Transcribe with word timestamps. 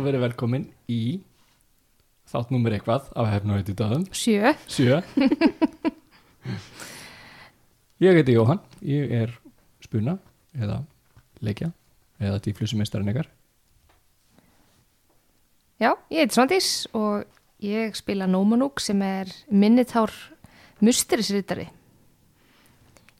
og 0.00 0.04
være 0.04 0.20
velkommen 0.22 0.68
i 0.88 1.20
þátt 2.30 2.52
nummer 2.54 2.74
eitthvað 2.76 3.08
af 3.18 3.28
hefnóið 3.32 3.72
í 3.72 3.76
döðum, 3.80 4.04
Sjö. 4.14 4.52
sjö. 4.70 5.00
ég 8.06 8.16
heiti 8.20 8.36
Jóhann, 8.36 8.60
ég 8.86 9.12
er 9.24 9.34
spuna 9.82 10.16
eða 10.54 10.80
leikja 11.44 11.72
eða 12.20 12.40
tíflusumistarinn 12.44 13.10
ykkar. 13.12 13.28
Já, 15.80 15.94
ég 16.12 16.22
heiti 16.22 16.36
Svandís 16.36 16.70
og 16.92 17.24
ég 17.64 17.96
spila 17.96 18.28
Nómanúk 18.28 18.80
sem 18.84 19.00
er 19.02 19.30
minnitár 19.48 20.12
musterisritari. 20.84 21.68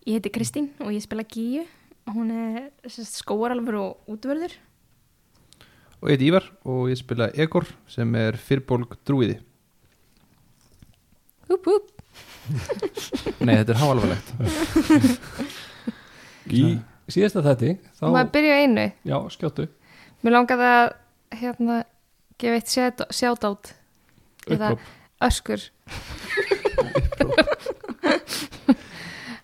Ég 0.06 0.18
heiti 0.18 0.32
Kristín 0.32 0.70
og 0.80 0.92
ég 0.92 1.04
spila 1.04 1.24
Gíu 1.24 1.65
og 2.09 2.16
hún 2.16 2.30
er 2.32 2.70
skóaralfur 2.88 3.80
og 3.80 4.12
útvörður. 4.12 4.52
Og 6.00 6.09
ég 6.09 6.16
heiti 6.16 6.28
Ívar 6.30 6.46
og 6.64 6.86
ég 6.90 6.96
spila 7.00 7.27
Egor 7.36 7.66
sem 7.90 8.14
er 8.16 8.38
fyrrbólg 8.40 8.95
drúiði. 9.06 9.36
Húp, 11.51 11.66
húp. 11.66 11.90
Nei, 13.45 13.57
þetta 13.60 13.74
er 13.74 13.80
háalvarlegt. 13.82 14.29
Í 16.60 16.62
síðasta 17.10 17.42
þætti, 17.45 17.74
þá, 17.98 18.04
maður 18.15 18.32
byrja 18.34 18.54
einu. 18.65 18.87
já, 19.07 19.16
skjóttu, 19.34 19.66
Mér 20.24 20.34
langaði 20.34 20.66
að 20.70 20.88
hérna, 21.40 21.76
gefa 22.40 22.59
eitt 22.59 22.73
shout- 22.73 23.07
shoutout 23.14 23.70
eða 24.51 24.73
öskur 25.24 25.60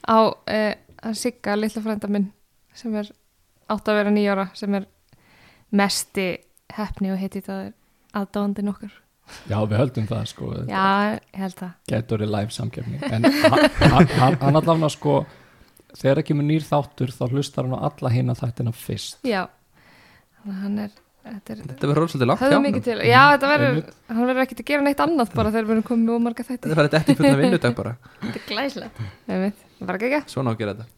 á 0.07 0.17
uh, 0.31 0.73
að 1.07 1.15
Sigga, 1.19 1.57
litla 1.59 1.83
frænda 1.85 2.09
minn 2.11 2.29
sem 2.77 2.95
er 2.99 3.09
átt 3.73 3.89
að 3.91 3.99
vera 4.01 4.13
nýjára 4.15 4.49
sem 4.59 4.75
er 4.79 4.87
mesti 5.77 6.27
hefni 6.75 7.13
og 7.15 7.21
heiti 7.21 7.43
það 7.45 7.73
aðdáðandinn 8.17 8.73
okkar. 8.73 8.95
Já, 9.51 9.57
við 9.67 9.81
höldum 9.81 10.05
það, 10.07 10.27
sko, 10.31 10.49
Já, 10.71 10.83
ég 11.19 11.41
held 11.43 11.57
það. 11.59 11.73
getur 11.91 12.21
verið 12.21 12.31
live 12.31 12.55
samkefni. 12.55 13.01
En 13.03 13.27
hann, 13.27 13.65
hann, 13.91 14.37
hann, 14.43 14.59
allavega, 14.61 14.91
sko, 14.95 15.17
þegar 15.97 16.21
ekki 16.23 16.37
með 16.39 16.47
nýr 16.53 16.67
þáttur, 16.67 17.11
þá 17.15 17.25
hlustar 17.33 17.67
hann 17.67 17.75
á 17.75 17.87
alla 17.91 18.13
hina 18.15 18.37
þættina 18.39 18.73
fyrst. 18.77 19.19
Já, 19.27 19.43
hann 20.47 20.79
er, 20.85 20.95
þetta 21.27 21.57
er 21.57 21.63
Þetta 21.65 21.91
verður 21.91 22.13
svolítið 22.13 22.31
langt 22.31 22.45
hjá. 22.45 23.03
Já, 23.03 23.23
þetta 23.35 23.51
verður, 23.51 23.81
hann 24.13 24.31
verður 24.31 24.45
ekkert 24.45 24.63
að 24.63 24.71
gera 24.71 24.87
neitt 24.87 25.03
annað 25.07 25.35
bara 25.35 25.53
þegar 25.55 25.67
við 25.67 25.75
erum 25.77 25.89
komið 25.91 26.07
með 26.07 26.21
ómarga 26.21 26.47
þætti. 26.47 26.63
Þetta 26.69 26.79
verður 26.83 26.99
ekki 27.01 27.19
fyrir 27.23 27.43
vinnudag 27.43 27.75
bara. 27.81 27.97
Þetta 28.37 29.35
er 29.35 29.43
veit, 29.43 29.67
það 29.81 29.91
var 29.91 29.99
ekki 29.99 30.13
ekki. 30.13 30.37
Svona 30.37 30.49
á 30.49 30.53
að 30.55 30.63
gera 30.63 30.77
þetta. 30.77 30.93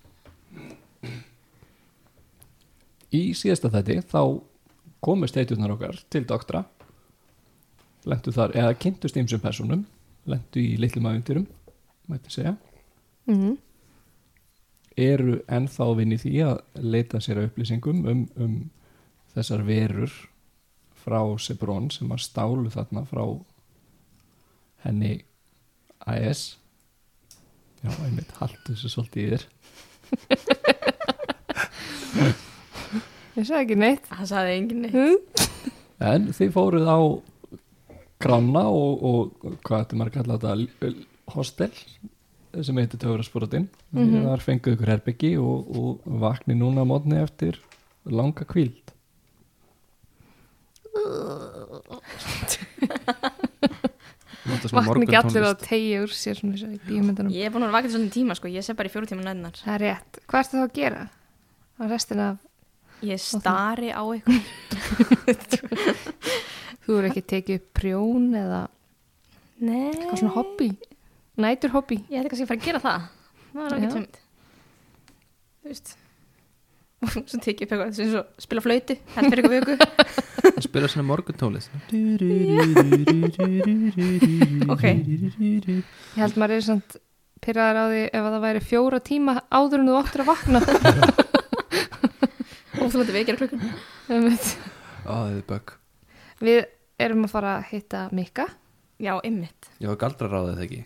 Í 3.08 3.22
síðasta 3.32 3.72
þætti, 3.72 4.02
þá 4.04 4.20
komu 5.04 5.28
steitjurnar 5.30 5.74
okkar 5.76 6.00
til 6.10 6.26
doktora, 6.28 6.64
lendu 8.08 8.32
þar, 8.34 8.56
eða 8.56 8.74
kynntust 8.80 9.16
ýmsum 9.20 9.42
personum, 9.42 9.86
lendu 10.28 10.62
í 10.62 10.76
litlum 10.80 11.08
aðundurum, 11.10 11.48
mætti 12.08 12.34
segja, 12.34 12.56
Mm 13.28 13.56
eru 14.98 15.36
ennþá 15.46 15.86
í 16.02 16.16
því 16.18 16.32
að 16.42 16.58
leita 16.82 17.20
sér 17.22 17.38
að 17.38 17.48
upplýsingum 17.52 18.02
um, 18.10 18.24
um 18.36 18.54
þessar 19.34 19.62
verur 19.66 20.12
frá 20.98 21.20
Sebrón 21.38 21.90
sem 21.94 22.10
að 22.10 22.24
stálu 22.26 22.70
þarna 22.72 23.04
frá 23.06 23.24
henni 24.82 25.14
AS 26.08 26.58
já, 27.84 27.90
einmitt, 28.02 28.34
haltu 28.40 28.74
þessu 28.74 28.88
svolítið 28.90 29.22
í 29.22 29.30
þér 29.30 29.42
Ég 33.38 33.46
sagði 33.46 33.62
ekki 33.64 33.76
neitt. 33.78 34.06
Það 34.10 34.28
saði 34.32 34.54
enginn 34.58 34.84
neitt. 34.84 34.94
Hm? 34.98 35.74
en 36.08 36.28
þið 36.34 36.52
fóruð 36.54 36.86
á 36.90 36.98
grána 38.22 38.62
og, 38.70 39.02
og 39.08 39.56
hvað 39.66 39.80
þetta 39.84 39.96
maður 39.98 40.10
að 40.10 40.16
kalla 40.18 40.36
þetta 40.38 40.92
hostel 41.34 41.72
sem 42.64 42.78
heitir 42.80 43.00
Töfrasportin 43.02 43.66
mm 43.92 43.98
Mhm. 44.04 44.22
þar 44.28 44.42
fenguð 44.44 44.74
ykkur 44.76 44.92
herbyggi 44.92 45.32
og, 45.38 45.68
og 45.78 46.06
vakni 46.22 46.54
núna 46.58 46.82
á 46.82 46.90
mótni 46.90 47.18
eftir 47.22 47.58
langa 48.08 48.46
kvíld 48.48 48.94
svona 54.68 54.82
Vakna 54.88 55.04
ekki 55.04 55.16
allir 55.18 55.44
að 55.44 55.44
morguntónlist. 55.44 55.64
tegja 55.68 56.00
úr 56.04 56.12
sér 56.14 56.38
svona 56.38 56.72
í 56.74 56.78
bíumöndunum. 56.86 57.32
Ég 57.34 57.48
er 57.48 57.52
búin 57.52 57.64
að 57.64 57.70
vera 57.70 57.76
vakið 57.78 57.94
svolítið 57.94 58.14
tíma 58.16 58.36
sko, 58.38 58.50
ég 58.52 58.64
sé 58.64 58.74
bara 58.78 58.88
í 58.88 58.92
fjóru 58.92 59.08
tíma 59.10 59.24
næðnar. 59.26 59.58
Það 59.60 59.74
er 59.74 59.82
rétt. 59.84 60.20
Hvað 60.28 60.40
ertu 60.44 60.56
þá 60.58 60.64
að 60.64 60.74
gera? 60.78 61.02
Á 61.78 61.82
restina 61.92 62.28
af, 62.32 62.38
Ég 63.06 63.20
stari 63.22 63.92
á 63.94 64.02
eitthvað. 64.02 64.42
þú 66.84 66.96
eru 66.98 67.10
ekki 67.10 67.22
tekið 67.30 67.60
upp 67.60 67.68
prjón 67.78 68.26
eða 68.38 68.62
Nei. 69.62 69.90
eitthvað 69.92 70.18
svona 70.22 70.34
hobby? 70.34 70.68
Nætur 71.38 71.70
hobby? 71.76 72.00
Ég 72.10 72.18
ætti 72.24 72.32
kannski 72.32 72.46
að 72.46 72.50
fara 72.50 72.58
að 72.58 72.66
gera 72.66 72.80
það. 72.82 73.00
Það 73.52 73.62
var 73.62 73.76
ekki 73.76 73.90
tjómið. 73.94 74.20
Þú 75.62 75.72
veist. 75.72 75.88
Og 76.98 77.08
svo 77.30 77.38
tekið 77.44 77.62
upp 77.62 77.72
eitthvað, 77.76 77.92
sem 77.94 78.06
spila 78.42 78.64
flautu, 78.64 78.94
held 79.14 79.30
fyrir 79.30 79.42
ykkur 79.44 79.54
vöku. 79.54 79.74
Og 80.48 80.62
spila 80.66 80.90
svona 80.90 81.08
morguntónlist. 81.12 81.70
Ok. 84.68 84.84
Ég 84.84 86.18
held 86.18 86.36
maður 86.40 86.56
er 86.58 86.64
samt 86.66 86.98
pyrraðar 87.44 87.78
á 87.78 87.84
því 87.92 88.02
ef 88.08 88.18
að 88.24 88.32
það 88.34 88.42
væri 88.44 88.62
fjóra 88.66 88.98
tíma 89.06 89.34
áður 89.54 89.80
en 89.84 89.88
þú 89.92 89.94
áttur 90.02 90.24
að 90.24 90.30
vakna. 90.32 90.60
Óþúlandi 92.88 93.12
vekir 93.12 93.36
klukkan. 93.36 93.60
Einmitt. 94.08 94.46
Ó, 95.04 95.12
það 95.12 95.32
er 95.34 95.42
bögg. 95.48 95.72
Við 96.40 96.60
erum 97.04 97.26
að 97.26 97.32
fara 97.34 97.50
að 97.58 97.66
hitta 97.74 98.04
Mikka. 98.16 98.46
Já, 98.96 99.12
ymmit. 99.28 99.68
Var 99.82 99.98
galdra 100.00 100.30
ráðið 100.32 100.54
það 100.54 100.62
ekki. 100.64 100.78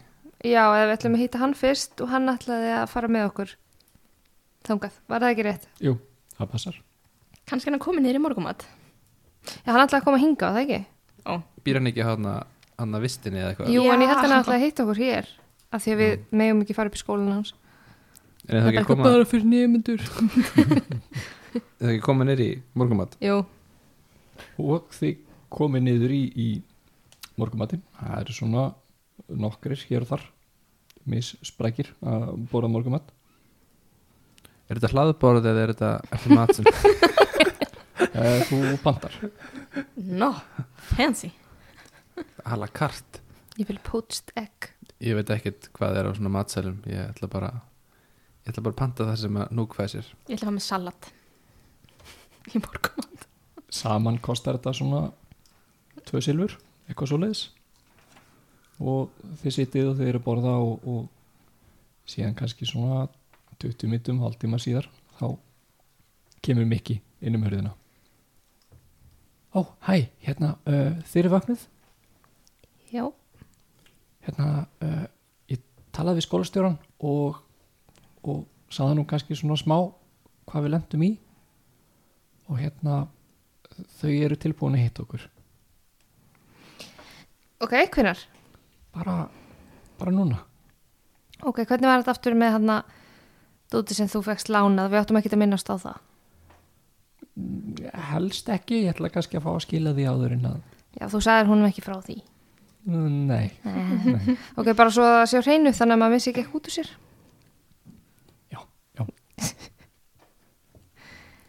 Já, 0.42 0.62
eða 0.64 0.86
við 0.88 0.94
ætlum 0.96 1.14
að 1.14 1.20
hitta 1.22 1.40
hann 1.44 1.52
fyrst 1.54 2.02
og 2.02 2.10
hann 2.10 2.32
ætlaði 2.32 2.72
að 2.74 2.86
fara 2.90 3.10
með 3.12 3.26
okkur 3.28 3.52
þangað. 4.66 4.96
Var 5.12 5.22
það 5.22 5.34
ekki 5.36 5.44
rétt? 5.46 5.68
Jú, 5.82 5.92
það 6.40 6.50
passar 6.56 6.80
Kannski 7.52 7.70
hann 7.70 7.82
komið 7.82 8.06
niður 8.08 8.18
í 8.18 8.22
morgumat. 8.24 8.64
Já, 9.62 9.70
hann 9.70 9.84
ætlaði 9.84 10.00
að 10.00 10.08
koma 10.08 10.18
að 10.18 10.24
hinga, 10.24 10.48
var 10.48 10.56
það 10.58 10.64
ekki? 10.64 10.80
Ó, 11.22 11.32
Býr 11.62 11.78
hann 11.78 11.90
ekki 11.92 12.08
hann 12.08 12.96
að 12.98 13.06
vistinni 13.06 13.42
eða 13.42 13.52
eitthvað? 13.52 13.70
Jú, 13.76 13.84
en 13.86 14.02
ég 14.02 14.10
held 14.10 14.18
Já. 14.18 14.24
hann 14.26 14.36
ætlaði 14.40 14.58
að 14.58 14.66
hitta 14.66 14.86
okkur 14.88 15.02
hér 15.02 15.30
af 15.72 15.84
því 15.84 15.94
að 15.94 16.02
við 16.02 16.26
megum 16.42 16.64
ekki 16.66 16.76
fara 16.76 16.90
upp 16.90 16.98
í 16.98 17.02
skólan 17.02 17.30
hans. 17.36 17.54
Er 18.48 18.58
það 18.58 18.68
ekki 18.72 18.82
að 18.82 18.90
koma, 18.90 19.06
bara 19.06 19.30
fyrir 19.30 19.48
nefnendur. 19.52 20.02
er 21.58 21.64
það 21.82 21.90
ekki 21.92 22.00
að 22.02 22.06
koma 22.06 22.26
nýr 22.28 22.42
í 22.44 22.50
morgumat? 22.78 23.16
Jú, 23.22 23.38
og 24.62 24.92
þið 24.98 25.16
komið 25.52 25.84
niður 25.88 26.14
í, 26.16 26.22
í 26.36 26.48
morgumatinn 27.40 27.82
það 27.98 28.14
eru 28.22 28.36
svona 28.36 28.64
nokkrir 29.42 29.82
hér 29.88 30.04
og 30.06 30.10
þar 30.12 30.24
missprækir 31.12 31.92
að 32.06 32.30
bóra 32.52 32.70
morgumat 32.70 33.10
Er 34.70 34.78
þetta 34.78 34.92
hlaðborð 34.94 35.46
eða 35.50 35.62
er 35.66 35.72
þetta 35.74 35.88
eftir 36.16 36.36
mat 36.38 36.54
sem 36.56 36.68
Eh, 38.12 38.42
þú 38.48 38.58
pantar 38.82 39.14
no, 39.96 40.32
fancy. 40.90 41.30
a 42.44 42.56
la 42.58 42.66
carte? 42.68 43.20
ég 43.56 43.68
vil 43.68 43.78
poached 43.84 44.32
egg. 44.36 44.70
Ég 45.00 45.14
veit 45.16 45.30
ekkert 45.32 45.68
hvað 45.76 45.96
er 46.00 46.08
á 46.08 46.12
svona 46.16 46.32
matsælum. 46.34 46.78
Ég 46.88 46.98
ætla 47.12 47.28
bara, 47.30 47.50
ég 48.44 48.52
ætla 48.52 48.64
bara 48.64 48.74
að 48.74 48.80
panta 48.80 49.06
það 49.08 49.18
sem 49.22 49.38
að 49.42 49.54
nú 49.56 49.64
hvað 49.70 49.90
sér. 49.94 50.10
Ég 50.28 50.34
ætla 50.36 50.48
að 50.48 50.50
fá 50.50 50.56
með 50.56 50.66
salat. 50.66 51.08
Í 52.50 52.58
morgumat. 52.58 53.26
saman 53.72 54.18
kostar 54.18 54.58
þetta 54.58 54.74
svona 54.76 55.02
tvö 56.08 56.20
silfur, 56.24 56.56
eitthvað 56.88 57.12
svo 57.12 57.18
leiðis 57.22 57.42
og 58.82 59.12
þið 59.42 59.54
sitið 59.56 59.90
og 59.90 59.98
þið 60.00 60.10
eru 60.10 60.22
borða 60.24 60.56
og, 60.58 60.86
og 60.88 62.08
síðan 62.08 62.34
kannski 62.38 62.66
svona 62.66 63.06
20 63.62 63.90
minnum, 63.90 64.22
hálftíma 64.24 64.58
síðar 64.62 64.88
þá 65.20 65.36
kemur 66.42 66.66
Mikki 66.66 66.98
inn 67.22 67.38
um 67.38 67.46
hörðina 67.46 67.76
Ó, 69.52 69.68
hæ, 69.84 70.08
hérna, 70.24 70.56
uh, 70.64 70.96
þið 71.12 71.22
eru 71.22 71.34
vaknið 71.34 71.66
Já, 72.92 73.04
hérna, 74.26 74.66
uh, 74.82 75.04
ég 75.52 75.60
talaði 75.94 76.20
við 76.20 76.26
skólastjóran 76.26 76.78
og, 77.04 77.38
og 78.24 78.46
sagði 78.72 78.98
nú 78.98 79.06
kannski 79.08 79.36
svona 79.38 79.60
smá 79.60 79.76
hvað 80.48 80.66
við 80.66 80.74
lendum 80.74 81.06
í 81.06 81.12
og 82.52 82.58
hérna 82.60 83.00
þau 83.98 84.10
eru 84.12 84.36
tilbúin 84.36 84.76
að 84.76 84.84
hitta 84.86 85.04
okkur 85.06 85.24
Ok, 87.62 87.74
hvinnar? 87.94 88.18
bara, 88.94 89.28
bara 89.98 90.12
núna 90.14 90.40
Ok, 91.42 91.62
hvernig 91.66 91.88
var 91.90 92.02
þetta 92.02 92.12
aftur 92.14 92.36
með 92.38 92.52
hann 92.56 92.70
að 92.76 92.90
dóti 93.72 93.96
sem 93.96 94.06
þú 94.10 94.20
fegst 94.28 94.50
lánað? 94.52 94.92
Við 94.92 95.00
áttum 95.00 95.16
ekki 95.18 95.30
að 95.32 95.40
minnast 95.42 95.70
á 95.72 95.76
það. 95.80 95.96
helst 98.12 98.50
ekki, 98.52 98.82
ég 98.84 98.92
ætla 98.92 99.08
kannski 99.10 99.38
að 99.40 99.46
fá 99.46 99.50
að 99.56 99.62
skila 99.64 99.94
því 99.96 100.04
áður 100.10 100.34
en 100.36 100.46
að 100.52 100.58
Já, 101.00 101.06
þú 101.08 101.20
sagðir 101.24 101.48
húnum 101.48 101.66
ekki 101.70 101.80
frá 101.86 101.94
því. 102.04 102.18
nei, 102.84 103.48
Nei. 103.64 104.36
ok, 104.60 104.68
bara 104.76 104.92
svo 104.92 105.06
að 105.06 105.14
það 105.16 105.26
sé 105.32 105.40
á 105.40 105.46
hreinu 105.46 105.72
þannig 105.72 105.96
að 105.96 106.02
maður 106.02 106.14
vissi 106.18 106.30
ekki 106.32 106.42
ekki 106.44 106.58
út 106.58 106.68
úr 106.68 106.74
sér. 106.76 106.90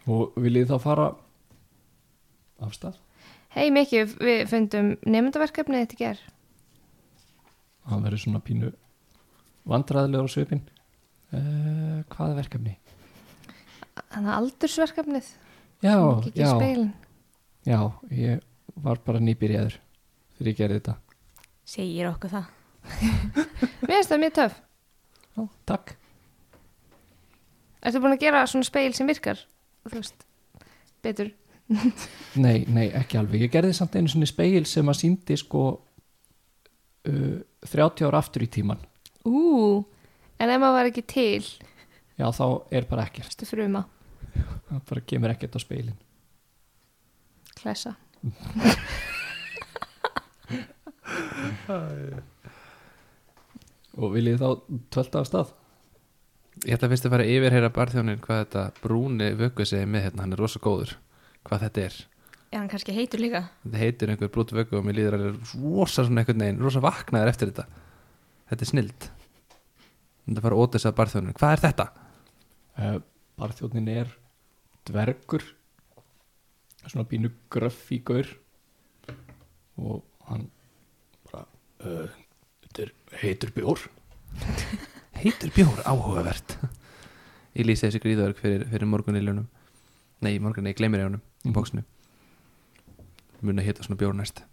Og 0.10 0.34
viljið 0.44 0.70
þá 0.74 0.78
fara 0.84 1.08
af 2.64 2.76
stað 2.76 3.00
Hei 3.54 3.70
Mikki, 3.70 4.00
við 4.18 4.48
fundum 4.50 4.88
nefndaverkefni 5.06 5.84
þetta 5.84 5.98
ger. 6.00 6.22
það 7.86 8.06
verður 8.08 8.22
svona 8.24 8.42
pínu 8.48 8.72
vandræðilega 9.70 10.26
á 10.26 10.34
svipin 10.34 10.64
uh, 10.64 12.02
hvað 12.10 12.32
er 12.34 12.40
verkefni? 12.42 12.74
Þannig 13.94 14.32
að 14.34 14.38
aldursverkefnið, 14.40 15.28
já, 15.86 15.94
ekki 16.02 16.32
í 16.34 16.42
já, 16.42 16.50
speilin. 16.50 16.90
já, 17.70 17.80
ég 18.10 18.42
var 18.84 18.98
bara 19.06 19.22
nýbyrjaður 19.22 19.78
þegar 20.38 20.50
ég 20.52 20.58
gerði 20.60 20.80
þetta 20.82 20.96
Segir 21.64 22.10
okkur 22.10 22.34
það. 22.34 22.48
Mér 23.88 23.94
finnst 23.94 24.10
það 24.12 24.20
mjög 24.26 24.34
töf. 24.40 24.56
já, 25.38 25.44
takk 25.70 25.94
Ertu 27.84 28.00
búin 28.04 28.16
að 28.18 28.24
gera 28.26 28.42
svona 28.48 28.66
speil 28.68 28.94
sem 28.96 29.08
virkar? 29.08 29.40
Þú 29.84 29.96
veist, 30.00 30.26
betur. 31.04 31.32
Nei, 32.40 32.64
nei, 32.68 32.90
ekki 32.96 33.18
alveg. 33.20 33.42
Ég 33.48 33.52
gerði 33.54 33.74
samt 33.76 33.96
einu 33.98 34.12
svona 34.12 34.28
speil 34.30 34.66
sem 34.70 34.88
að 34.92 35.00
síndi 35.00 35.38
sko 35.40 35.64
uh, 37.10 37.38
30 37.72 38.06
ára 38.08 38.20
aftur 38.24 38.46
í 38.46 38.50
tíman. 38.52 38.82
Ú, 39.28 39.84
en 40.40 40.52
ef 40.52 40.60
maður 40.62 40.78
var 40.80 40.90
ekki 40.92 41.06
til, 41.08 41.44
Já, 42.20 42.28
þá 42.36 42.46
er 42.76 42.86
bara 42.90 43.08
ekkert. 43.08 43.32
ertu 43.34 43.48
fruma, 43.50 43.86
Það 44.70 44.84
bara 44.90 45.02
kemur 45.10 45.34
ekkert 45.34 45.56
á 45.58 45.60
speilin. 45.64 45.96
klessa. 47.58 47.96
Og 53.98 54.14
viljið 54.16 54.40
þá 54.42 54.48
tvölda 54.94 55.22
af 55.22 55.28
stað? 55.30 55.52
Ég 56.62 56.76
ætla 56.76 56.90
fyrst 56.92 57.08
að 57.08 57.16
fara 57.16 57.26
yfir 57.28 57.56
heyra 57.56 57.70
barþjónin 57.74 58.22
hvað 58.24 58.44
þetta 58.44 58.64
brúni 58.84 59.32
vöggu 59.40 59.66
segir 59.66 59.90
með 59.90 60.06
hérna, 60.08 60.26
hann 60.26 60.36
er 60.36 60.42
rosa 60.44 60.62
góður 60.64 60.94
hvað 61.48 61.66
þetta 61.66 61.86
er. 61.88 61.96
Er 62.54 62.60
hann 62.62 62.70
kannski 62.70 62.94
heitur 62.94 63.22
líka? 63.24 63.42
Þetta 63.64 63.82
heitir 63.82 64.14
einhver 64.14 64.30
brúti 64.32 64.56
vöggu 64.56 64.78
og 64.78 64.86
mér 64.86 65.00
líður 65.00 65.18
að 65.18 65.24
það 65.24 65.32
er 65.32 65.64
rosa 65.64 66.06
svona 66.06 66.22
einhvern 66.22 66.46
veginn, 66.46 66.62
rosa 66.62 66.84
vaknaður 66.84 67.32
eftir 67.34 67.50
þetta. 67.50 67.66
Þetta 68.52 68.66
er 68.66 68.70
snild. 68.70 69.08
Þetta 70.28 70.46
fara 70.46 70.62
ótis 70.62 70.86
að 70.88 70.96
barþjónin. 71.00 71.36
Hvað 71.40 71.56
er 71.56 71.64
þetta? 71.66 71.88
Uh, 72.78 73.00
Barþjóðnin 73.42 73.90
er 73.90 74.12
dvergur, 74.86 75.44
svona 76.86 77.08
bínu 77.10 77.32
gaur 77.50 78.30
og 79.82 80.04
hann 80.30 80.46
bara, 81.32 81.48
uh, 81.82 82.14
þetta 82.68 82.86
er 82.86 82.94
heitur 83.24 83.56
bjór. 83.58 83.88
Heitur 85.24 85.52
bjór 85.56 85.82
áhugavert. 85.88 86.58
Ég 87.56 87.68
lýsi 87.68 87.86
þessi 87.88 88.02
gríðverk 88.04 88.40
fyrir, 88.42 88.66
fyrir 88.72 88.90
morguniljónum. 88.90 89.46
Nei, 90.26 90.38
morgun, 90.42 90.66
nei, 90.68 90.74
gleymir 90.76 91.00
ég 91.04 91.08
honum 91.10 91.22
í 91.44 91.48
Mhm. 91.50 91.54
bóksinu. 91.56 91.84
Mun 93.44 93.60
að 93.60 93.66
hita 93.68 93.84
svona 93.84 94.00
bjór 94.00 94.16
næst. 94.16 94.44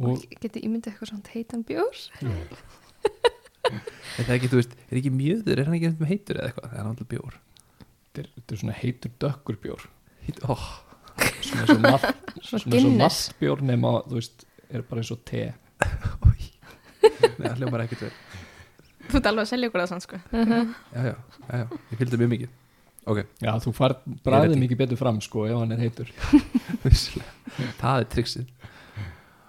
Og 0.00 0.22
Getur 0.40 0.62
ímyndið 0.64 0.92
eitthvað 0.94 1.10
svona 1.10 1.32
heitan 1.34 1.64
bjór? 1.66 1.96
Er 4.18 4.24
það 4.26 4.34
ekki, 4.34 4.48
þú 4.50 4.58
veist, 4.58 4.72
er 4.90 4.98
ekki 4.98 5.10
mjöður, 5.14 5.58
er 5.60 5.68
hann 5.68 5.76
ekki 5.76 5.90
með 6.00 6.08
heitur 6.10 6.38
eða 6.40 6.48
eitthvað? 6.50 6.70
Það 6.70 6.78
er 6.80 6.86
náttúrulega 6.88 7.10
bjór. 7.12 7.34
þetta 8.10 8.22
er, 8.22 8.28
þetta 8.36 8.54
er 8.56 8.60
svona 8.62 8.76
heitur 8.80 9.12
dökkur 9.22 9.58
bjór. 9.62 9.84
Heit, 10.26 10.40
oh, 10.50 10.64
Svona 11.40 11.74
og 11.76 11.80
malt, 11.84 12.06
Svona 12.42 12.72
Guinness. 12.72 13.20
maltbjór 13.30 13.62
nema, 13.68 13.92
þú 14.08 14.16
veist, 14.18 14.44
er 14.70 14.82
bara 14.88 15.00
eins 15.04 15.12
og 15.14 15.20
te. 15.28 15.44
Nei, 17.26 17.44
það 17.46 17.60
hljómar 17.60 17.84
ekkert 17.84 18.06
vel. 18.06 18.12
Þú 19.10 19.18
ert 19.18 19.28
alveg 19.30 19.44
að 19.44 19.50
selja 19.50 19.70
okkur 19.70 19.82
það 19.82 19.90
sann, 19.90 20.02
sko. 20.04 20.20
Já, 20.30 20.42
já, 20.50 21.14
já, 21.14 21.14
já, 21.60 21.64
ég 21.90 22.00
fylgdi 22.00 22.20
mjög 22.20 22.32
mikið. 22.34 22.56
Ok, 23.10 23.22
Já, 23.40 23.50
þú 23.64 23.72
Ég 23.72 24.18
bræðið 24.26 24.58
mikið 24.60 24.80
betur 24.82 25.00
fram, 25.00 25.20
sko, 25.24 25.46
ef 25.48 25.56
hann 25.56 25.72
er 25.72 25.80
heitur. 25.80 26.10
það 27.80 28.02
er 28.02 28.08
triksið. 28.12 28.50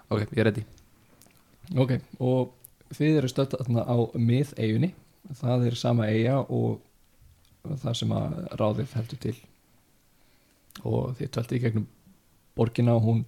Ok, 0.08 0.24
ég 0.24 0.40
er 0.40 0.48
ready. 0.48 0.64
Ok, 1.78 1.98
og 2.20 2.52
þið 2.96 3.18
eru 3.20 3.30
stödd 3.30 3.56
þarna 3.60 3.84
á 3.86 3.96
mið-eigunni. 4.16 4.92
Það 5.38 5.66
er 5.68 5.78
sama 5.78 6.08
eiga 6.10 6.40
og 6.42 6.80
það 7.84 7.98
sem 8.00 8.14
að 8.16 8.38
ráðið 8.58 8.96
heldur 8.98 9.20
til. 9.22 9.36
Og 10.82 11.12
þið 11.20 11.30
tvæltið 11.36 11.58
í 11.58 11.62
gegnum 11.62 11.86
borgina 12.58 12.96
og 12.96 13.06
hún 13.06 13.22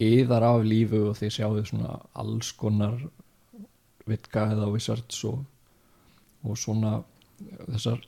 yðar 0.00 0.46
af 0.46 0.64
lífu 0.64 1.02
og 1.10 1.18
þið 1.18 1.34
sjáðu 1.36 1.66
svona 1.68 1.98
alls 2.18 2.54
konar 2.56 2.96
vitka 4.08 4.46
eða 4.54 4.70
wizards 4.72 5.24
og, 5.28 5.42
og 6.44 6.58
svona 6.58 7.00
þessar 7.68 8.02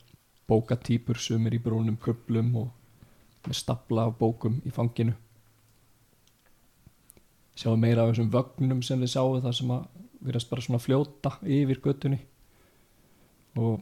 bókatýpur 0.49 1.19
sumir 1.21 1.55
í 1.55 1.61
brúnum 1.63 1.97
köplum 2.01 2.51
og 2.63 3.47
með 3.47 3.59
stapla 3.59 4.07
af 4.07 4.17
bókum 4.19 4.59
í 4.65 4.71
fanginu. 4.73 5.15
Sjáum 7.59 7.81
meira 7.83 8.03
af 8.03 8.13
þessum 8.13 8.31
vögnum 8.33 8.81
sem 8.85 9.01
þið 9.03 9.13
sjáu 9.13 9.39
það 9.43 9.57
sem 9.59 9.73
að 9.75 9.87
verðast 10.23 10.49
bara 10.49 10.63
svona 10.63 10.81
fljóta 10.81 11.33
yfir 11.43 11.81
göttunni 11.83 12.19
og 13.59 13.81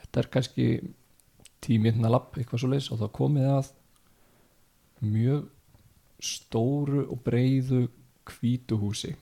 þetta 0.00 0.22
er 0.22 0.30
kannski 0.32 0.68
tímiðna 1.64 2.10
lapp 2.10 2.36
eitthvað 2.36 2.62
svo 2.62 2.70
leys 2.72 2.88
og 2.90 3.02
þá 3.02 3.06
komið 3.18 3.50
að 3.52 3.68
mjög 5.04 5.44
stóru 6.22 7.04
og 7.12 7.20
breiðu 7.26 7.84
hvítu 8.26 8.78
húsi 8.80 9.12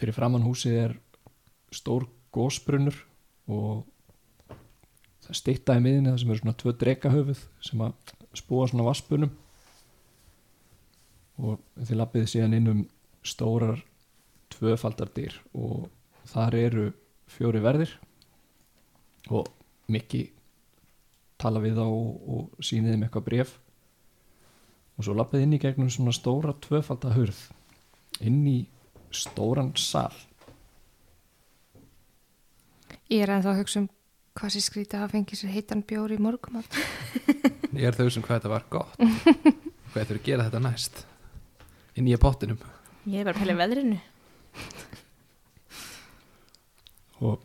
fyrir 0.00 0.16
framann 0.16 0.46
húsið 0.46 0.78
er 0.86 0.96
stór 1.74 2.06
gósbrunnur 2.34 2.96
og 3.52 3.84
það 5.22 5.38
stýtta 5.38 5.76
í 5.78 5.84
miðinni 5.84 6.12
það 6.12 6.20
sem 6.22 6.32
eru 6.32 6.42
svona 6.42 6.58
tvö 6.62 6.74
drekahöfuð 6.80 7.46
sem 7.64 7.84
að 7.84 8.12
spúa 8.38 8.68
svona 8.70 8.86
vasspunum 8.88 9.32
og 11.42 11.60
þið 11.80 11.98
lappiði 11.98 12.30
síðan 12.32 12.56
inn 12.58 12.70
um 12.72 12.84
stórar 13.26 13.82
tvöfaldardyr 14.52 15.38
og 15.56 15.88
þar 16.28 16.56
eru 16.58 16.86
fjóri 17.30 17.62
verðir 17.64 17.96
og 19.32 19.48
Mikki 19.92 20.26
tala 21.42 21.60
við 21.62 21.78
þá 21.80 21.84
og, 21.84 22.10
og 22.34 22.64
sýnið 22.64 22.94
þeim 22.94 23.06
eitthvað 23.06 23.26
bref 23.28 23.56
og 24.96 25.06
svo 25.06 25.16
lappiði 25.16 25.46
inn 25.46 25.56
í 25.56 25.62
gegnum 25.62 25.90
svona 25.92 26.14
stóra 26.14 26.54
tvöfaldahurð 26.64 27.40
inn 28.22 28.42
í 28.46 28.58
stóran 29.16 29.72
sal 29.80 30.12
Ég 33.12 33.22
er 33.22 33.34
ennþá 33.34 33.52
að 33.52 33.60
hugsa 33.60 33.82
um 33.82 33.88
hvað 34.38 34.54
sér 34.54 34.64
skrítið 34.64 34.96
að 34.96 35.02
hafa 35.04 35.12
fengið 35.16 35.40
sér 35.42 35.52
heitan 35.52 35.82
bjór 35.84 36.14
í 36.14 36.20
morgum 36.22 36.62
Ég 37.76 37.88
er 37.88 37.96
þau 37.96 38.08
sem 38.12 38.24
hvað 38.24 38.38
þetta 38.38 38.52
var 38.52 38.64
gott. 38.72 38.96
Hvað 39.00 39.94
þetta 39.94 40.12
er 40.12 40.18
að 40.18 40.26
gera 40.26 40.46
þetta 40.48 40.60
næst? 40.60 40.98
Inn 41.96 42.08
í 42.08 42.16
pottinum. 42.20 42.58
Ég 43.08 43.22
er 43.22 43.28
bara 43.28 43.40
að 43.44 43.52
í 43.52 43.56
veðrinu. 43.60 44.00
og 47.22 47.42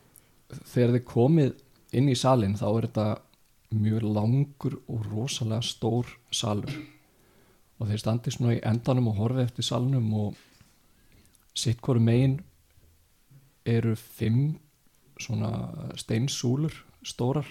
þegar 0.71 0.95
þið 0.95 1.05
komið 1.07 1.55
inn 1.97 2.11
í 2.11 2.17
salin 2.17 2.57
þá 2.57 2.67
er 2.69 2.87
þetta 2.87 3.07
mjög 3.77 4.05
langur 4.15 4.77
og 4.87 5.07
rosalega 5.11 5.65
stór 5.65 6.11
salur 6.33 6.71
og 7.77 7.89
þeir 7.89 8.01
standi 8.01 8.33
svona 8.33 8.55
í 8.55 8.63
endanum 8.65 9.11
og 9.11 9.19
horfi 9.21 9.43
eftir 9.43 9.67
salnum 9.67 10.07
og 10.17 10.39
sitt 11.57 11.81
hvoru 11.81 12.01
megin 12.03 12.37
eru 13.67 13.95
fimm 13.97 14.57
svona 15.19 15.51
steinsúlur 15.97 16.73
stórar. 17.05 17.47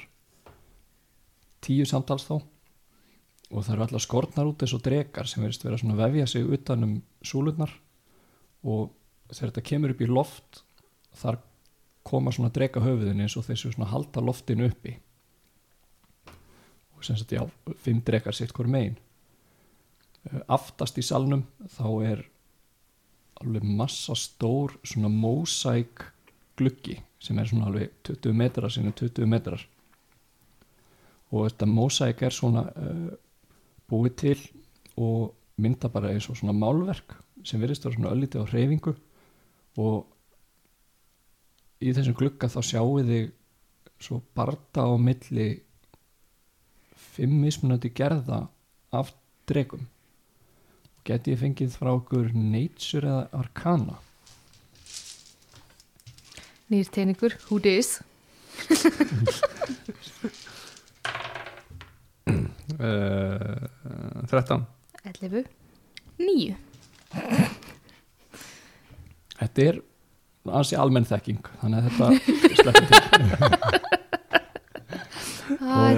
Tíu 1.65 1.87
samtals 1.89 2.27
þá. 2.29 2.39
Og 3.51 3.63
það 3.63 3.73
eru 3.75 3.85
allar 3.87 4.03
skortnar 4.03 4.49
út 4.51 4.63
eins 4.63 4.75
og 4.75 4.83
drekar 4.83 5.29
sem 5.31 5.43
verðist 5.43 5.65
vera 5.67 5.79
svona 5.79 5.95
að 5.95 6.03
vefja 6.05 6.29
sig 6.31 6.47
utan 6.57 6.87
um 6.87 6.95
súlurnar. 7.23 7.73
Og 8.67 8.91
þegar 9.31 9.53
þetta 9.53 9.67
kemur 9.71 9.95
upp 9.95 10.03
í 10.03 10.11
loft 10.11 10.63
þar 11.17 11.41
koma 12.07 12.33
svona 12.35 12.53
dreka 12.55 12.83
höfuðin 12.83 13.23
eins 13.23 13.37
og 13.39 13.47
þessu 13.47 13.73
svona 13.73 13.91
halda 13.91 14.23
loftinu 14.23 14.69
uppi. 14.71 14.97
Og 16.97 17.05
sem 17.05 17.19
sagt 17.19 17.35
já, 17.35 17.43
fimm 17.83 18.03
drekar 18.07 18.35
sitt 18.35 18.55
hver 18.57 18.71
megin. 18.71 18.97
Eh, 20.27 20.43
aftast 20.49 20.99
í 20.99 21.05
salnum 21.07 21.45
þá 21.77 21.87
er 22.07 22.25
alveg 23.43 23.65
massa 23.65 24.15
stór 24.17 24.77
svona 24.85 25.11
mósæk 25.13 26.05
gluggi 26.57 26.97
sem 27.21 27.39
er 27.39 27.49
svona 27.49 27.69
alveg 27.71 27.93
20 28.07 28.37
metrar 28.37 28.73
sinni 28.73 28.93
20 28.97 29.29
metrar. 29.29 29.63
Og 31.33 31.49
þetta 31.49 31.67
mósæk 31.69 32.23
er 32.23 32.35
svona 32.35 32.67
uh, 32.71 33.11
búið 33.91 34.17
til 34.23 34.39
og 34.97 35.35
mynda 35.61 35.91
bara 35.93 36.13
eins 36.13 36.29
og 36.31 36.39
svona 36.39 36.57
málverk 36.57 37.17
sem 37.47 37.61
virðist 37.61 37.85
vera 37.87 37.97
svona 37.97 38.13
öllítið 38.15 38.47
á 38.47 38.51
hreyfingu. 38.51 38.95
Og 39.83 40.07
í 41.83 41.93
þessum 41.93 42.17
glugga 42.17 42.49
þá 42.49 42.61
sjáu 42.65 43.03
þig 43.05 43.35
svo 44.01 44.21
barda 44.37 44.87
á 44.89 44.93
milli 45.01 45.49
fimm 47.17 47.41
mismunandi 47.45 47.93
gerða 47.97 48.47
af 48.93 49.13
dregum 49.49 49.85
geti 51.07 51.35
ég 51.35 51.41
fengið 51.41 51.77
frá 51.79 51.93
okkur 51.95 52.33
Nature 52.35 53.07
eða 53.07 53.25
Arcana? 53.39 53.99
Nýr 56.73 56.89
teiningur, 56.91 57.37
who 57.47 57.61
dis? 57.63 58.01
uh, 62.81 63.69
13 64.27 64.65
11 65.07 65.45
9 66.19 66.57
Þetta 69.37 69.67
er 69.69 69.79
ansi 70.57 70.79
almenn 70.81 71.07
þekking 71.07 71.45
þannig 71.61 71.79
að 71.79 71.87
þetta 71.91 72.07
sleppur 72.63 72.87
til 72.91 73.93
Ah, 75.67 75.91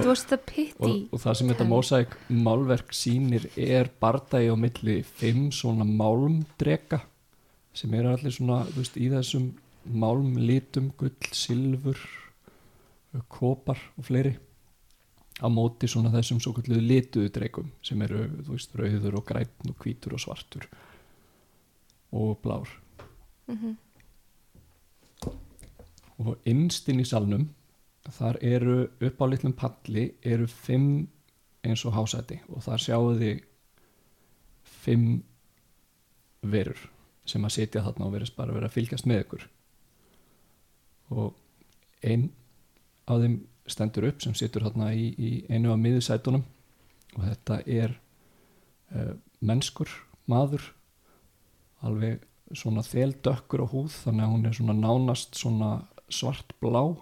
pity. 0.46 0.72
og, 0.80 1.12
og 1.12 1.20
það 1.20 1.34
sem 1.38 1.48
þetta 1.52 1.66
mósæk 1.68 2.16
málverk 2.32 2.92
sýnir 2.96 3.48
er 3.56 3.90
bardagi 4.00 4.48
á 4.48 4.56
milli 4.56 5.02
fimm 5.04 5.50
svona 5.52 5.84
málmdrega 5.84 7.02
sem 7.76 7.92
eru 7.94 8.14
allir 8.14 8.32
svona 8.32 8.62
veist, 8.74 8.96
í 8.96 9.10
þessum 9.12 9.50
málmlitum 9.88 10.90
gull, 10.98 11.14
silfur 11.32 12.00
kopar 13.28 13.78
og 13.96 14.04
fleiri 14.08 14.34
á 15.38 15.46
móti 15.52 15.86
svona 15.88 16.10
þessum 16.12 16.40
svo 16.42 16.52
kalluðu 16.56 16.82
lituðu 16.88 17.30
dregum 17.32 17.68
sem 17.82 18.00
eru 18.02 18.24
þú 18.42 18.56
veist, 18.56 18.74
rauður 18.74 19.20
og 19.20 19.26
græn 19.28 19.52
og 19.70 19.76
hvítur 19.84 20.16
og 20.16 20.24
svartur 20.24 20.66
og 22.12 22.38
blár 22.42 22.68
Mhm. 23.48 23.76
og 26.18 26.36
innst 26.44 26.88
inn 26.90 27.00
í 27.00 27.06
salnum 27.06 27.46
þar 28.14 28.38
eru 28.44 28.76
upp 29.04 29.22
á 29.22 29.26
litlum 29.28 29.54
palli 29.56 30.04
eru 30.22 30.46
fimm 30.48 31.08
eins 31.66 31.84
og 31.84 31.96
hásæti 31.96 32.38
og 32.48 32.62
þar 32.64 32.84
sjáu 32.84 33.12
þið 33.18 33.42
fimm 34.84 35.08
verur 36.42 36.80
sem 37.28 37.44
að 37.44 37.56
sitja 37.58 37.84
þarna 37.84 38.06
og 38.06 38.14
verðist 38.14 38.36
bara 38.38 38.54
vera 38.56 38.70
að 38.70 38.76
fylgjast 38.78 39.08
með 39.08 39.24
ykkur. 39.24 39.42
Og 41.12 41.34
einn 42.06 42.30
af 43.08 43.20
þeim 43.24 43.38
stendur 43.68 44.08
upp 44.08 44.22
sem 44.24 44.36
situr 44.38 44.64
þarna 44.64 44.92
í, 44.96 45.10
í 45.12 45.30
einu 45.52 45.74
af 45.74 45.80
miðusætunum 45.82 46.44
og 47.16 47.24
þetta 47.24 47.60
er 47.66 47.94
uh, 48.94 49.14
mennskur 49.44 49.92
maður 50.28 50.64
alveg 51.84 52.24
svona 52.56 52.84
þeldökkur 52.86 53.64
á 53.64 53.66
húð 53.68 53.92
þannig 54.06 54.24
að 54.24 54.32
hún 54.32 54.48
er 54.48 54.56
svona 54.56 54.76
nánast 54.78 55.36
svona 55.36 55.70
svart 56.08 56.54
blá 56.62 56.96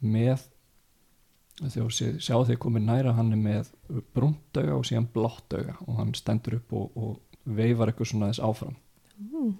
með 0.00 0.46
þegar 1.68 1.92
sé, 1.92 2.12
sjá 2.22 2.38
þeir 2.48 2.60
komið 2.60 2.86
næra 2.86 3.16
hann 3.16 3.32
er 3.34 3.40
með 3.40 3.72
brúndauga 4.16 4.78
og 4.78 4.86
síðan 4.88 5.08
bláttauga 5.12 5.76
og 5.86 5.98
hann 5.98 6.14
stendur 6.16 6.60
upp 6.60 6.72
og, 6.76 6.94
og 6.96 7.18
veifar 7.44 7.90
eitthvað 7.90 8.12
svona 8.12 8.30
þess 8.30 8.44
áfram. 8.44 8.76
Mm. 9.20 9.50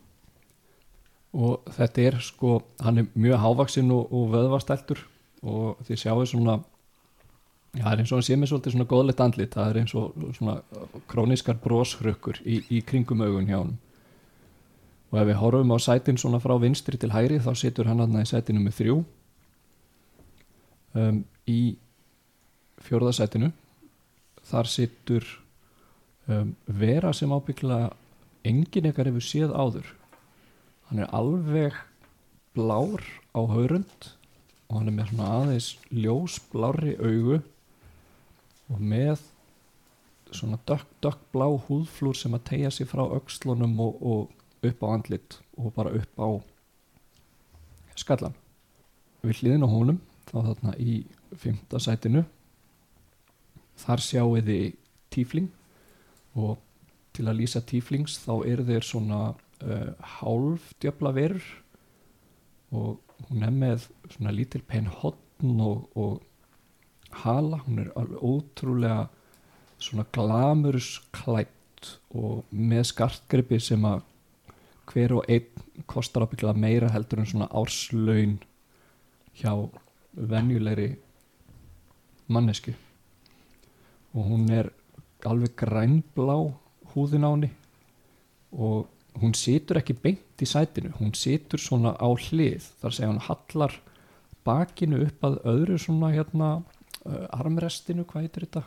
og 1.37 1.66
þetta 1.76 2.04
er 2.09 2.14
sko 2.25 2.54
hann 2.80 3.02
er 3.02 3.09
mjög 3.12 3.42
hávaksinn 3.42 3.90
og, 3.92 4.06
og 4.09 4.30
vöðvastæltur 4.32 5.02
og 5.44 5.82
þið 5.85 6.00
sjáu 6.00 6.25
svona 6.26 6.54
já, 7.76 7.85
það 7.85 7.92
er 7.92 8.00
eins 8.00 8.12
og 8.12 8.16
hann 8.16 8.26
sé 8.26 8.38
með 8.40 8.50
svolítið 8.50 8.75
svona 8.75 8.88
góðleitt 8.90 9.20
andlit, 9.20 9.52
það 9.52 9.68
er 9.68 9.80
eins 9.82 9.94
og 10.00 10.16
svona 10.38 10.56
króniskar 11.12 11.61
bróshrökkur 11.61 12.40
í, 12.42 12.62
í 12.73 12.80
kringum 12.80 13.20
augun 13.20 13.52
hjá 13.52 13.59
hann 13.59 13.76
og 15.11 15.20
ef 15.20 15.28
við 15.28 15.40
horfum 15.42 15.76
á 15.76 15.78
sætin 15.82 16.18
svona 16.18 16.40
frá 16.42 16.56
vinstri 16.62 16.99
til 16.99 17.12
hægri 17.12 17.38
þá 17.44 17.52
situr 17.59 17.90
hann 17.90 18.00
aðna 18.00 18.25
í 18.25 18.30
sætinu 18.30 18.64
með 18.64 18.78
þrjú 18.80 18.99
um, 20.99 21.23
í 21.49 21.76
fjórðasætinu 22.87 23.50
þar 24.50 24.70
situr 24.70 25.26
um, 26.26 26.54
vera 26.66 27.12
sem 27.16 27.32
ábyggla 27.32 27.90
engin 28.47 28.88
ekkar 28.90 29.11
hefur 29.11 29.25
séð 29.25 29.54
áður. 29.54 29.88
Hann 30.88 31.04
er 31.04 31.12
alveg 31.14 31.76
blár 32.56 33.04
á 33.37 33.40
haurund 33.47 34.11
og 34.70 34.78
hann 34.78 34.90
er 34.90 34.97
með 34.97 35.12
svona 35.12 35.28
aðeins 35.38 35.68
ljós 35.90 36.38
blárri 36.50 36.97
augu 36.99 37.40
og 38.70 38.80
með 38.80 39.23
svona 40.30 40.59
dökk, 40.66 40.87
dökk 41.02 41.38
húðflúr 41.66 42.16
sem 42.16 42.35
að 42.35 42.47
tegja 42.52 42.70
sig 42.70 42.88
frá 42.90 43.02
öxlunum 43.02 43.75
og, 43.82 43.99
og 44.00 44.66
upp 44.66 44.82
á 44.82 44.87
andlit 44.94 45.38
og 45.59 45.75
bara 45.75 45.94
upp 45.94 46.23
á 46.23 46.28
skallan 47.99 48.37
við 49.23 49.42
hliðin 49.42 49.66
á 49.66 49.68
honum 49.68 49.99
þá 50.30 50.37
þarna 50.38 50.75
í 50.78 51.00
fymta 51.38 51.80
sætinu. 51.82 52.25
Þar 53.80 54.04
sjáu 54.04 54.34
þið 54.46 54.66
tífling 55.10 55.50
og 56.38 56.58
til 57.16 57.26
að 57.28 57.40
lýsa 57.40 57.62
tíflings 57.66 58.18
þá 58.22 58.34
eru 58.46 58.66
þeir 58.68 58.87
svona 58.87 59.20
uh, 59.32 59.92
hálf 60.18 60.70
djöfla 60.82 61.12
verur 61.16 61.46
og 62.70 63.00
hún 63.28 63.46
er 63.46 63.54
með 63.54 63.88
svona 64.12 64.34
lítil 64.34 64.62
pen 64.66 64.87
hotn 65.00 65.58
og, 65.64 65.88
og 65.99 66.20
hala, 67.25 67.58
hún 67.66 67.82
er 67.82 67.90
alveg 67.99 68.22
ótrúlega 68.22 69.08
svona 69.80 70.06
glamurus 70.14 71.00
klætt 71.16 71.96
og 72.14 72.44
með 72.52 72.87
skartgripi 72.92 73.58
sem 73.62 73.84
að 73.88 74.04
hver 74.90 75.16
og 75.18 75.28
einn 75.30 75.84
kostar 75.90 76.26
ábygglega 76.26 76.58
meira 76.58 76.90
heldur 76.92 77.22
en 77.22 77.30
svona 77.30 77.49
árslaun 77.56 78.38
hjá 79.40 79.52
venjulegri 80.14 80.95
mannesku 82.31 82.75
og 84.14 84.26
hún 84.26 84.49
er 84.50 84.71
alveg 85.26 85.55
grænblá 85.59 86.37
húðin 86.95 87.26
á 87.26 87.31
henni 87.31 87.50
og 88.50 88.88
hún 89.21 89.35
situr 89.35 89.79
ekki 89.81 89.95
beint 89.95 90.43
í 90.43 90.49
sætinu. 90.49 90.93
Hún 90.99 91.14
situr 91.14 91.61
svona 91.61 91.95
á 91.99 92.09
hlið 92.09 92.67
þar 92.81 92.97
segja 92.97 93.11
hún 93.11 93.25
hallar 93.26 93.76
bakinu 94.47 95.02
upp 95.05 95.26
að 95.26 95.40
öðru 95.52 95.79
svona 95.79 96.12
hérna 96.14 96.50
uh, 96.61 97.26
armrestinu, 97.37 98.07
hvað 98.09 98.26
heitir 98.26 98.47
þetta? 98.47 98.64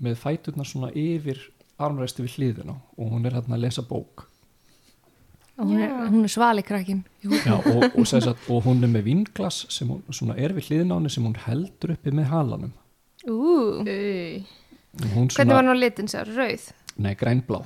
Með 0.00 0.18
fæturnar 0.20 0.68
svona 0.68 0.92
yfir 0.96 1.42
armresti 1.80 2.24
við 2.24 2.36
hliðina 2.36 2.76
og 2.96 3.14
hún 3.14 3.26
er 3.26 3.38
hérna 3.38 3.56
að 3.56 3.66
lesa 3.66 3.84
bók 3.86 4.29
Og 5.60 5.66
hún 5.68 5.80
er, 5.84 5.90
hún 6.08 6.24
er 6.24 6.32
svali 6.32 6.62
krakkin. 6.64 7.02
Já, 7.20 7.52
og, 7.58 7.82
og, 7.98 8.06
sagt, 8.08 8.46
og 8.48 8.62
hún 8.64 8.80
er 8.86 8.88
með 8.88 9.02
vinglas 9.10 9.66
sem 9.68 9.90
hún 9.92 10.00
svona 10.16 10.36
er 10.40 10.54
við 10.56 10.70
hliðina 10.70 10.96
á 10.96 10.98
henni 10.98 11.12
sem 11.12 11.26
hún 11.26 11.36
heldur 11.44 11.92
uppi 11.92 12.14
með 12.16 12.30
halanum. 12.32 12.72
Ú, 13.28 13.82
hún 13.84 15.28
hvernig 15.28 15.52
var 15.52 15.66
nú 15.66 15.74
litin 15.76 16.08
sér? 16.08 16.30
Rauð? 16.32 16.70
Nei, 16.96 17.12
grænblá. 17.20 17.60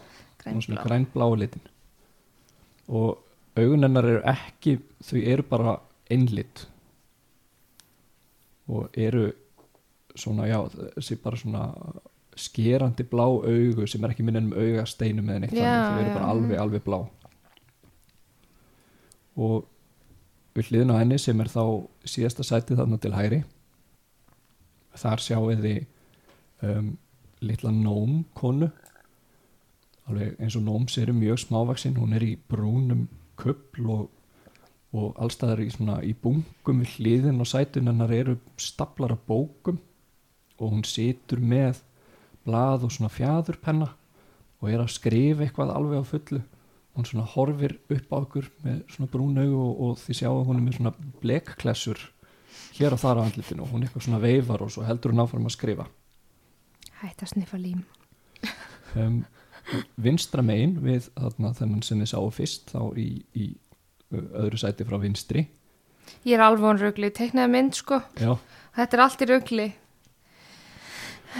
Hún 0.44 0.58
svona 0.62 0.82
Grænblá. 0.82 1.28
grænblá 1.28 1.28
litin. 1.44 1.62
Og 2.90 3.22
augun 3.56 3.86
hennar 3.86 4.04
eru 4.10 4.22
ekki 4.34 4.78
þau 5.06 5.20
eru 5.22 5.46
bara 5.48 5.76
einlit 6.10 6.66
og 8.68 8.90
eru 8.98 9.28
svona, 10.16 10.46
já, 10.48 10.58
þessi 10.96 11.16
bara 11.22 11.36
svona 11.38 11.62
skerandi 12.34 13.04
blá 13.06 13.24
augu 13.28 13.86
sem 13.86 14.02
er 14.04 14.12
ekki 14.14 14.24
minn 14.26 14.40
ennum 14.40 14.56
augasteinum 14.58 15.28
eða 15.30 15.42
neitt 15.44 15.54
þannig, 15.54 15.84
þau 15.84 16.00
eru 16.02 16.14
bara 16.16 16.30
alveg, 16.32 16.56
alveg 16.64 16.84
blá 16.86 16.98
og 19.36 19.64
við 20.54 20.70
hliðin 20.70 20.94
á 20.94 21.00
henni 21.00 21.18
sem 21.18 21.40
er 21.42 21.50
þá 21.50 21.64
síðasta 22.06 22.46
sætið 22.46 22.80
þarna 22.82 23.00
til 23.02 23.14
hæri 23.14 23.40
þar 24.94 25.22
sjáu 25.22 25.50
þið 25.50 25.86
um, 26.62 26.92
litla 27.42 27.72
nóm 27.74 28.22
konu 28.38 28.70
alveg 30.08 30.38
eins 30.38 30.56
og 30.58 30.64
nóms 30.66 30.98
eru 31.00 31.14
mjög 31.16 31.42
smávaksinn 31.46 31.98
hún 31.98 32.14
er 32.14 32.24
í 32.26 32.34
brúnum 32.36 33.06
kubl 33.40 33.90
og, 33.90 34.04
og 34.94 35.18
allstaðar 35.20 35.64
í, 35.64 35.70
svona, 35.74 35.98
í 36.04 36.14
bungum 36.14 36.82
við 36.82 36.96
hliðin 36.98 37.42
og 37.42 37.50
sætun 37.50 37.90
hennar 37.90 38.12
eru 38.14 38.36
staplar 38.60 39.16
af 39.16 39.24
bókum. 39.28 39.80
Og 40.62 40.70
hún 40.70 40.84
situr 40.86 41.40
með 41.42 41.80
blað 42.46 42.86
og 42.86 42.92
svona 42.94 43.10
fjæðurpenna 43.10 43.88
og 44.60 44.68
er 44.70 44.84
að 44.84 44.92
skrifa 44.94 45.44
eitthvað 45.44 45.72
alveg 45.74 46.04
á 46.04 46.04
fullu 46.06 46.42
hún 46.94 47.06
svona 47.08 47.26
horfir 47.34 47.76
upp 47.90 48.12
á 48.14 48.16
okkur 48.22 48.48
með 48.64 48.82
svona 48.94 49.10
brún 49.10 49.38
augu 49.42 49.58
og, 49.64 49.80
og 49.88 49.98
þið 50.04 50.18
sjáu 50.20 50.34
að 50.38 50.46
hún 50.48 50.60
er 50.60 50.64
með 50.68 50.76
svona 50.78 50.92
blekklessur 51.22 52.02
hér 52.78 52.94
og 52.96 53.02
þar 53.02 53.20
á 53.20 53.24
andlitinu 53.26 53.64
og 53.66 53.72
hún 53.74 53.82
eitthvað 53.86 54.06
svona 54.06 54.22
veifar 54.22 54.62
og 54.62 54.70
svo 54.74 54.84
heldur 54.86 55.14
hún 55.14 55.22
áfram 55.24 55.48
að 55.50 55.56
skrifa 55.56 55.86
Hætt 57.02 57.22
að 57.26 57.32
sniffa 57.34 57.58
lím. 57.60 57.82
um, 58.96 59.18
vinstra 60.00 60.42
megin 60.46 60.76
við 60.84 61.08
þarna 61.18 61.50
þennan 61.58 61.82
sem 61.84 62.00
þið 62.04 62.10
sáu 62.14 62.30
fyrst 62.32 62.70
þá 62.72 62.80
í, 63.00 63.08
í 63.34 63.46
öðru 64.14 64.60
sæti 64.60 64.86
frá 64.86 64.98
vinstri 65.02 65.46
Ég 66.24 66.36
er 66.36 66.42
alveg 66.44 66.68
án 66.68 66.78
rugli, 66.82 67.08
teiknaði 67.16 67.48
mynd 67.50 67.74
sko. 67.78 67.98
já, 68.20 68.34
Þetta 68.76 68.96
er 68.96 69.00
allt 69.00 69.22
í 69.24 69.26
rugli. 69.30 69.64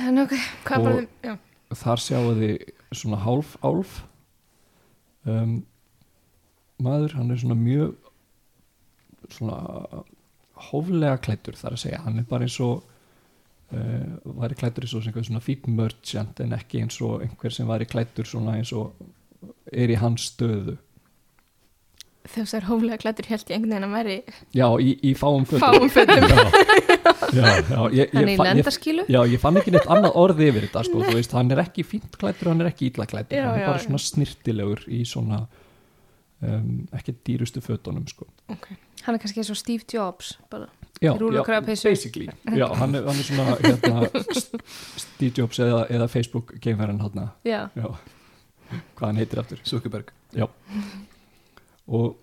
En 0.01 0.19
ok, 0.23 0.33
Hvað 0.65 0.87
bara? 0.87 1.03
Já. 1.23 1.35
þar 1.77 2.01
sjáu 2.03 2.31
þið 2.39 2.55
svona 2.97 3.19
hálf 3.27 3.53
álf 3.61 3.93
um, 5.31 5.59
maður, 6.85 7.15
hann 7.19 7.31
er 7.31 7.41
svona 7.41 7.59
mjög 7.59 7.95
svona 9.33 10.05
hóflega 10.71 11.19
klættur 11.25 11.57
þar 11.59 11.77
að 11.77 11.83
segja, 11.85 12.03
hann 12.05 12.21
er 12.21 12.29
bara 12.29 12.47
eins 12.47 12.59
og 12.63 12.83
uh, 13.75 14.39
væri 14.43 14.59
klættur 14.61 14.87
eins 14.87 14.97
og 14.99 15.07
svona 15.07 15.43
fín 15.45 15.69
merchant 15.77 16.41
en 16.45 16.57
ekki 16.57 16.83
eins 16.85 17.01
og 17.05 17.25
einhver 17.25 17.55
sem 17.55 17.69
væri 17.69 17.89
klættur 17.91 18.29
svona 18.29 18.59
eins 18.59 18.73
og 18.77 18.95
er 19.73 19.93
í 19.93 20.01
hans 20.01 20.31
stöðu 20.33 20.77
Er 22.25 22.65
hóflega 22.65 22.97
klættur 23.03 23.27
held 23.29 23.43
ég 23.51 23.59
einhvern 23.59 23.75
veginn 23.75 23.85
að 23.85 23.95
væri 23.99 24.15
já, 24.57 24.65
í, 24.81 24.93
í 25.05 25.11
fáum 25.19 25.45
fötum. 25.45 25.61
Fáum 25.61 25.91
fötum. 25.93 26.25
já, 26.25 27.43
já, 27.45 27.51
já, 27.69 27.81
ég, 27.93 28.15
Hann 28.15 28.25
er 28.25 28.31
ég, 28.31 28.31
í 28.31 28.33
ég, 28.33 28.41
lendaskilu 28.49 29.05
já, 29.13 29.19
ég 29.29 29.43
fann 29.43 29.61
ekki 29.61 29.75
neitt 29.75 29.91
annað 29.93 30.17
orði 30.23 30.49
yfir 30.49 30.65
þetta 30.67 30.85
sko, 30.89 31.03
þú 31.05 31.19
veist, 31.19 31.35
hann 31.37 31.53
er 31.53 31.61
ekki 31.67 31.85
fínt 31.85 32.17
klættur 32.21 32.49
hann 32.55 32.65
er 32.65 32.71
ekki 32.73 32.89
ítla 32.89 33.07
klættur, 33.11 33.37
Já, 33.37 33.45
hann 33.51 33.59
er 33.61 33.65
já, 33.67 33.69
bara 33.69 33.83
já. 33.83 33.85
svona 33.85 34.01
snirtilegur 34.07 34.83
í 34.89 35.03
svona 35.11 35.43
um, 36.41 36.73
ekki 36.97 37.15
dýrustu 37.29 37.61
fötunum 37.65 38.09
sko. 38.09 38.27
Hann 39.05 39.19
er 39.19 39.21
kannski 39.21 39.43
eins 39.45 39.53
og 39.53 39.61
Steve 39.61 39.85
Jobs 39.93 40.33
bara. 40.51 40.71
já, 41.05 41.13
og 41.13 41.21
basically. 41.69 42.29
Já, 42.57 42.67
hann, 42.73 42.95
er, 42.97 43.05
hann 43.05 43.21
er 43.21 43.29
svona 43.29 43.59
hérna, 43.61 44.09
St- 44.33 44.63
Steve 45.05 45.35
Jobs 45.43 45.61
eða, 45.61 45.85
eða 45.93 46.09
Facebook 46.09 46.57
geimverðin 46.65 47.05
hann 47.05 47.27
Já, 47.45 47.67
já, 47.77 47.91
hvað 48.97 49.11
hann 49.11 49.21
heitir 49.21 49.45
aftur? 49.45 49.61
Zuckerberg 49.69 50.15
og 51.87 52.19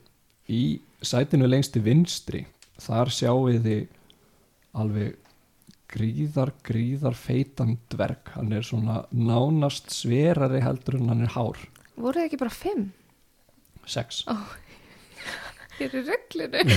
í 0.51 0.81
sætinu 1.01 1.49
lengst 1.49 1.75
til 1.75 1.83
vinstri 1.85 2.45
þar 2.81 3.11
sjáu 3.13 3.49
þið 3.61 3.83
alveg 4.77 5.17
gríðar, 5.91 6.53
gríðar 6.63 7.17
feitan 7.19 7.75
dverg, 7.91 8.31
hann 8.37 8.53
er 8.55 8.63
svona 8.63 9.01
nánast 9.11 9.91
sverari 9.91 10.61
heldur 10.63 11.01
en 11.01 11.11
hann 11.11 11.25
er 11.25 11.33
hár. 11.35 11.59
Voru 11.99 12.21
þið 12.21 12.29
ekki 12.29 12.39
bara 12.39 12.55
fimm? 12.55 12.85
sex. 13.85 14.25
Hér 15.79 15.95
er 15.97 16.05
reglinu 16.05 16.61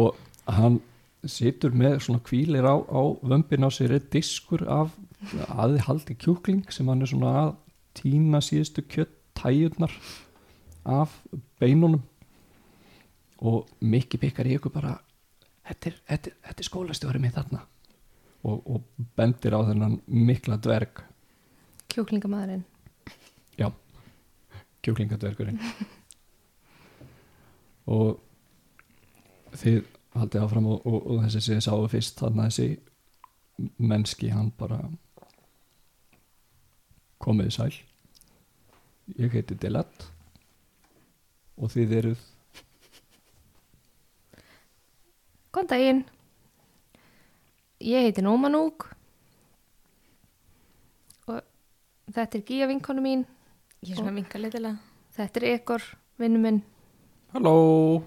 og 0.00 0.14
hann 0.46 0.78
situr 1.26 1.74
með 1.76 1.98
svona 2.04 2.22
kvílir 2.24 2.64
á, 2.64 2.78
á 2.78 3.02
vömbin 3.26 3.66
á 3.66 3.70
sér 3.74 3.96
er 3.98 4.04
diskur 4.12 4.62
af 4.70 4.94
aðhaldi 5.50 6.14
kjúkling 6.20 6.70
sem 6.72 6.88
hann 6.88 7.02
er 7.02 7.10
svona 7.10 7.32
að 7.40 7.50
tína 7.98 8.40
síðustu 8.44 8.84
kjött 8.86 9.16
tæjurnar 9.36 9.92
af 10.84 11.14
beinunum. 11.60 12.02
Og 13.40 13.68
mikið 13.80 14.26
byggar 14.26 14.48
í 14.48 14.56
ykkur 14.58 14.74
bara 14.74 14.96
þetta 15.68 15.90
er, 15.90 16.00
þetta, 16.08 16.34
þetta 16.48 16.64
er 16.64 16.68
skólastjóri 16.68 17.22
minn 17.22 17.36
þarna. 17.36 17.62
Og, 18.44 18.60
og 18.64 19.06
bendir 19.16 19.56
á 19.56 19.60
þennan 19.68 20.00
mikla 20.06 20.56
dverg. 20.60 21.02
Kjúklingamæðurinn 21.90 22.64
kjúklingadvergurinn. 24.84 25.60
Og 27.90 28.20
þið 29.60 29.80
haldið 30.14 30.44
áfram 30.44 30.68
og, 30.70 30.86
og, 30.86 30.98
og 31.10 31.22
þessi 31.24 31.40
sem 31.42 31.58
þið 31.58 31.64
sáu 31.66 31.86
fyrst 31.90 32.20
þannig 32.20 32.42
að 32.42 32.50
þessi 32.50 33.70
mennski 33.90 34.30
hann 34.32 34.50
bara 34.58 34.78
komið 37.20 37.50
sæl. 37.56 37.72
Ég 39.18 39.34
heiti 39.34 39.58
Delat 39.58 40.06
og 41.60 41.72
þið 41.74 41.94
eruð? 42.00 42.24
Góðan 45.50 45.70
daginn. 45.70 46.02
Ég 47.80 48.06
heiti 48.06 48.22
Nómanúk 48.24 48.86
og 51.30 51.40
þetta 52.12 52.38
er 52.38 52.44
Gíja 52.48 52.68
vinkonu 52.70 53.04
mín. 53.04 53.24
Ég 53.84 53.94
er 53.94 54.02
svona 54.02 54.14
vinka 54.14 54.38
litilega. 54.38 54.76
þetta 55.16 55.40
er 55.40 55.48
Ekor, 55.54 55.82
vinnu 56.20 56.40
minn. 56.42 56.60
Halló. 57.34 58.02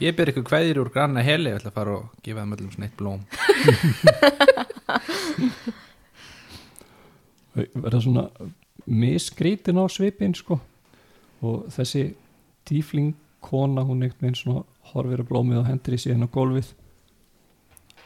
Ég 0.00 0.14
ber 0.16 0.30
ykkur 0.30 0.44
kveðir 0.46 0.80
úr 0.82 0.90
granna 0.92 1.22
heli. 1.24 1.50
Ég 1.50 1.58
ætla 1.60 1.72
að 1.72 1.78
fara 1.78 1.96
og 1.96 2.22
gefa 2.22 2.42
þeim 2.42 2.56
öllum 2.56 2.72
svona 2.74 2.86
eitt 2.86 2.98
blóm. 3.00 3.20
Þau 7.56 7.66
verða 7.86 8.02
svona 8.04 8.26
misgrítin 8.86 9.80
á 9.80 9.84
svipin 9.90 10.36
sko 10.36 10.60
og 11.42 11.66
þessi 11.74 12.08
tífling 12.68 13.14
kona 13.44 13.84
hún 13.86 14.02
einhvern 14.02 14.28
veginn 14.28 14.38
svona 14.38 14.64
horfir 14.92 15.22
að 15.22 15.30
blómið 15.30 15.60
og 15.62 15.68
hendur 15.68 15.96
í 15.96 16.00
síðan 16.00 16.26
á 16.26 16.34
gólfið. 16.34 16.72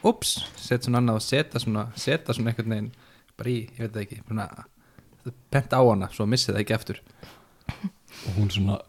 Ups, 0.07 0.35
set 0.57 0.85
svona 0.85 1.01
annað 1.01 1.19
og 1.19 1.25
seta 1.25 1.59
svona 1.61 1.83
Seta 1.93 2.33
svona 2.33 2.49
einhvern 2.49 2.73
veginn 2.73 2.87
Bara 3.37 3.51
í, 3.51 3.57
ég 3.77 3.83
veit 3.83 3.91
það 3.93 4.01
ekki 4.01 4.21
svona, 4.23 4.47
Pent 5.53 5.75
á 5.77 5.81
hana, 5.81 6.07
svo 6.09 6.25
missi 6.25 6.49
það 6.49 6.63
ekki 6.63 6.73
eftir 6.73 7.01
og 7.71 8.37
hún 8.37 8.49
svona 8.51 8.79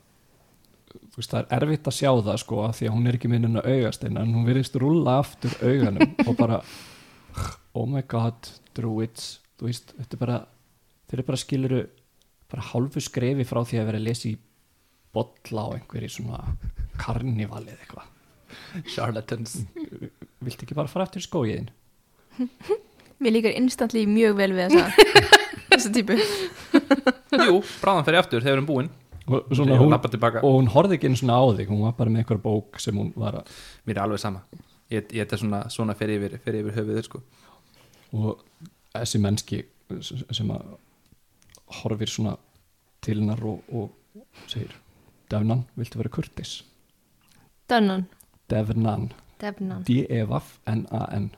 þú 1.13 1.21
veist 1.21 1.33
það 1.33 1.43
er 1.43 1.57
erfitt 1.59 1.89
að 1.89 1.97
sjá 1.99 2.11
það 2.11 2.39
sko 2.43 2.63
af 2.67 2.79
því 2.79 2.89
að 2.89 2.95
hún 2.97 3.09
er 3.09 3.19
ekki 3.19 3.31
minninn 3.33 3.61
að 3.61 3.69
augast 3.75 4.07
en 4.09 4.19
hún 4.21 4.47
virðist 4.49 4.79
rúlla 4.81 5.19
aftur 5.21 5.55
auganum 5.61 6.15
og 6.27 6.33
bara 6.39 6.61
oh 7.79 7.87
my 7.89 8.03
god, 8.09 8.49
druids 8.77 9.39
þú 9.61 9.69
veist, 9.69 9.95
þetta 9.99 10.17
er 10.17 10.23
bara 10.25 10.39
þeir 11.09 11.19
eru 11.19 11.29
bara 11.29 11.43
skiluru 11.43 11.83
bara 12.53 12.69
hálfu 12.71 13.03
skrefi 13.03 13.47
frá 13.49 13.63
því 13.65 13.81
að 13.81 13.89
vera 13.91 14.01
að 14.03 14.09
lesa 14.09 14.29
í 14.31 14.37
bolla 15.13 15.67
á 15.69 15.75
einhverju 15.77 16.11
svona 16.13 16.41
karnivalið 17.01 17.79
eitthvað. 17.79 18.09
Charlatans. 18.93 19.63
Viltu 20.45 20.67
ekki 20.67 20.77
bara 20.77 20.91
fara 20.91 21.07
aftur 21.07 21.23
í 21.23 21.25
skóiðin 21.25 21.71
Mér 23.23 23.37
líkar 23.37 23.55
instantly 23.55 24.03
mjög 24.09 24.35
vel 24.41 24.51
við 24.57 24.73
þessa, 24.73 25.11
þessa 25.71 25.93
típu. 25.95 26.17
Jú, 27.47 27.61
bráðan 27.83 28.07
fer 28.07 28.17
ég 28.17 28.25
aftur 28.25 28.43
þegar 28.43 28.49
við 28.49 28.57
erum 28.57 28.69
búin. 28.69 28.91
Og, 29.23 29.53
svona, 29.55 29.77
hún, 29.79 29.95
og 29.95 30.57
hún 30.57 30.71
horfði 30.73 30.97
ekki 30.99 31.07
einu 31.13 31.21
svona 31.21 31.37
á 31.39 31.45
þig 31.55 31.69
hún 31.71 31.85
var 31.85 31.93
bara 31.95 32.11
með 32.11 32.25
einhver 32.25 32.41
bók 32.43 32.81
sem 32.83 32.97
hún 32.99 33.13
var 33.15 33.39
að 33.39 33.53
Mér 33.87 34.01
er 34.01 34.03
alveg 34.03 34.23
sama. 34.25 34.43
Ég, 34.91 35.07
ég 35.15 35.23
þetta 35.23 35.39
svona, 35.39 35.61
svona 35.71 35.95
fer 35.97 36.11
yfir, 36.17 36.35
yfir 36.43 36.75
höfuðið 36.81 37.07
sko. 37.07 37.23
og 38.19 38.43
þessi 38.93 39.21
mennski 39.23 39.61
sem 40.03 40.51
að 40.53 40.75
horfir 41.81 42.11
svona 42.11 42.37
til 43.03 43.21
hennar 43.21 43.43
og, 43.47 43.63
og 43.73 44.25
segir 44.51 44.75
Devnan, 45.33 45.65
viltu 45.79 45.99
vera 46.01 46.13
kurtis? 46.13 46.61
Devnan, 47.71 48.07
Devnan. 48.51 49.11
D-E-V-N-A-N. 49.87 51.31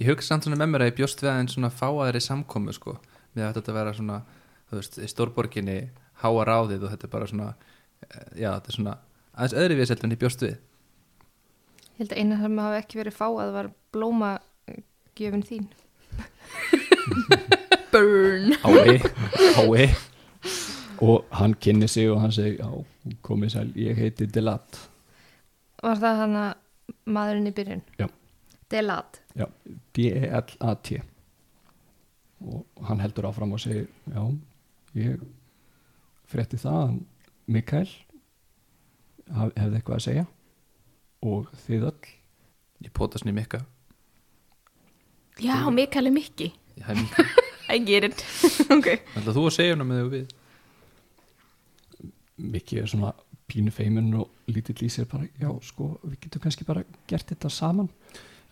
Ég 0.00 0.10
hugsa 0.10 0.34
samt 0.34 0.46
svona 0.46 0.58
með 0.60 0.70
mér 0.72 0.84
að 0.84 0.90
ég 0.90 0.98
bjóst 1.00 1.22
við 1.24 1.32
aðeins 1.32 1.56
svona 1.56 1.72
fáaðri 1.72 2.20
samkomu 2.22 2.72
sko 2.76 2.96
með 3.36 3.48
að 3.48 3.58
þetta 3.58 3.74
vera 3.76 3.94
svona 3.96 4.20
þú 4.70 4.78
veist, 4.78 4.98
í 5.00 5.08
stórborginni 5.10 5.76
háa 6.22 6.46
ráðið 6.48 6.86
og 6.86 6.94
þetta 6.94 7.08
er 7.08 7.12
bara 7.12 7.28
svona 7.30 7.48
eh, 7.52 8.30
já, 8.40 8.50
þetta 8.54 8.72
er 8.72 8.78
svona 8.78 8.96
aðeins 9.34 9.58
öðru 9.62 9.78
við 9.80 9.94
ég 9.96 10.22
bjóst 10.22 10.46
við. 10.46 10.56
Ég 11.96 12.02
held 12.04 12.12
að 12.12 12.20
eina 12.22 12.40
sem 12.40 12.58
hafi 12.60 12.80
ekki 12.82 13.00
verið 13.00 13.18
fáað 13.18 13.52
var 13.56 13.72
blóma 13.92 14.30
gjöfin 15.16 15.46
þín 15.48 15.68
Burn. 17.96 18.52
Hái, 18.62 18.98
hái 19.56 19.96
og 21.00 21.24
hann 21.32 21.54
kynni 21.54 21.88
sig 21.88 22.10
og 22.10 22.20
hann 22.20 22.32
segi 22.32 22.56
já, 22.58 22.68
komið 23.24 23.52
sæl, 23.54 23.70
ég 23.76 23.96
heiti 23.96 24.26
Delat 24.28 24.78
Var 25.82 26.00
það 26.00 26.20
hann 26.20 26.36
að 26.40 26.90
maðurinn 27.16 27.48
í 27.48 27.52
byrjun? 27.56 27.82
Já. 28.00 28.08
Delat 28.72 29.20
já, 29.36 29.46
D-E-L-A-T 29.96 30.98
og 32.46 32.84
hann 32.88 33.00
heldur 33.00 33.30
áfram 33.30 33.56
og 33.56 33.62
segir 33.64 33.88
já, 34.12 34.20
ég 35.00 35.24
frétti 36.28 36.60
það 36.60 36.78
að 36.82 37.00
Mikael 37.56 37.88
hefði 39.30 39.80
eitthvað 39.80 39.96
að 39.96 40.04
segja 40.10 40.26
og 41.24 41.48
þið 41.64 41.88
öll 41.92 42.12
Ég 42.84 42.92
svona 43.00 43.32
í 43.32 43.38
mikka 43.40 43.62
Já, 45.40 45.56
Mikael 45.72 46.08
er 46.08 46.12
Mikki. 46.12 46.52
Það 46.76 46.92
er 46.92 47.02
mikka 47.02 47.45
I 47.72 47.78
get 47.82 48.04
it. 48.08 48.24
ok. 48.76 48.88
Ætla 49.18 49.34
þú 49.34 49.46
að 49.48 49.54
segja 49.56 49.74
hana 49.76 49.86
með 49.88 50.02
þau 50.04 50.10
við? 50.14 50.34
Mikki 52.56 52.78
er 52.82 52.90
svona 52.90 53.12
pínu 53.50 53.72
feimin 53.74 54.10
og 54.18 54.28
lítill 54.50 54.76
í 54.86 54.90
sér 54.92 55.06
bara, 55.10 55.26
já, 55.40 55.48
sko, 55.64 55.92
við 56.04 56.18
getum 56.26 56.42
kannski 56.44 56.66
bara 56.68 56.82
gert 57.08 57.30
þetta 57.30 57.50
saman. 57.52 57.88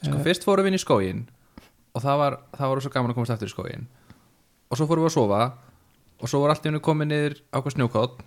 Sko 0.03 0.17
Eh, 0.19 0.25
fyrst 0.27 0.45
fórum 0.47 0.67
við 0.67 0.73
inn 0.75 0.79
í 0.79 0.83
skógin 0.83 1.21
og 1.95 2.03
það 2.03 2.19
var, 2.21 2.35
það 2.59 2.71
var 2.73 2.83
svo 2.85 2.91
gaman 2.95 3.13
að 3.13 3.19
komast 3.19 3.35
aftur 3.35 3.49
í 3.49 3.53
skógin 3.55 3.85
og 4.69 4.79
svo 4.79 4.87
fórum 4.91 5.05
við 5.07 5.11
að 5.13 5.15
sofa 5.15 5.41
og 6.21 6.31
svo 6.31 6.41
var 6.43 6.53
allt 6.55 6.67
í 6.67 6.69
hennu 6.71 6.81
komið 6.85 7.09
niður 7.11 7.37
á 7.55 7.57
hvað 7.61 7.77
snjókott 7.77 8.19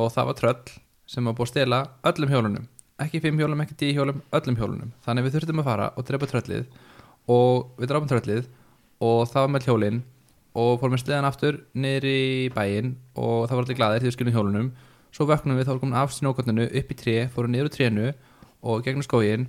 og 0.00 0.08
það 0.14 0.28
var 0.30 0.38
tröll 0.40 0.72
sem 1.14 1.28
var 1.28 1.36
búið 1.36 1.46
að 1.46 1.52
stela 1.52 1.78
öllum 2.10 2.32
hjólunum. 2.32 2.66
Ekki 3.04 3.20
fimm 3.22 3.38
hjólum, 3.38 3.60
ekki 3.64 3.76
tíu 3.78 3.94
hjólum, 3.98 4.22
öllum 4.34 4.56
hjólunum. 4.58 4.90
Þannig 5.04 5.26
við 5.26 5.36
þurftum 5.36 5.62
að 5.62 5.68
fara 5.68 5.88
og 5.98 6.06
drepa 6.08 6.28
tröllið 6.30 6.66
og 7.34 7.78
við 7.78 7.90
drafum 7.90 8.10
tröllið 8.10 8.48
og 9.04 9.24
það 9.30 9.40
var 9.44 9.52
með 9.54 9.68
hjólin 9.68 10.02
og 10.54 10.78
fórum 10.80 10.94
við 10.94 11.02
sleðan 11.04 11.26
aftur 11.28 11.56
niður 11.74 12.06
í 12.10 12.48
bæinn 12.54 12.92
og 13.18 13.48
það 13.48 13.56
var 13.58 13.64
allir 13.64 13.78
glaðir 13.80 14.04
því 14.04 14.10
við 14.10 14.16
skilum 14.16 14.36
hjólunum. 14.36 14.68
Svo 15.14 15.26
vöknum 15.30 15.58
við 15.58 15.68
þá 15.68 15.74
komin 15.80 15.98
af 15.98 16.14
snjókottinu 16.14 16.64
upp 16.80 16.90
í 16.90 16.96
tré, 16.98 17.16
fórum 17.34 17.52
niður 17.54 17.68
úr 17.70 17.74
trénu 17.74 18.06
og 18.64 18.84
gegnum 18.86 19.04
skógin 19.06 19.48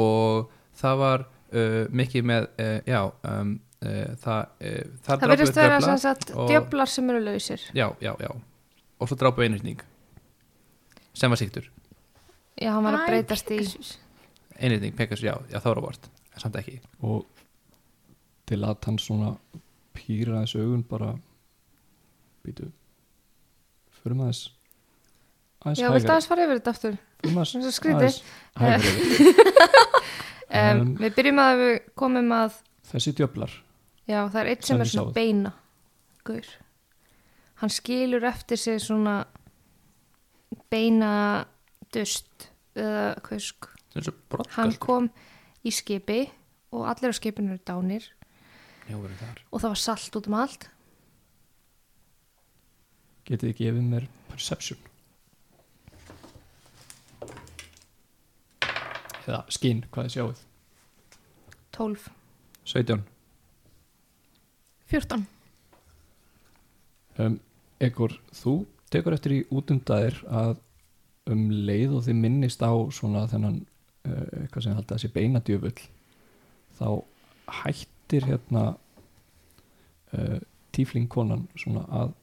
og 0.00 0.50
það 0.76 0.98
var 1.02 1.24
uh, 1.26 1.84
mikið 1.92 2.26
með 2.32 2.48
uh, 2.60 2.78
já, 2.88 3.00
um, 3.30 3.52
uh, 3.84 4.10
það, 4.20 4.40
uh, 4.60 4.82
það 5.06 5.22
Það 5.22 5.32
verðist 5.32 5.60
vera 5.60 5.78
djöfla 5.78 5.86
sem 5.92 6.02
sagt 6.04 6.34
og- 6.34 6.50
djöflar 6.50 6.92
sem 6.92 7.10
eru 7.14 7.22
lausir. 7.24 7.64
Já, 7.76 7.86
já, 8.04 8.12
já. 8.20 8.32
Og 9.00 9.08
svo 9.10 9.16
drápu 9.20 9.44
einhyrning 9.44 9.80
sem 11.16 11.32
var 11.32 11.40
síktur 11.40 11.70
Já, 12.56 12.70
hann 12.72 12.84
var 12.84 12.96
að 12.96 13.10
breytast 13.10 13.50
í 13.52 13.60
einhyrning, 14.56 14.94
Pegasus, 14.96 15.24
já, 15.24 15.34
já 15.52 15.58
það 15.60 15.70
var 15.74 15.80
á 15.80 15.86
vort 15.86 16.06
en 16.36 16.40
samt 16.40 16.56
ekki. 16.60 16.78
Og 17.04 17.26
til 18.48 18.60
að 18.64 18.78
hann 18.88 18.98
svona 19.00 19.34
pýra 19.96 20.42
þessu 20.44 20.62
augun 20.64 20.84
bara 20.90 21.12
býtu 22.46 22.68
fyrir 24.00 24.18
maður 24.20 24.36
þess 24.36 24.52
aðeins 25.66 25.80
Já, 25.82 25.88
viltu 25.96 26.12
aðeins 26.14 26.28
fara 26.30 26.46
yfir 26.46 26.60
þetta 26.60 26.74
aftur? 26.76 26.98
fyrir 27.22 27.36
maður 27.36 27.52
Svo 27.52 27.72
skrítið. 27.74 28.18
hægri 28.60 28.92
yfir. 28.92 29.42
Um, 30.56 30.82
við 31.02 31.16
byrjum 31.16 31.40
að 31.42 31.60
við 31.60 31.72
komum 31.98 32.28
að 32.36 32.60
þessi 32.92 33.12
djöflar 33.18 33.50
Já, 34.06 34.20
það 34.30 34.40
er 34.44 34.50
eitt 34.52 34.62
sem 34.68 34.76
Sem 34.76 34.84
er 34.84 34.90
svona 34.92 35.14
beina 35.16 35.50
Guður 36.26 36.52
Hann 37.60 37.72
skilur 37.72 38.26
eftir 38.28 38.60
sig 38.60 38.78
svona 38.84 39.16
beina 40.70 41.10
dust 41.94 42.50
eða 42.76 43.16
er 43.32 43.42
svo 44.06 44.44
Hann 44.54 44.76
kom 44.82 45.10
í 45.66 45.72
skipi 45.74 46.20
og 46.76 46.86
allir 46.90 47.10
á 47.10 47.16
skipinu 47.18 47.54
eru 47.56 47.62
dánir 47.66 48.06
já, 48.86 48.96
og 48.96 49.60
það 49.60 49.70
var 49.72 49.80
salt 49.82 50.18
út 50.18 50.28
um 50.30 50.36
allt. 50.38 50.68
Getið 53.26 53.50
þið 53.50 53.60
gefið 53.60 53.88
mér 53.90 54.08
perception? 54.30 54.78
Eða 59.26 59.40
skinn, 59.50 59.82
hvað 59.90 60.06
þið 60.06 60.14
sjáuð 60.14 60.42
12 61.74 62.04
17 62.66 63.02
14 64.86 65.26
um, 67.18 67.40
Ekkur, 67.82 68.14
þú 68.30 68.54
tekur 68.94 69.16
eftir 69.16 69.34
í 69.34 69.40
útundaðir 69.50 70.20
að 70.30 70.54
um 71.26 71.42
leið 71.50 71.98
og 71.98 72.06
þið 72.06 72.20
minnist 72.22 72.62
á 72.62 72.72
svona 72.94 73.26
þennan 73.30 73.58
uh, 74.06 74.44
eitthvað 74.44 74.68
sem 74.68 74.78
haldið 74.78 74.96
að 74.96 75.02
sé 75.02 75.12
beinadjöfull 75.16 75.76
þá 76.78 76.88
hættir 78.06 78.26
hérna 78.26 78.76
uh, 80.14 80.38
tífling 80.72 81.08
konan 81.10 81.48
svona 81.58 81.82
að 81.90 82.14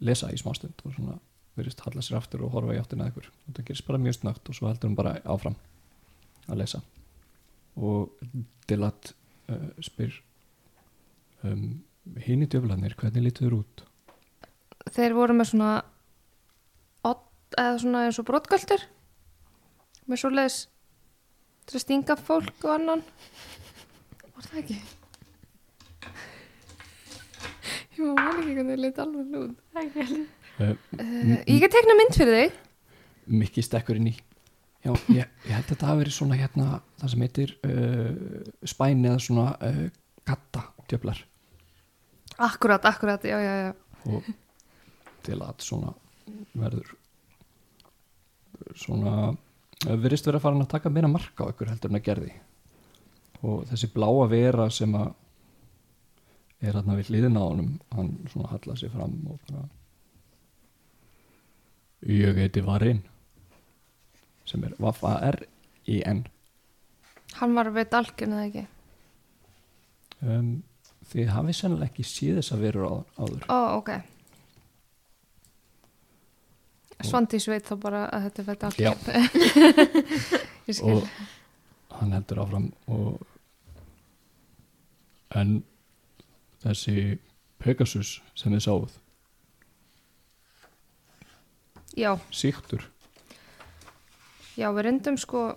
lesa 0.00 0.32
í 0.32 0.38
smástund 0.38 0.74
og 0.84 0.94
svona 0.96 1.18
verðist 1.54 1.84
halla 1.86 2.02
sér 2.02 2.18
aftur 2.18 2.42
og 2.42 2.52
horfa 2.56 2.74
í 2.74 2.80
áttina 2.80 3.06
að 3.06 3.12
ykkur. 3.12 3.30
Og 3.30 3.54
það 3.54 3.66
gerist 3.68 3.86
bara 3.86 4.02
mjög 4.02 4.18
snögt 4.18 4.48
og 4.48 4.56
svo 4.58 4.68
heldur 4.68 4.90
hún 4.90 4.98
bara 4.98 5.20
áfram 5.22 5.54
að 6.48 6.58
lesa. 6.58 6.82
Og 7.76 8.10
Dilat 8.66 9.14
uh, 9.48 9.70
spyr 9.78 10.18
um, 11.44 11.84
hinn 12.26 12.42
í 12.42 12.50
djöflanir, 12.50 12.96
hvernig 12.98 13.28
lítur 13.28 13.46
þér 13.46 13.58
út? 13.60 13.84
Þeir 14.90 15.14
voru 15.14 15.36
með 15.38 15.52
svona 15.52 15.72
eða 17.54 17.78
svona 17.78 18.06
eins 18.08 18.18
og 18.18 18.26
brottgöldur 18.26 18.82
með 20.10 20.20
svo 20.20 20.30
leis 20.34 20.56
til 21.68 21.78
að 21.78 21.84
stinga 21.84 22.16
fólk 22.18 22.64
og 22.66 22.72
annan 22.74 23.04
Var 24.44 24.52
það 24.52 24.60
ekki? 24.60 24.76
Ég 27.94 28.02
má 28.04 28.14
vel 28.18 28.42
ekki 28.42 28.54
hvernig 28.58 28.74
þið 28.74 28.82
leit 28.84 28.98
alveg 29.04 29.36
út 29.40 29.60
Uh, 30.54 30.68
uh, 31.02 31.40
Ég 31.50 31.56
get 31.64 31.72
tekna 31.74 31.96
mynd 31.98 32.14
fyrir 32.14 32.36
þig. 32.38 32.58
Mikki 33.40 33.62
stekkur 33.66 33.98
inn 33.98 34.12
í. 34.12 34.14
Já, 34.84 34.92
ég, 35.10 35.24
ég 35.48 35.50
held 35.50 35.64
að 35.64 35.70
þetta 35.72 35.88
hafi 35.88 36.00
verið 36.04 36.14
svona 36.14 36.36
hérna 36.38 36.66
það 37.00 37.10
sem 37.10 37.24
heitir 37.24 37.54
uh, 37.66 38.44
spæni 38.70 39.08
eða 39.10 39.22
svona 39.24 39.46
uh, 39.66 39.80
gatta 40.30 40.62
djöflar. 40.92 41.24
Akkurat, 42.46 42.86
akkurat, 42.86 43.26
já, 43.26 43.34
já, 43.42 43.54
já. 43.64 43.72
Og 44.14 44.30
til 45.26 45.40
að 45.42 45.66
svona 45.66 45.90
verður 46.54 46.94
svona 48.78 49.16
virðist 50.04 50.30
vera 50.30 50.38
að 50.38 50.46
fara 50.46 50.62
að 50.62 50.70
taka 50.76 50.92
meira 50.94 51.10
marka 51.10 51.48
á 51.48 51.50
ykkur 51.50 51.72
heldur 51.72 51.90
en 51.90 51.98
að 51.98 52.06
gerði 52.12 52.34
og 53.44 53.64
þessi 53.70 53.90
bláa 53.94 54.26
vera 54.30 54.68
sem 54.72 54.94
að 54.98 55.12
er 56.64 56.78
hérna 56.78 56.96
við 56.96 57.10
hliðina 57.12 57.42
á 57.44 57.46
honum 57.46 57.72
hann 57.92 58.12
svona 58.32 58.52
hallar 58.54 58.78
sig 58.80 58.92
fram 58.92 59.16
og 59.28 59.40
bara 59.48 59.66
ég 62.08 62.38
heiti 62.40 62.62
Varin 62.64 63.02
sem 64.48 64.64
er 64.64 64.76
Vaff-A-R-I-N 64.80 66.24
Hann 67.40 67.54
var 67.56 67.70
við 67.74 67.90
dalkun 67.90 68.34
eða 68.36 68.46
ekki? 68.46 68.64
Um, 70.24 70.50
þið 71.10 71.30
hafið 71.34 71.56
sennilega 71.58 71.90
ekki 71.90 72.04
séð 72.06 72.38
þess 72.38 72.54
að 72.54 72.62
verður 72.68 72.84
áður. 73.18 73.46
Ó, 73.50 73.58
ok. 73.80 73.90
Svandís 77.04 77.48
veit 77.50 77.66
þá 77.66 77.74
bara 77.82 78.04
að 78.14 78.28
þetta 78.28 78.42
er 78.42 78.46
við 78.48 78.60
dalkun 78.62 78.84
Já. 78.84 78.92
Ég 80.68 80.78
skil. 80.78 81.00
Og 81.00 81.98
hann 81.98 82.14
heldur 82.14 82.44
áfram 82.44 82.70
og 82.86 83.33
en 85.40 85.56
þessi 86.64 87.18
Pegasus 87.62 88.18
sem 88.36 88.52
þið 88.52 88.64
sáuð? 88.66 88.98
Já, 91.94 92.10
síktur 92.34 92.82
Já, 94.54 94.68
við 94.70 94.84
reyndum 94.86 95.16
sko 95.18 95.48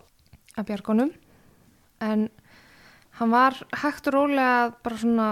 að 0.58 0.68
bjargunum 0.72 1.12
en 2.02 2.28
hann 3.20 3.34
var 3.34 3.58
hægt 3.84 4.10
og 4.10 4.16
rólega 4.16 4.54
að 4.66 4.76
bara 4.86 5.02
svona 5.02 5.28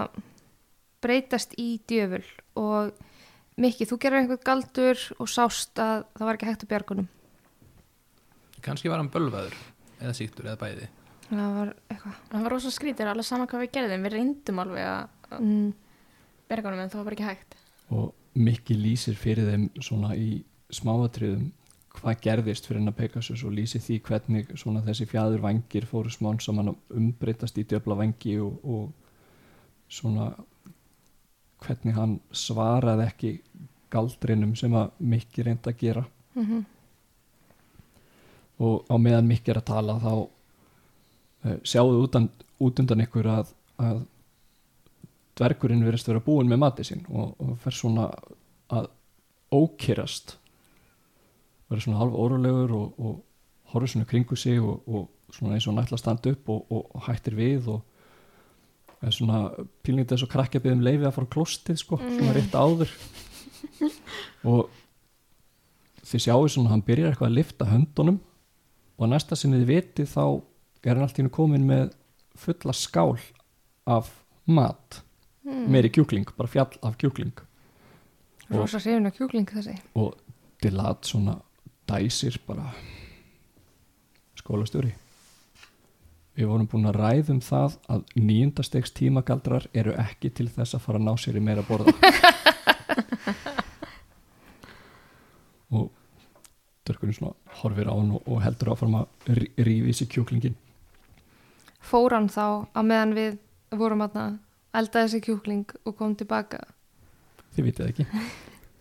breytast 1.02 1.54
í 1.58 1.76
djöful. 1.88 2.22
Og 2.58 2.94
Mikki, 3.56 3.86
þú 3.88 3.98
gerir 4.02 4.20
einhvern 4.20 4.44
galdur 4.44 5.00
og 5.16 5.30
sást 5.32 5.78
að 5.80 6.04
það 6.16 6.28
var 6.28 6.38
ekki 6.38 6.48
hægt 6.50 6.66
að 6.66 6.72
bjargunum. 6.74 7.08
kannski 8.62 8.90
var 8.90 8.98
hann 8.98 9.10
bölvaður 9.12 9.54
eða 10.00 10.14
síktur 10.16 10.48
eða 10.48 10.58
bæði 10.60 10.88
Það 11.26 11.54
var 11.56 11.70
eitthvað. 11.90 12.18
Það 12.30 12.42
var 12.46 12.52
rosa 12.54 12.70
skrítir, 12.70 13.08
alveg 13.10 13.26
sama 13.26 13.46
hvað 13.50 13.64
við 13.64 13.72
gerðum. 13.76 14.04
Við 14.06 14.14
reyndum 14.14 14.60
alveg 14.62 14.86
að 14.86 15.06
Mm, 15.34 15.72
berga 16.48 16.70
honum 16.70 16.84
en 16.84 16.90
það 16.90 17.00
var 17.00 17.08
bara 17.08 17.16
ekki 17.16 17.28
hægt. 17.28 17.56
Og 17.94 18.12
Mikki 18.36 18.76
lýsir 18.78 19.16
fyrir 19.18 19.48
þeim 19.50 19.68
svona 19.82 20.12
í 20.18 20.42
smáatriðum 20.74 21.48
hvað 21.96 22.20
gerðist 22.26 22.66
fyrir 22.68 22.82
hennar 22.82 22.96
Pegasus 22.96 23.44
og 23.46 23.54
lýsir 23.56 23.80
því 23.80 23.96
hvernig 24.04 24.52
svona 24.60 24.82
þessi 24.84 25.06
fjæður 25.08 25.44
vangir 25.46 25.86
fóru 25.88 26.12
smán 26.12 26.42
saman 26.44 26.74
að 26.74 26.98
umbreytast 27.00 27.56
í 27.58 27.64
djöfla 27.64 27.96
vangi 27.96 28.36
og, 28.44 28.58
og 28.62 28.92
svona 29.88 30.28
hvernig 31.64 31.96
hann 31.96 32.18
svaraði 32.36 33.06
ekki 33.08 33.32
galdrinum 33.90 34.52
sem 34.58 34.74
að 34.76 34.92
Mikki 35.00 35.46
reyndi 35.46 35.72
að 35.72 35.82
gera. 35.82 36.06
Mm 36.36 36.64
og 38.56 38.86
á 38.88 38.96
meðan 38.96 39.26
Mikki 39.28 39.52
er 39.52 39.58
að 39.60 39.66
tala 39.68 39.98
þá 40.00 40.12
sjáðu 41.66 42.02
út, 42.04 42.18
út 42.62 42.82
undan 42.82 43.04
ykkur 43.04 43.28
að, 43.30 43.52
að 43.82 44.02
dvergurinn 45.36 45.84
verðist 45.84 46.08
vera 46.08 46.24
búin 46.24 46.48
með 46.50 46.62
mati 46.62 46.86
sinn 46.86 47.04
og, 47.10 47.34
og 47.42 47.56
fer 47.62 47.76
svona 47.76 48.08
að 48.72 48.88
ókýrast 49.54 50.36
verður 51.68 51.84
svona 51.84 52.00
halv 52.00 52.16
órulegur 52.16 52.72
og, 52.76 52.96
og 52.98 53.72
horfður 53.72 53.92
svona 53.92 54.08
kringu 54.08 54.38
sig 54.38 54.62
og, 54.62 54.86
og 54.86 55.34
svona 55.34 55.56
eins 55.56 55.66
og 55.66 55.74
hann 55.74 55.84
ætla 55.84 55.98
að 55.98 56.02
standa 56.04 56.32
upp 56.32 56.50
og, 56.54 56.96
hættir 57.06 57.36
við 57.38 57.70
og 57.74 59.04
er 59.04 59.14
svona 59.14 59.42
pílningið 59.84 60.14
þess 60.14 60.26
að 60.26 60.32
krakkja 60.32 60.62
byggðum 60.64 60.84
leifi 60.86 61.06
að 61.06 61.14
fara 61.18 61.32
klostið 61.34 61.80
sko, 61.82 61.98
svona 62.00 62.34
rétt 62.34 62.54
áður. 62.56 62.92
Og 64.50 64.70
þið 66.06 66.22
sjáu 66.24 66.48
svona 66.48 66.70
að 66.70 66.74
hann 66.74 66.84
byrjar 66.86 67.12
eitthvað 67.12 67.28
að 67.28 67.36
lifta 67.36 67.68
höndunum 67.70 68.20
og 68.96 69.10
næsta 69.10 69.36
sinni 69.36 69.60
þið 69.60 69.72
vitið 69.72 70.10
þá 70.14 70.24
er 70.86 70.94
hann 70.94 71.06
allt 71.06 71.18
í 71.18 71.22
hennu 71.22 71.34
komin 71.34 71.66
með 71.66 71.90
fulla 72.38 72.74
skál 72.76 73.16
af 73.86 74.12
mat 74.46 75.02
mm. 75.46 75.66
meiri 75.72 75.90
kjúkling, 75.90 76.28
bara 76.36 76.50
fjall 76.50 76.72
af 76.86 76.98
kjúkling 77.00 77.34
hrifin 78.46 79.06
af 79.06 79.16
kjúkling 79.16 79.48
þessi. 79.50 79.74
og 79.94 80.14
Dilat 80.62 81.04
svona 81.04 81.34
dæsir 81.88 82.38
bara 82.46 82.70
skólastjóri 84.38 84.94
við 86.36 86.46
vorum 86.50 86.68
búin 86.70 86.88
að 86.90 86.98
ræðum 87.00 87.40
það 87.44 87.76
að 87.92 88.04
nýjundastegs 88.16 88.92
tímagaldrar 88.96 89.66
eru 89.74 89.92
ekki 90.00 90.30
til 90.30 90.48
þess 90.52 90.76
að 90.76 90.84
fara 90.86 90.98
að 91.00 91.06
ná 91.08 91.14
sér 91.20 91.36
í 91.38 91.42
meira 91.44 91.64
borða 91.66 91.92
og 95.76 95.90
Dörkurinn 96.86 97.16
svona 97.16 97.34
horfir 97.62 97.88
á 97.90 97.94
hann 97.96 98.12
og, 98.20 98.36
heldur 98.44 98.72
áfram 98.76 98.94
að 99.00 99.06
í 99.66 99.92
sig 99.96 100.08
kjúklingin 100.12 100.56
Fór 101.86 102.16
hann 102.16 102.28
þá 102.32 102.66
að 102.74 102.88
meðan 102.90 103.14
við 103.16 103.38
vorum 103.78 104.04
að 104.06 104.18
elda 104.76 105.04
þessi 105.04 105.22
kjúkling 105.24 105.64
og 105.86 105.96
kom 105.98 106.16
tilbaka. 106.18 106.60
Þið 107.56 107.68
vitið 107.70 107.90
ekki. 107.92 108.06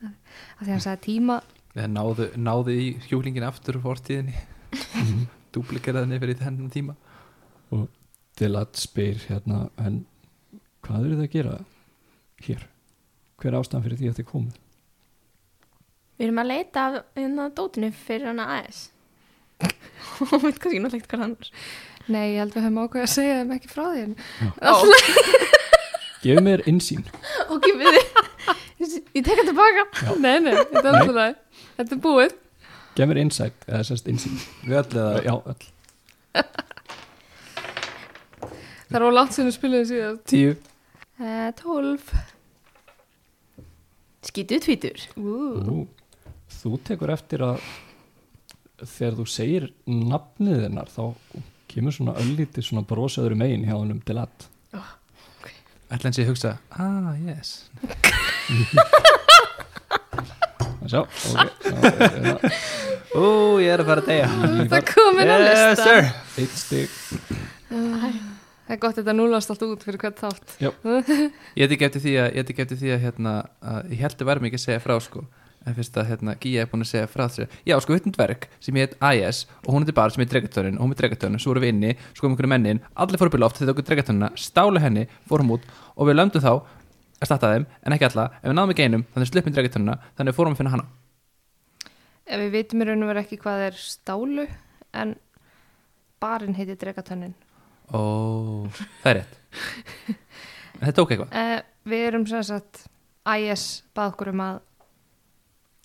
Að 0.05 0.63
því 0.65 0.71
hann 0.73 0.83
sagði 0.83 1.03
tíma. 1.05 1.39
Eða 1.75 1.87
náðu, 1.91 2.29
náðu 2.39 2.75
í 2.75 2.87
hjúklingin 3.07 3.45
aftur 3.47 3.79
úr 3.79 3.85
fortíðinni. 3.89 4.35
Mhm. 4.75 5.25
dúblikeraðinni 5.55 6.19
fyrir 6.19 6.39
þennan 6.39 6.71
tíma. 6.73 6.95
Dilat 8.35 8.75
spyr 8.75 9.21
hérna 9.29 9.69
en 9.79 10.01
hvað 10.83 11.05
eru 11.05 11.19
þið 11.19 11.25
að 11.25 11.35
gera 11.35 11.53
hér? 12.43 12.65
Hver 13.39 13.53
er 13.53 13.59
ástæðan 13.59 13.85
fyrir 13.85 14.01
því 14.01 14.09
að 14.09 14.19
þið 14.19 14.27
komið 14.31 14.61
Við 16.15 16.25
erum 16.27 16.41
að 16.41 16.51
leita 16.51 16.83
af 16.87 16.97
hérna 17.17 17.47
dótinu 17.55 17.91
fyrir 17.95 18.29
hana 18.31 18.45
AS 18.59 18.81
og 19.63 20.35
veit 20.43 20.59
kannski 20.59 20.81
náttúrulega 20.83 21.09
hvað 21.11 21.23
hann 21.23 21.37
er 21.39 21.51
Nei, 22.11 22.35
ég 22.35 22.39
held 22.43 22.53
við 22.55 22.65
höfum 22.67 22.81
ákveð 22.83 23.05
að 23.05 23.13
segja 23.15 23.37
þeim 23.39 23.53
ekki 23.55 23.71
frá 23.71 23.83
því 23.89 24.01
en 24.05 24.13
gefið 26.25 26.43
mér 26.45 26.65
insýn 26.69 27.05
Ok, 27.53 27.65
við 27.79 27.99
Ég 28.85 29.23
tek 29.23 29.39
það 29.39 29.47
tilbaka. 29.47 29.83
Nei, 30.19 30.35
nei, 30.43 30.51
þetta 30.53 30.81
er 30.83 30.97
alltaf 30.99 31.15
það 31.15 31.35
Þetta 31.77 31.95
er 31.95 32.01
búið. 32.03 32.35
Gefið 32.95 33.09
mér 33.11 33.19
insight 33.23 33.65
eða 33.69 33.83
sérst 33.87 34.09
insýn 34.11 34.37
Við 34.65 34.77
öll 34.81 34.91
eða? 34.91 35.23
Já, 35.25 35.33
öll. 35.53 35.63
Það 38.85 38.99
er 38.99 39.05
á 39.09 39.25
við 39.25 39.51
spiluðum 39.55 39.87
síðan. 39.89 40.17
Tíu. 40.29 40.51
Uh, 41.17 41.49
Tólf. 41.57 42.11
Skítu 44.25 44.59
tvítur. 44.61 45.01
Ú, 45.17 45.81
þú 46.61 46.77
tekur 46.85 47.11
eftir 47.13 47.43
að 47.45 47.65
þegar 48.83 49.17
þú 49.17 49.25
segir 49.31 49.67
nafnið 49.89 50.63
hennar 50.67 50.91
þá 50.91 51.03
kemur 51.75 51.95
svona 51.95 52.17
öllítið 52.21 52.67
svona 52.69 52.85
brosaður 52.88 53.35
megin 53.39 53.65
hjá 53.67 53.75
hennum 53.75 54.01
til 54.05 54.17
að 54.21 54.29
Ætla 55.85 56.09
hans 56.09 56.17
ég 56.17 56.25
að 56.25 56.31
hugsa 56.33 56.55
Ah, 56.73 57.13
yes. 57.21 57.49
Sjá, 60.85 61.01
ok 61.01 62.45
Ú, 63.15 63.27
ég 63.63 63.71
er 63.71 63.79
að 63.79 63.88
fara 63.88 64.01
að 64.03 64.09
deyja. 64.09 64.25
Það 64.73 64.88
komin 64.89 65.29
á 65.31 65.38
lista 65.39 65.93
eitt 66.41 66.57
stig. 66.59 66.89
Það 67.69 68.73
er 68.73 68.79
gott 68.81 68.97
að 68.97 68.99
þetta 68.99 69.15
núlast 69.15 69.53
allt 69.53 69.63
út 69.69 69.85
fyrir 69.88 70.01
hvert 70.01 70.19
þátt. 70.19 70.55
Ég 71.61 71.71
tek 71.71 71.85
eftir 71.88 72.03
því 72.03 72.15
að, 72.25 72.39
að, 72.65 72.91
hérna, 73.05 73.33
að 73.61 73.93
ég 73.93 74.01
held 74.03 74.17
að 74.19 74.29
verðum 74.31 74.47
ekki 74.49 74.59
að 74.59 74.65
segja 74.65 74.83
frá 74.83 74.95
sko 75.05 75.23
en 75.65 75.75
fyrst 75.78 75.97
að 75.97 76.10
hérna, 76.12 76.36
Gía 76.41 76.63
er 76.63 76.69
búin 76.71 76.86
að 76.86 76.91
segja 76.91 77.10
frá 77.10 77.25
þessu. 77.25 77.47
Já, 77.65 77.75
sko, 77.82 77.95
hittum 77.97 78.13
dverg 78.15 78.47
sem 78.63 78.78
heit 78.80 78.95
AIS 79.01 79.43
og 79.63 79.73
hún 79.73 79.86
er 79.86 79.89
til 79.89 79.97
bar 79.97 80.13
sem 80.13 80.21
heit 80.21 80.32
Dregatörin 80.34 80.78
og 80.78 80.86
hún 80.86 80.95
er 80.95 80.99
Dregatörin, 81.01 81.39
svo 81.41 81.54
vorum 81.54 81.65
við 81.65 81.73
inni, 81.73 81.93
svo 82.13 82.25
komum 82.25 82.36
einhverju 82.36 82.51
mennin 82.54 82.82
allir 82.93 83.21
fóru 83.21 83.34
upp 83.34 83.38
í 83.39 83.41
loft, 83.41 83.60
þetta 83.62 83.73
okkur 83.73 83.88
Dregatörina, 83.89 84.32
stálu 84.38 84.84
henni 84.84 85.08
fórum 85.30 85.56
út 85.58 85.65
og 85.95 86.10
við 86.10 86.19
lömdum 86.19 86.43
þá 86.43 86.51
að 86.56 87.28
starta 87.30 87.54
þeim, 87.54 87.65
en 87.82 87.95
ekki 87.95 88.10
alla, 88.10 88.25
en 88.41 88.51
við 88.51 88.58
náðum 88.60 88.75
ekki 88.75 88.88
einum 88.88 89.06
þannig 89.15 89.32
sluppum 89.32 89.56
Dregatörina, 89.56 89.97
þannig 90.17 90.34
við 90.34 90.39
fórum 90.39 90.54
að 90.56 90.62
finna 90.62 90.75
hana. 90.75 90.88
Ef 92.25 92.41
við 92.41 92.56
vitum 92.60 92.82
í 92.82 92.89
raun 92.89 93.06
og 93.06 93.12
vera 93.13 93.25
ekki 93.25 93.41
hvað 93.41 93.67
er 93.69 93.75
stálu 93.80 94.47
en 94.95 95.15
barinn 96.21 96.56
heiti 96.58 96.75
Dregatönnin 96.80 97.36
Ó, 97.93 98.65
það 99.01 99.10
er 99.12 99.17
rétt 99.21 99.34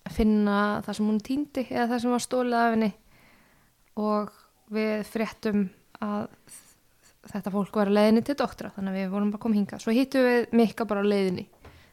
finna 0.09 0.57
það 0.85 0.97
sem 0.97 1.07
hún 1.11 1.21
týndi 1.23 1.65
eða 1.69 1.87
það 1.93 2.03
sem 2.03 2.15
var 2.15 2.25
stólið 2.25 2.57
af 2.57 2.73
henni. 2.75 2.91
Og 4.01 4.35
við 4.71 5.07
fréttum 5.11 5.63
að 6.01 6.27
þetta 7.31 7.53
fólk 7.53 7.75
var 7.77 7.91
að 7.91 7.97
leiðinni 7.99 8.23
til 8.25 8.37
doktora 8.39 8.71
þannig 8.75 8.95
að 8.95 8.99
við 8.99 9.11
vorum 9.13 9.31
bara 9.31 9.39
að 9.41 9.45
koma 9.45 9.59
hingað. 9.59 9.83
Svo 9.83 9.95
hittum 9.95 10.25
við 10.25 10.55
Mikka 10.57 10.87
bara 10.89 11.03
á 11.05 11.11
leiðinni. 11.11 11.47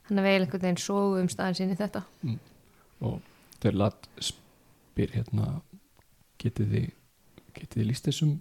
Þannig 0.09 0.23
að 0.23 0.29
við 0.29 0.39
einhvern 0.39 0.65
veginn 0.65 0.81
sógum 0.81 1.29
staðin 1.33 1.59
sín 1.59 1.75
í 1.75 1.79
þetta. 1.79 2.05
Og 3.05 3.19
þegar 3.59 3.81
lat 3.83 4.09
spyr 4.25 5.13
hérna 5.15 5.59
getið 6.43 6.73
þið 6.73 6.89
getið 7.59 7.81
þið 7.81 7.89
líst 7.91 8.09
þessum 8.09 8.35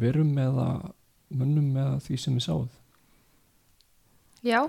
verum 0.00 0.32
eða 0.40 0.66
mönnum 1.36 1.70
eða 1.76 2.00
því 2.04 2.18
sem 2.22 2.38
þið 2.38 2.46
sáð 2.46 2.66
Já, 4.46 4.60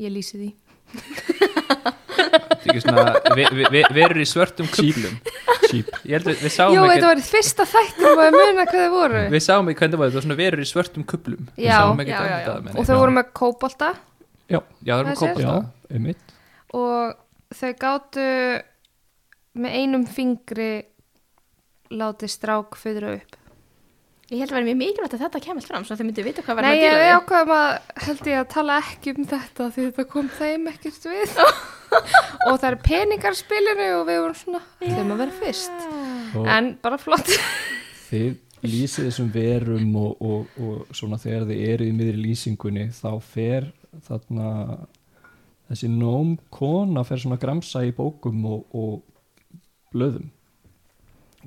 ég 0.00 0.14
lýsi 0.14 0.40
því 0.40 0.50
Svona, 2.80 3.04
vi, 3.36 3.46
vi, 3.56 3.64
vi, 3.72 3.82
við 3.94 4.04
erum 4.04 4.22
í 4.22 4.28
svörtum 4.28 4.68
kuplum 4.70 5.16
Ég 5.70 6.24
við, 6.26 6.40
við 6.40 6.50
ekki 6.50 6.76
þetta 6.90 7.08
var 7.08 7.22
fyrsta 7.24 7.66
þættum 7.68 8.08
og 8.10 8.22
að 8.24 8.36
muna 8.36 8.66
hvað 8.66 8.76
þið 8.76 8.94
voru. 8.94 9.22
Við 9.30 9.44
sáum 9.44 9.70
ekki 9.70 9.82
hvernig 9.82 9.94
það 9.94 10.02
var, 10.02 10.10
þetta 10.10 10.18
var 10.20 10.26
svona 10.26 10.38
verur 10.40 10.62
í 10.62 10.68
svörtum 10.70 11.06
kuplum 11.10 11.48
Við 11.56 11.66
Já, 11.66 11.78
já, 11.78 12.04
já, 12.10 12.20
þetta 12.20 12.54
já. 12.54 12.62
menn. 12.66 12.74
Og 12.74 12.80
ég. 12.80 12.88
þau 12.90 13.00
voru 13.00 13.16
með 13.16 13.32
kóbolta. 13.40 13.90
Já, 14.50 14.60
það 14.60 14.86
Það 14.86 14.94
var 14.96 15.10
með 15.10 15.44
já, 15.44 15.54
einmitt. 15.94 16.34
Og 16.80 17.58
þau 17.60 17.72
gátu 17.84 18.28
með 19.60 19.76
einum 19.80 20.06
fingri 20.10 20.72
látið 21.90 22.34
strák 22.34 22.78
fyrir 22.78 23.08
upp. 23.16 23.36
Ég 24.30 24.38
held 24.38 24.52
að 24.52 24.60
vera 24.60 24.68
mjög 24.68 24.78
mikilvægt 24.78 25.14
að 25.16 25.22
þetta 25.24 25.42
kemast 25.42 25.70
fram 25.70 25.84
svo 25.86 25.96
að 25.96 26.00
þau 26.00 26.06
myndu 26.06 26.22
vita 26.22 26.42
hvað 26.46 26.58
var 26.60 26.66
Nei, 26.66 26.70
að 26.70 26.76
ég 26.76 26.84
díla 26.84 26.98
við 27.00 27.08
við 27.08 27.14
ákveðum 27.16 27.54
að 27.56 27.70
held 28.06 28.28
ég 28.30 28.38
að 28.38 28.50
tala 28.52 28.76
ekki 28.78 29.14
um 29.16 29.24
þetta 29.32 29.66
því 29.74 29.86
þetta 29.88 30.04
kom 30.12 30.28
þeim 30.36 30.68
ekkert 30.70 31.08
við 31.10 31.32
og 32.48 32.54
það 32.60 32.68
er 32.70 32.78
peningar 32.84 33.36
í 33.36 33.40
spilinu 33.40 33.88
og 33.98 34.06
við 34.08 34.20
vorum 34.22 34.38
svona, 34.38 34.62
þeim 34.82 35.12
að 35.14 35.22
vera 35.24 35.36
fyrst. 35.40 35.84
Og 36.38 36.48
en 36.56 36.70
bara 36.82 37.00
flott. 37.00 37.32
Þið 38.10 38.30
lýsið 38.66 39.08
þessum 39.08 39.30
verum 39.34 39.94
og, 40.00 40.24
og, 40.24 40.56
og 40.60 40.96
svona 40.96 41.18
þegar 41.20 41.46
þið 41.48 41.62
eru 41.72 41.88
í 41.88 41.94
miðri 41.96 42.24
lýsingunni 42.26 42.88
þá 42.94 43.12
fer 43.24 43.70
þarna 44.06 44.48
þessi 45.70 45.90
nóm 45.92 46.34
kona 46.52 47.04
fer 47.06 47.22
svona 47.22 47.40
gramsa 47.40 47.84
í 47.86 47.94
bókum 47.96 48.42
og, 48.50 48.66
og 48.74 49.94
blöðum. 49.94 50.28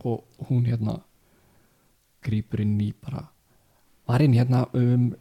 Og 0.04 0.48
hún 0.50 0.66
hérna 0.66 0.98
grýpur 2.24 2.64
inn 2.64 2.80
í 2.82 2.94
bara 2.98 3.28
var 4.08 4.24
inn 4.24 4.36
hérna 4.36 4.66
um 4.76 5.12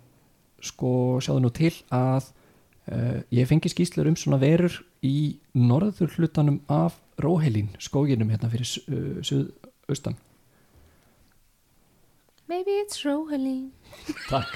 sko 0.62 1.18
sjáðu 1.22 1.42
nú 1.44 1.50
til 1.54 1.74
að 1.92 2.30
uh, 2.90 3.20
ég 3.34 3.48
fengi 3.50 3.70
skýslur 3.70 4.10
um 4.10 4.18
svona 4.18 4.40
verur 4.42 4.80
í 5.02 5.38
norður 5.58 6.12
hlutanum 6.16 6.60
af 6.70 6.98
Róhelín 7.22 7.72
skóginum 7.82 8.30
hérna 8.32 8.50
fyrir 8.52 8.68
uh, 8.88 9.18
suðaustan. 9.26 10.16
Maybe 12.50 12.78
it's 12.82 13.04
Rohaline 13.06 13.70
Takk. 14.30 14.52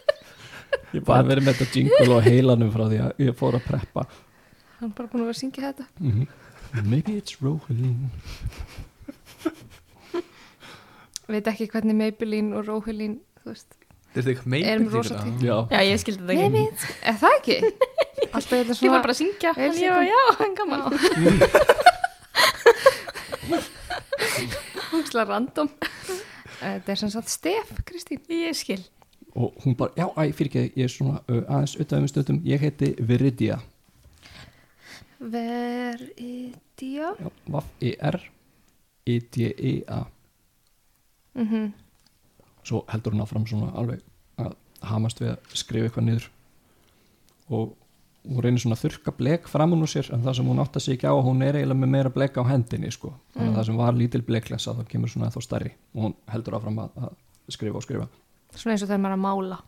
Ég 0.96 1.04
bara 1.06 1.26
verið 1.26 1.46
með 1.46 1.60
þetta 1.60 1.78
jingle 1.78 2.18
á 2.18 2.20
heilanum 2.24 2.70
frá 2.74 2.86
því 2.88 3.00
að 3.04 3.24
ég 3.26 3.36
fór 3.38 3.58
að 3.58 3.66
preppa. 3.66 4.06
Hann 4.80 4.94
bara 4.96 5.10
búin 5.10 5.22
að 5.22 5.28
vera 5.28 5.36
að 5.36 5.42
syngja 5.42 5.66
þetta. 5.68 5.90
Mm 6.00 6.12
Maybe 6.86 7.16
it's 7.18 7.40
Rohelín 7.42 8.10
veit 11.30 11.50
ekki 11.50 11.68
hvernig 11.70 11.96
Maybelline 11.98 12.56
og 12.56 12.66
Rohaline 12.68 13.20
þú 13.42 13.52
veist, 13.52 13.76
er 14.16 14.30
erum 14.74 14.88
rosa 14.92 15.20
tengt 15.20 15.44
Já, 15.44 15.56
Já, 15.70 15.80
ég 15.86 16.00
skildi 16.02 16.26
þetta 16.26 16.38
Maybe 16.40 16.62
ekki 16.64 16.74
it's, 16.74 16.86
er 17.06 17.18
það 17.20 17.36
ekki? 17.38 17.58
Alltaf 18.30 18.50
þetta 18.50 18.62
Ég 18.62 18.68
var 18.70 18.76
svona 18.78 19.00
bara 19.02 19.14
að 19.14 19.20
syngja. 19.20 19.50
en 19.56 19.72
ég 19.80 19.90
var, 19.90 20.04
já, 20.06 20.20
hann 20.38 20.54
gaman 20.58 20.80
húksla 24.90 25.24
random. 25.26 25.68
Þetta 26.60 26.92
er 26.92 26.98
sem 27.00 27.10
sagt 27.12 27.30
Stef, 27.32 27.70
Kristín. 27.88 28.20
Ég 28.30 28.56
skil. 28.58 28.82
Og 29.38 29.54
hún 29.64 29.76
bara, 29.78 29.92
já, 29.96 30.06
æ, 30.18 30.32
fyrir 30.34 30.50
ekki 30.50 30.80
ég 30.80 30.86
er 30.88 30.92
svona 30.92 31.20
uh, 31.30 31.42
aðeins 31.46 31.76
auðvitað 31.76 32.00
um 32.02 32.08
stundum. 32.10 32.40
Ég 32.46 32.58
heiti 32.64 32.88
Viridia 33.06 33.60
Veridia. 35.20 37.10
Já, 37.20 37.28
Vaff-I-R 37.52 38.18
I-D-I-A 39.10 40.00
mm 41.38 41.70
svo 42.70 42.82
heldur 42.92 43.14
hún 43.14 43.22
áfram 43.24 43.46
svona 43.48 43.70
alveg 43.80 44.02
að 44.38 44.52
hamast 44.84 45.20
við 45.22 45.30
að 45.32 45.54
skrifa 45.56 45.88
eitthvað 45.88 46.04
niður. 46.06 46.26
Og 47.56 47.70
hún 48.28 48.42
reynir 48.44 48.60
svona 48.60 48.76
að 48.76 48.82
þurka 48.84 49.14
blek 49.16 49.48
framan 49.48 49.80
úr 49.84 49.88
sér 49.90 50.10
en 50.14 50.22
það 50.26 50.36
sem 50.38 50.48
hún 50.50 50.60
átt 50.60 50.76
að 50.76 50.84
sig 50.84 50.96
ekki 50.98 51.08
á 51.08 51.14
hún 51.24 51.40
er 51.46 51.56
eiginlega 51.56 51.80
með 51.80 51.92
meira 51.94 52.12
blek 52.12 52.36
á 52.36 52.42
hendinni 52.50 52.90
sko. 52.92 53.14
þannig 53.34 53.52
að 53.52 53.58
það 53.60 53.66
sem 53.70 53.80
var 53.80 53.96
lítil 53.96 54.22
bleklesa 54.26 54.74
þá 54.76 54.82
kemur 54.90 55.12
svona 55.12 55.30
þá 55.32 55.40
stærri 55.46 55.72
og 55.94 56.02
hún 56.04 56.14
heldur 56.28 56.58
áfram 56.58 56.78
að, 56.84 56.90
að 57.00 57.14
skrifa 57.56 57.80
og 57.80 57.86
skrifa. 57.86 58.08
Svona 58.54 58.74
eins 58.76 58.84
og 58.84 58.90
þegar 58.90 59.00
maður 59.04 59.14
er 59.14 59.18
að 59.18 59.24
mála. 59.24 59.60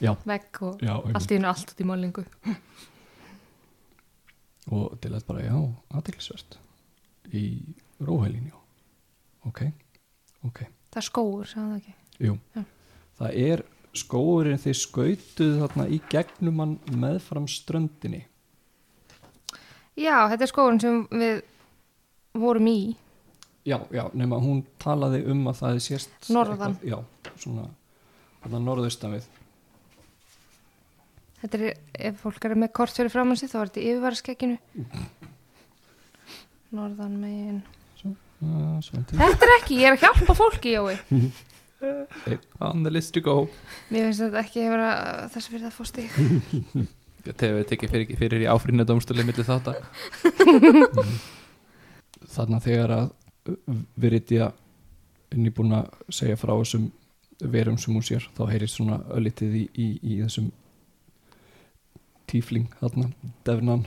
Já, 0.00 0.12
vegg 0.30 0.62
og 0.62 0.82
já, 0.86 0.92
allt 1.18 1.32
í 1.32 1.36
hennu 1.36 1.48
allt 1.50 1.72
út 1.74 1.80
í 1.82 1.86
málingu. 1.90 2.24
Og 4.72 4.94
til 5.02 5.10
að 5.16 5.24
bara 5.26 5.42
já, 5.42 5.56
aðeinsvert 5.98 6.58
í 7.34 7.44
róhælin 8.02 8.46
já. 8.52 8.56
Ok, 9.50 9.64
ok. 10.46 10.60
Það 10.92 11.00
er 11.00 11.06
skóur, 11.08 11.48
sagði 11.50 11.66
það 11.66 11.78
ekki? 11.80 11.94
Jú, 12.28 12.34
Já. 12.54 12.62
það 13.18 13.38
er 13.42 13.62
skóurinn 13.96 14.58
þið 14.62 14.76
skautuð 14.80 15.58
þarna 15.62 15.86
í 15.92 15.98
gegnum 16.12 16.60
hann 16.62 16.74
meðfram 17.02 17.48
ströndinni? 17.50 18.22
Já, 20.00 20.28
þetta 20.32 20.46
er 20.46 20.50
skóurinn 20.52 20.80
sem 20.80 21.02
við 21.12 21.42
vorum 22.40 22.68
í. 22.72 22.78
Já, 23.68 23.76
já, 23.94 24.06
nema 24.18 24.38
hún 24.42 24.64
talaði 24.82 25.20
um 25.30 25.44
að 25.52 25.58
það 25.60 25.74
er 25.76 25.82
sérst 25.84 26.30
Norðan. 26.34 26.72
eitthvað- 26.74 26.88
Já, 26.88 27.36
svona 27.44 27.66
þarna 28.42 28.60
norðaustan 28.64 29.12
við. 29.18 29.28
Þetta 31.42 31.58
er, 31.58 31.76
ef 32.08 32.20
fólk 32.22 32.44
er 32.48 32.54
með 32.54 32.72
kort 32.72 32.94
fyrir 32.96 33.10
framann 33.10 33.36
sig 33.36 33.50
þá 33.50 33.56
er 33.60 33.70
þetta 33.70 33.86
yfirvaraskekkinu 33.90 34.58
Norðan 36.72 37.16
megin 37.20 37.56
uh, 38.06 38.76
Sventi 38.84 39.18
Þetta 39.18 39.46
er 39.48 39.54
ekki, 39.58 39.78
ég 39.82 39.88
er 39.90 39.96
að 39.96 40.04
hjálpa 40.06 40.36
fólki, 40.38 40.74
Jói 40.76 40.94
On 42.62 42.82
the 42.84 42.92
list 42.92 43.14
to 43.16 43.22
go. 43.24 43.48
Mér 43.90 44.08
finnst 44.08 44.22
þetta 44.22 44.42
ekki 44.42 44.66
vera 44.70 44.90
þess 45.32 45.46
að 45.48 45.54
fyrir 45.54 45.64
það 45.66 45.76
fór 45.78 45.88
stig. 45.90 46.08
Þegar 47.26 47.54
við 47.56 47.68
tekið 47.70 47.92
fyrir, 47.94 48.16
fyrir 48.18 48.44
í 48.44 48.48
áfrýna 48.50 48.86
dómstölu 48.86 49.24
millir 49.26 49.46
þátt 49.46 49.70
að 49.70 49.78
Þannig 52.32 52.56
að 52.56 52.66
þegar 52.66 52.94
að 52.96 53.10
Viridia 53.98 54.48
er 55.32 55.38
nýbúin 55.38 55.74
að 55.74 55.90
segja 56.12 56.38
frá 56.38 56.52
þessum 56.54 56.90
verum 57.52 57.78
sem 57.80 57.94
hún 57.94 58.04
sér 58.06 58.26
þá 58.36 58.44
heyrist 58.50 58.78
svona 58.78 59.00
öllitið 59.14 59.56
í, 59.58 59.62
í, 59.74 59.86
í 60.02 60.18
þessum 60.22 60.50
tífling 62.30 62.68
þarna, 62.80 63.10
defnan 63.46 63.86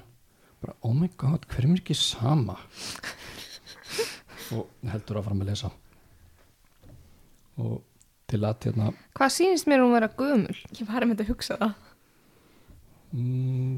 bara 0.61 0.75
oh 0.83 0.95
my 0.95 1.09
god, 1.19 1.47
hverjum 1.51 1.75
er 1.75 1.83
ekki 1.83 1.95
sama? 1.97 2.57
Og 4.55 4.67
heldur 4.91 5.19
að 5.19 5.27
fara 5.27 5.37
með 5.37 5.47
að 5.47 5.51
lesa 5.53 5.71
og 7.57 7.81
til 8.27 8.41
að 8.43 8.65
hérna 8.65 8.91
Hvað 9.15 9.33
sýnist 9.35 9.67
mér 9.69 9.83
hún 9.83 9.93
vera 9.95 10.09
gömul? 10.17 10.55
Ég 10.75 10.87
var 10.89 11.01
einmitt 11.05 11.21
að 11.21 11.29
hugsa 11.29 11.57
það. 11.61 11.73
Mm, 13.15 13.75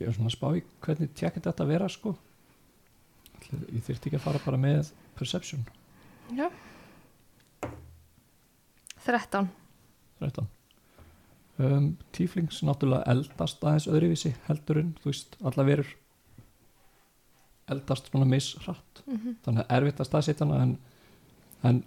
ég 0.00 0.08
er 0.08 0.14
svona 0.16 0.30
að 0.32 0.36
spá 0.36 0.46
í 0.58 0.62
hvernig 0.84 1.12
tjekkið 1.14 1.44
þetta 1.48 1.64
að 1.66 1.72
vera 1.74 1.88
sko. 1.92 2.14
Ég 3.52 3.82
þyrfti 3.84 4.08
ekki 4.10 4.16
að 4.18 4.24
fara 4.24 4.40
bara 4.46 4.58
með 4.58 4.90
perception. 5.18 5.66
Já. 6.34 6.48
13 9.04 9.48
13 10.20 10.46
um, 11.60 11.90
Tíflings 12.16 12.62
náttúrulega 12.64 13.04
eldast 13.12 13.60
aðeins 13.64 13.88
öðruvísi 13.90 14.32
heldur 14.48 14.80
en 14.80 14.94
þú 15.02 15.10
veist, 15.10 15.36
alla 15.44 15.66
verur 15.68 15.90
eldast 17.72 18.08
svona 18.10 18.28
misrætt 18.28 19.02
Mhm. 19.06 19.36
þannig 19.44 19.66
að 19.66 19.76
erfitt 19.76 20.00
að 20.00 20.08
staðsetja 20.08 20.46
hana 20.46 20.62
en, 20.62 20.78
en 21.68 21.82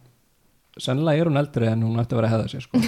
sennilega 0.78 1.24
er 1.24 1.32
hún 1.32 1.42
eldri 1.42 1.70
en 1.72 1.86
hún 1.88 2.02
ætti 2.02 2.16
að 2.16 2.22
vera 2.22 2.30
að 2.30 2.36
hefða 2.36 2.52
sér 2.54 2.66
sko. 2.68 2.84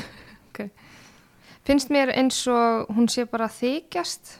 Finnst 1.69 1.91
mér 1.93 2.09
eins 2.17 2.39
og 2.49 2.89
hún 2.95 3.09
sé 3.11 3.27
bara 3.29 3.49
þykjast 3.53 4.39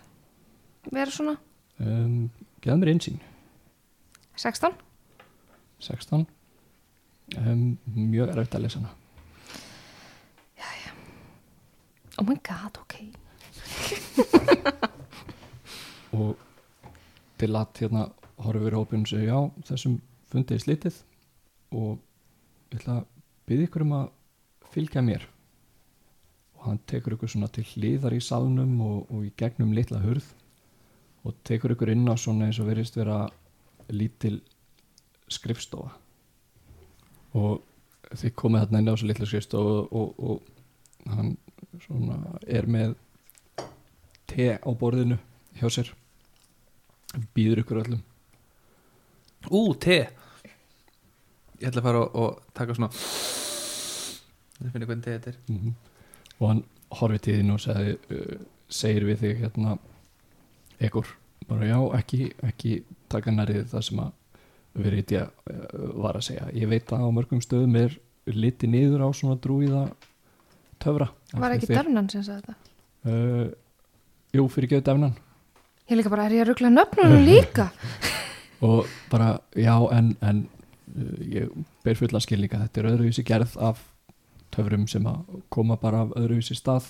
vera 0.90 1.14
svona? 1.14 1.36
Um, 1.80 2.30
Geðum 2.64 2.82
mér 2.82 2.94
einsýn 2.96 3.20
16 4.40 4.74
16 5.86 6.26
um, 7.38 7.62
Mjög 7.94 8.34
erfitt 8.34 8.58
að 8.58 8.66
lesa 8.66 8.82
hana. 8.82 8.96
Oh 12.20 12.26
my 12.26 12.36
god, 12.44 12.78
ok. 12.82 12.96
Og 16.20 16.36
til 17.40 17.56
að 17.56 17.80
hérna 17.80 18.02
horfur 18.44 18.76
hópinu 18.76 19.06
og 19.06 19.12
segja 19.12 19.30
já, 19.30 19.38
þessum 19.70 19.94
fundið 20.32 20.58
er 20.58 20.64
slitið 20.66 20.98
og 21.80 21.94
ég 22.74 22.82
ætla 22.82 22.98
að 22.98 23.06
byggja 23.50 23.70
ykkur 23.70 23.86
um 23.86 23.96
að 23.98 24.10
fylgja 24.74 25.04
mér. 25.06 25.26
Og 26.60 26.68
hann 26.68 26.82
tekur 26.90 27.16
ykkur 27.16 27.32
svona 27.32 27.50
til 27.54 27.66
hliðar 27.72 28.16
í 28.16 28.22
salnum 28.24 28.76
og, 28.86 29.10
og 29.10 29.26
í 29.26 29.34
gegnum 29.40 29.74
litla 29.76 30.02
hurð 30.04 30.28
og 31.28 31.36
tekur 31.48 31.74
ykkur 31.76 31.92
inn 31.94 32.08
á 32.08 32.16
svona 32.20 32.48
eins 32.48 32.60
og 32.62 32.70
verðist 32.70 32.98
vera 33.00 33.24
lítil 33.92 34.40
skrifstofa. 35.32 35.92
Og 37.40 37.62
þið 38.10 38.36
komið 38.38 38.66
þarna 38.66 38.82
inn 38.82 38.90
á 38.90 38.94
þessu 38.94 39.10
litla 39.10 39.30
skrifstofa 39.30 39.76
og, 39.80 40.14
og, 40.20 40.38
og 41.06 41.16
hann 41.16 41.36
svona 41.86 42.20
er 42.48 42.68
með 42.70 42.96
te 44.30 44.54
á 44.60 44.70
borðinu 44.78 45.18
hjá 45.60 45.68
sér. 45.74 45.92
Býður 47.34 47.64
ykkur 47.64 47.82
öllum. 47.84 48.02
Ú, 49.50 49.74
te! 49.80 50.04
Ég 51.60 51.70
ætla 51.70 51.82
að 51.82 51.88
fara 51.88 52.02
og, 52.06 52.16
og 52.16 52.56
taka 52.56 52.76
svona 52.76 52.92
Það 54.60 54.74
finnir 54.76 54.92
hvernig 54.92 55.08
þetta 55.08 55.34
er? 55.34 55.40
Mm 55.50 55.78
og 56.40 56.48
hann 56.48 56.62
horfið 57.00 57.24
til 57.26 57.38
þín 57.40 57.54
og 57.54 57.64
segi, 57.64 57.96
uh, 58.16 58.44
segir 58.72 59.06
við 59.10 59.24
þig 59.24 59.42
hérna 59.44 59.76
ekkur, 60.80 61.10
bara 61.50 61.68
já, 61.68 61.80
ekki, 62.00 62.30
ekki 62.48 62.76
taka 63.12 63.34
nærið 63.36 63.66
það 63.74 63.86
sem 63.90 64.04
að 64.06 64.14
verið 64.80 65.16
ég 65.18 65.26
uh, 65.52 65.90
var 66.00 66.20
að 66.20 66.28
segja. 66.30 66.48
Ég 66.56 66.72
veit 66.72 66.94
að 66.96 67.04
á 67.04 67.10
mörgum 67.12 67.42
stöðum 67.44 67.76
er 67.82 67.98
liti 68.30 68.70
niður 68.70 69.04
á 69.04 69.10
svona 69.16 69.40
drúiða 69.42 69.88
töfra 70.80 71.10
Var 71.34 71.56
ekki 71.56 71.72
Dernan 71.72 72.10
sem 72.12 72.24
sagði 72.26 72.44
þetta? 72.46 72.56
Uh, 73.10 73.48
jú, 74.36 74.46
fyrir 74.54 74.76
gefið 74.76 74.86
defnan 74.92 75.18
Ég 75.90 75.98
líka 75.98 76.12
bara, 76.14 76.28
er 76.28 76.36
ég 76.38 76.44
að 76.44 76.52
ruggla 76.52 76.70
nöfnunum 76.72 77.26
líka? 77.26 77.70
og 78.70 78.90
bara, 79.10 79.34
já, 79.58 79.74
en, 79.98 80.14
en 80.22 80.44
uh, 80.94 81.22
ég 81.26 81.50
ber 81.84 81.98
fulla 81.98 82.22
skilninga 82.24 82.62
þetta 82.68 82.84
er 82.84 82.92
öðruvísi 82.94 83.26
gerð 83.26 83.58
af 83.58 83.82
töfrum 84.54 84.88
sem 84.90 85.06
að 85.10 85.42
koma 85.54 85.78
bara 85.80 86.06
af 86.06 86.14
öðruvísi 86.20 86.58
stað 86.58 86.88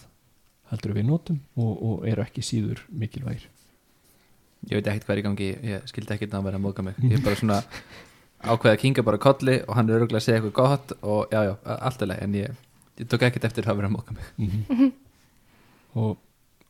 heldur 0.70 0.94
við 0.98 1.08
notum 1.10 1.40
og, 1.58 1.72
og 1.82 2.06
eru 2.10 2.24
ekki 2.24 2.44
síður 2.46 2.84
mikilvægir. 2.90 3.48
Ég 4.70 4.76
veit 4.76 4.88
ekkert 4.92 5.08
hvað 5.08 5.16
er 5.16 5.22
í 5.22 5.26
gangi, 5.26 5.50
ég 5.72 5.90
skildi 5.90 6.16
ekkert 6.16 6.36
að 6.36 6.48
vera 6.50 6.60
að 6.60 6.66
móka 6.66 6.84
mig. 6.86 6.98
Ég 7.10 7.18
er 7.18 7.26
bara 7.26 7.40
svona 7.40 7.60
ákveða 8.40 8.74
að 8.76 8.82
kinga 8.84 9.04
bara 9.08 9.20
kolli 9.22 9.60
og 9.66 9.76
hann 9.78 9.90
er 9.90 10.00
örgulega 10.00 10.20
að 10.20 10.26
segja 10.26 10.40
eitthvað 10.40 10.58
gott 10.58 10.92
og 11.02 11.34
já, 11.34 11.40
já, 11.48 11.54
allt 11.76 12.04
er 12.04 12.10
leið 12.12 12.24
en 12.26 12.36
ég, 12.40 12.66
ég 13.02 13.10
tók 13.12 13.26
ekkert 13.28 13.48
eftir 13.50 13.68
að 13.68 13.80
vera 13.80 13.90
að 13.92 13.96
móka 13.98 14.16
mig. 14.16 14.34
Mhm. 14.40 14.92
og 16.00 16.18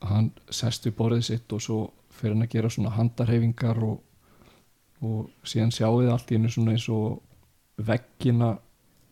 hann 0.09 0.29
sest 0.49 0.85
við 0.87 0.95
borðið 0.95 1.25
sitt 1.27 1.53
og 1.53 1.61
svo 1.61 1.79
fyrir 2.15 2.35
hann 2.35 2.45
að 2.45 2.53
gera 2.53 2.71
svona 2.71 2.93
handarhefingar 2.95 3.81
og, 3.83 3.97
og 5.03 5.27
síðan 5.43 5.73
sjáu 5.75 5.99
þið 5.99 6.11
allt 6.13 6.31
í 6.31 6.39
einu 6.39 6.51
svona 6.53 6.75
eins 6.75 6.87
og 6.93 7.19
veggina 7.89 8.53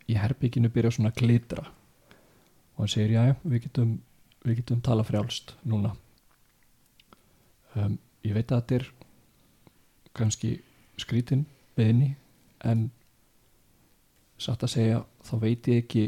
í 0.08 0.18
herbygginu 0.18 0.72
byrja 0.74 0.94
svona 0.96 1.12
að 1.14 1.22
glitra. 1.22 1.64
Og 2.76 2.84
hann 2.84 2.92
segir 2.92 3.16
já, 3.16 3.24
við 3.44 3.66
getum 3.68 3.98
við 4.48 4.62
getum 4.62 4.84
tala 4.86 5.04
frjálst 5.04 5.56
núna. 5.68 5.94
Um, 7.76 7.98
ég 8.24 8.38
veit 8.38 8.52
að 8.52 8.62
þetta 8.62 8.78
er 8.78 8.88
kannski 10.18 10.54
skrítin 10.98 11.46
beðni 11.78 12.14
en 12.66 12.88
satt 14.42 14.64
að 14.66 14.74
segja 14.74 15.04
þá 15.28 15.36
veit 15.42 15.68
ég 15.70 15.84
ekki 15.84 16.06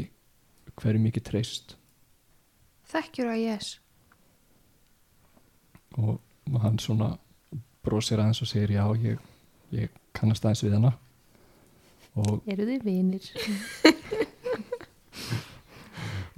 hverju 0.80 1.04
mikið 1.04 1.26
treyst. 1.28 1.76
Þekkjur 2.90 3.30
að 3.34 3.44
yes 3.44 3.76
og 5.98 6.20
hann 6.62 6.78
svona 6.78 7.14
brosir 7.84 8.20
aðeins 8.20 8.42
og 8.44 8.50
segir 8.50 8.74
já, 8.76 8.84
ég, 9.02 9.18
ég 9.74 9.94
kannast 10.16 10.44
aðeins 10.44 10.62
við 10.64 10.76
hana 10.78 10.92
Eru 12.16 12.66
þið 12.66 12.84
vinir? 12.84 13.30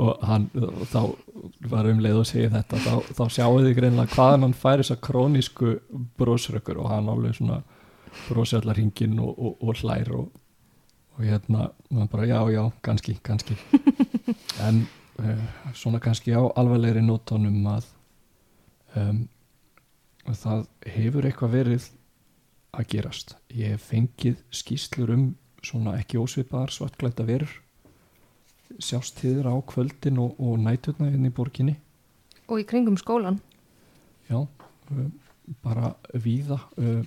og 0.02 0.22
hann 0.26 0.48
og 0.56 0.84
þá 0.90 1.00
var 1.70 1.88
um 1.90 2.00
leið 2.02 2.20
og 2.22 2.28
segja 2.28 2.50
þetta 2.52 2.80
þá, 2.82 2.94
þá 3.18 3.24
sjáu 3.36 3.58
þið 3.60 3.74
greinlega 3.76 4.14
hvaðan 4.16 4.46
hann 4.46 4.56
fær 4.56 4.80
þessa 4.80 4.98
krónísku 5.04 5.74
brosrökkur 6.18 6.80
og 6.82 6.90
hann 6.92 7.10
alveg 7.12 7.36
svona 7.36 7.60
brosi 8.26 8.56
allar 8.58 8.78
hringin 8.78 9.18
og, 9.22 9.32
og, 9.36 9.60
og 9.60 9.82
hlær 9.82 10.12
og, 10.16 10.30
og 11.16 11.26
hérna 11.26 11.68
og 11.70 12.00
hann 12.00 12.12
bara 12.12 12.28
já, 12.28 12.40
já, 12.54 12.62
kannski, 12.84 13.16
kannski 13.22 13.56
en 14.66 14.84
uh, 15.20 15.44
svona 15.74 16.00
kannski 16.02 16.34
á 16.34 16.42
alvarlegri 16.56 17.04
nótunum 17.04 17.60
að 17.76 17.90
um, 18.96 19.26
að 20.28 20.40
það 20.44 20.66
hefur 20.96 21.28
eitthvað 21.28 21.56
verið 21.58 21.88
að 22.72 22.90
gerast 22.94 23.36
ég 23.52 23.76
hef 23.76 23.90
fengið 23.92 24.42
skýslur 24.54 25.12
um 25.14 25.30
svona 25.66 25.96
ekki 26.00 26.20
ósvipaðar 26.20 26.74
svartklæta 26.74 27.26
verur. 27.26 27.52
Sjást 28.82 29.20
þiður 29.20 29.50
á 29.52 29.54
kvöldin 29.68 30.20
og, 30.22 30.36
og 30.40 30.60
næturna 30.62 31.10
hérna 31.12 31.30
í 31.30 31.34
borginni. 31.34 31.76
Og 32.48 32.62
í 32.62 32.66
kringum 32.68 32.98
skólan 33.00 33.38
já, 34.28 34.38
um, 34.90 35.10
bara 35.64 35.92
víða 36.14 36.58
um, 36.80 37.04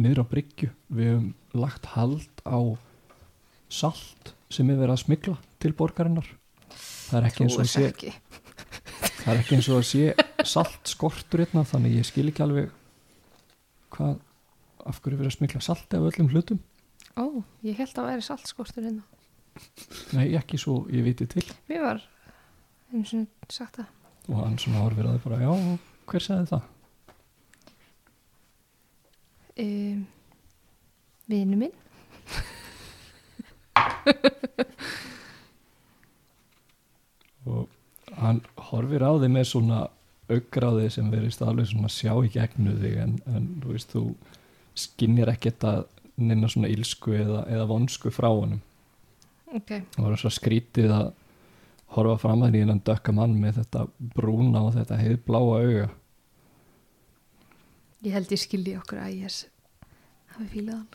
niður 0.00 0.24
á 0.26 0.30
bryggju. 0.32 0.70
Við 0.90 1.10
hefum 1.12 1.28
lagt 1.54 1.90
hald 1.94 2.44
á 2.46 2.58
salt 3.70 4.34
sem 4.52 4.70
er 4.70 4.80
verið 4.80 4.96
að 4.96 5.04
smigla 5.04 5.36
til 5.62 5.74
borgarinnar. 5.76 6.28
Það 6.74 7.18
er 7.20 7.28
ekki 7.30 7.46
eins 7.46 7.56
og 7.58 7.64
að 7.64 7.72
sé 7.72 7.86
ekki. 7.88 8.12
það 9.22 9.32
er 9.32 9.40
ekki 9.40 9.58
eins 9.58 9.70
og 9.70 9.80
að 9.80 9.88
sé 9.88 10.04
salt 10.44 10.90
skortur 10.90 11.44
hérna 11.44 11.64
þannig 11.68 11.98
ég 12.00 12.08
skil 12.08 12.28
ekki 12.30 12.44
alveg 12.44 12.70
hvað 13.94 14.18
af 14.84 15.00
hverju 15.00 15.20
verið 15.20 15.30
að 15.30 15.36
smikla 15.38 15.62
salti 15.64 15.96
af 15.96 16.08
öllum 16.10 16.30
hlutum 16.32 16.60
Ó, 17.14 17.24
ég 17.62 17.78
held 17.78 17.94
að 17.98 18.08
væri 18.10 18.22
saltskortur 18.26 18.82
hérna. 18.86 19.04
Nei 20.16 20.34
ekki 20.34 20.58
svo 20.58 20.80
ég 20.90 21.04
viti 21.06 21.26
til. 21.30 21.46
Mér 21.70 21.82
var 21.84 22.00
eins 22.94 23.12
og 23.14 23.26
sagt 23.52 23.76
það. 23.78 23.88
Og 24.30 24.36
hann 24.40 24.58
svona 24.58 24.82
horfir 24.82 25.06
að 25.06 25.12
það 25.14 25.24
bara 25.28 25.42
já, 25.44 25.52
hver 26.10 26.22
sagði 26.24 26.46
það? 26.54 26.64
Um, 29.64 30.00
Vinu 31.30 31.56
minn. 31.60 31.74
Og 37.44 37.68
hann 38.18 38.40
horfir 38.70 39.02
á 39.04 39.12
þig 39.20 39.30
með 39.32 39.46
svona 39.52 39.78
augráði 40.32 40.88
sem 40.92 41.10
verist 41.12 41.42
alveg 41.44 41.68
svona 41.70 41.90
sjá 41.92 42.12
í 42.24 42.30
gegnu 42.32 42.72
þig 42.80 42.94
en, 43.02 43.12
en 43.28 43.48
þú 43.62 43.68
veist 43.74 43.90
þú 43.92 44.02
skinnir 44.84 45.28
ekkert 45.32 45.66
að 45.68 45.82
nynna 46.20 46.48
svona 46.50 46.70
ílsku 46.70 47.14
eða, 47.16 47.44
eða 47.50 47.66
vonsku 47.70 48.12
frá 48.14 48.28
honum. 48.30 48.62
Ok, 49.54 49.76
það 49.94 50.06
var 50.06 50.18
svo 50.18 50.32
skrítið 50.34 50.92
að 50.94 51.12
horfa 51.94 52.16
fram 52.24 52.42
að 52.42 52.50
henni 52.50 52.64
innan 52.64 52.82
dökka 52.86 53.14
mann 53.14 53.36
með 53.38 53.60
þetta 53.60 53.84
brúna 54.16 54.64
og 54.66 54.74
þetta 54.78 54.98
heiðbláa 54.98 55.60
auga. 55.60 55.88
Ég 58.04 58.16
held 58.16 58.34
ég 58.34 58.42
skilji 58.42 58.74
okkur 58.80 59.00
að 59.00 59.14
ég 59.22 59.38
hafi 60.34 60.48
fílað 60.50 60.82
hann. 60.82 60.90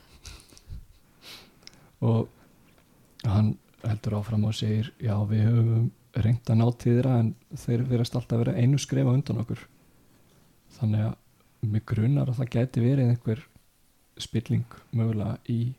Og 2.00 2.28
hann 3.28 3.54
heldur 3.84 4.20
áfram 4.20 4.46
og 4.48 4.56
segir 4.56 4.92
já 5.02 5.16
við 5.28 5.48
höfum 5.48 5.88
reynt 6.20 6.52
að 6.52 6.60
ná 6.60 6.68
tíðra 6.84 7.16
en 7.24 7.32
þeir 7.64 7.86
verðast 7.88 8.16
alltaf 8.18 8.38
að 8.38 8.44
vera 8.44 8.60
einu 8.60 8.80
skrefa 8.82 9.14
undan 9.16 9.42
okkur. 9.44 9.64
Þannig 10.80 11.08
að 11.08 11.70
mig 11.70 11.86
grunar 11.88 12.30
að 12.30 12.40
það 12.40 12.54
gæti 12.56 12.84
verið 12.84 13.12
einhver 13.14 13.44
spilling 14.22 14.66
mögulega 14.96 15.38
í 15.50 15.74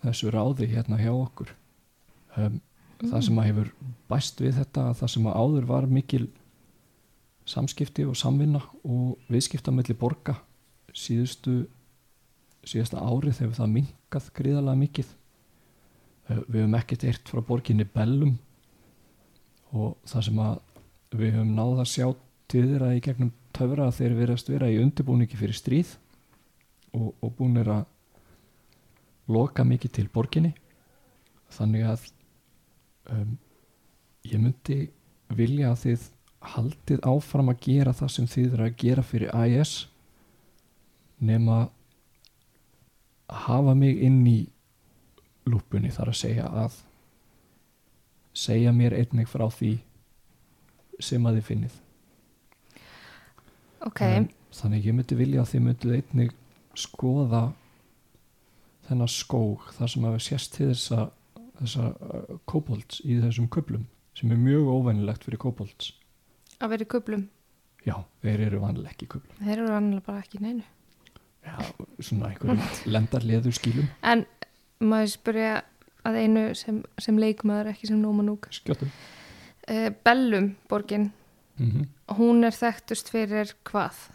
þessu 0.00 0.32
ráði 0.32 0.68
hérna 0.70 0.98
hjá 1.00 1.12
okkur. 1.12 1.54
Um, 2.38 2.60
það 3.00 3.24
sem 3.26 3.40
að 3.40 3.48
hefur 3.50 3.72
bæst 4.10 4.40
við 4.42 4.60
þetta 4.60 4.86
að 4.90 4.98
það 5.00 5.12
sem 5.14 5.28
að 5.30 5.40
áður 5.40 5.68
var 5.70 5.88
mikil 5.90 6.26
samskipti 7.50 8.06
og 8.06 8.18
samvinna 8.18 8.60
og 8.84 9.30
viðskipta 9.32 9.72
melli 9.74 9.96
borga 9.98 10.36
síðustu 10.96 11.64
síðasta 12.66 13.00
árið 13.00 13.40
hefur 13.40 13.56
það 13.56 13.74
minkað 13.76 14.28
gríðarlega 14.36 14.80
mikið. 14.82 15.12
Við 16.30 16.60
höfum 16.60 16.76
ekkert 16.78 17.06
eirt 17.08 17.30
frá 17.32 17.40
borginni 17.46 17.86
Bellum 17.88 18.36
og 19.74 19.96
það 20.06 20.26
sem 20.28 20.42
að 20.44 20.60
við 21.16 21.34
höfum 21.38 21.54
náð 21.56 21.82
að 21.82 21.90
sjá 21.90 22.06
til 22.50 22.66
þeirra 22.66 22.92
í 22.94 23.02
gegnum 23.02 23.32
töfra 23.56 23.88
að 23.88 23.96
þeir 23.98 24.16
verðast 24.18 24.50
vera 24.50 24.70
í 24.70 24.78
undirbúningi 24.82 25.38
fyrir 25.38 25.58
stríð 25.58 25.96
og, 26.96 27.14
og 27.22 27.34
búin 27.38 27.60
er 27.60 27.70
að 27.74 27.84
loka 29.30 29.64
mikið 29.66 29.94
til 29.98 30.08
borginni. 30.12 30.54
Þannig 31.50 31.86
að 31.90 32.06
um, 33.14 33.36
ég 34.26 34.42
myndi 34.42 34.80
vilja 35.34 35.72
að 35.72 35.82
þið 35.84 36.06
haldið 36.54 37.04
áfram 37.06 37.52
að 37.52 37.60
gera 37.66 37.92
það 37.96 38.12
sem 38.14 38.30
þið 38.30 38.54
eru 38.54 38.66
að 38.66 38.78
gera 38.80 39.04
fyrir 39.04 39.34
IS 39.44 39.74
nema 41.20 41.58
að 41.60 41.68
hafa 43.44 43.74
mig 43.76 44.00
inn 44.02 44.22
í 44.26 44.38
lúpunni 45.50 45.92
þar 45.92 46.10
að 46.12 46.20
segja 46.22 46.48
að 46.48 46.80
segja 48.36 48.72
mér 48.74 48.96
einnig 48.96 49.28
frá 49.28 49.46
því 49.52 49.76
sem 51.00 51.26
að 51.26 51.38
þið 51.38 51.46
finnið. 51.50 51.78
Ok, 53.86 54.02
um, 54.04 54.28
þannig 54.54 54.86
ég 54.88 54.96
myndi 54.96 55.18
vilja 55.18 55.44
að 55.44 55.52
þið 55.52 55.64
myndið 55.66 55.96
einnig 55.98 56.34
skoða 56.78 57.50
þennan 58.88 59.10
skóg 59.10 59.70
þar 59.76 59.92
sem 59.92 60.06
við 60.06 60.22
sést 60.26 60.54
til 60.56 60.70
þessa 60.72 61.08
þessa 61.60 61.90
uh, 61.92 62.36
kobolds 62.48 63.02
í 63.04 63.18
þessum 63.20 63.48
köplum 63.52 63.86
sem 64.16 64.32
er 64.32 64.40
mjög 64.40 64.68
óvænilegt 64.72 65.24
fyrir 65.26 65.40
kobolds. 65.40 65.92
Að 66.60 66.74
vera 66.74 66.86
í 66.86 66.90
kublum 66.90 67.28
já, 67.86 67.94
þeir 68.24 68.44
eru 68.48 68.60
vanlega 68.64 68.92
ekki 68.94 69.08
í 69.08 69.12
köplum 69.14 69.40
þeir 69.40 69.56
eru 69.56 69.72
annarlega 69.76 70.06
bara 70.08 70.24
ekki 70.24 70.40
í 70.40 70.44
neinu. 70.44 70.66
Já, 71.40 71.56
svona 72.04 72.30
einhverjum 72.30 72.64
lendarleður 72.94 73.56
skýlum 73.56 73.88
en 74.04 74.26
maður 74.80 75.14
spyrja 75.14 75.54
að 76.08 76.18
einu 76.24 76.44
sem, 76.56 76.82
sem 77.00 77.20
leikmaður 77.20 77.72
ekki 77.74 77.90
sem 77.90 78.00
nómanúk 78.00 78.48
skjóttum 78.56 78.92
uh, 78.92 79.88
Bellum 80.04 80.54
borgin. 80.68 81.10
Mm 81.60 81.88
hún 82.18 82.42
er 82.42 82.54
þekktust 82.56 83.10
fyrir 83.12 83.52
hvað? 83.68 84.08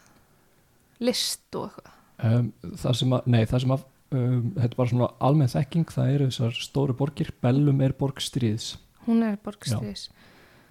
List 1.00 1.54
og 1.56 1.70
eitthvað 1.70 1.95
um, 2.22 2.48
það 2.76 2.98
sem 3.00 3.14
að, 3.18 3.28
nei, 3.34 3.42
það 3.46 3.64
sem 3.64 3.76
að 3.76 3.84
um, 4.16 4.48
þetta 4.56 4.70
er 4.70 4.78
bara 4.80 4.92
svona 4.92 5.10
almenn 5.28 5.52
þekking 5.52 5.92
það 5.92 6.14
eru 6.14 6.30
þessar 6.30 6.58
stóru 6.68 6.96
borgir, 6.96 7.34
Bellum 7.44 7.82
er 7.84 7.96
borg 7.98 8.22
stríðs 8.24 8.76
hún 9.06 9.22
er 9.22 9.36
borgstríðis 9.42 10.08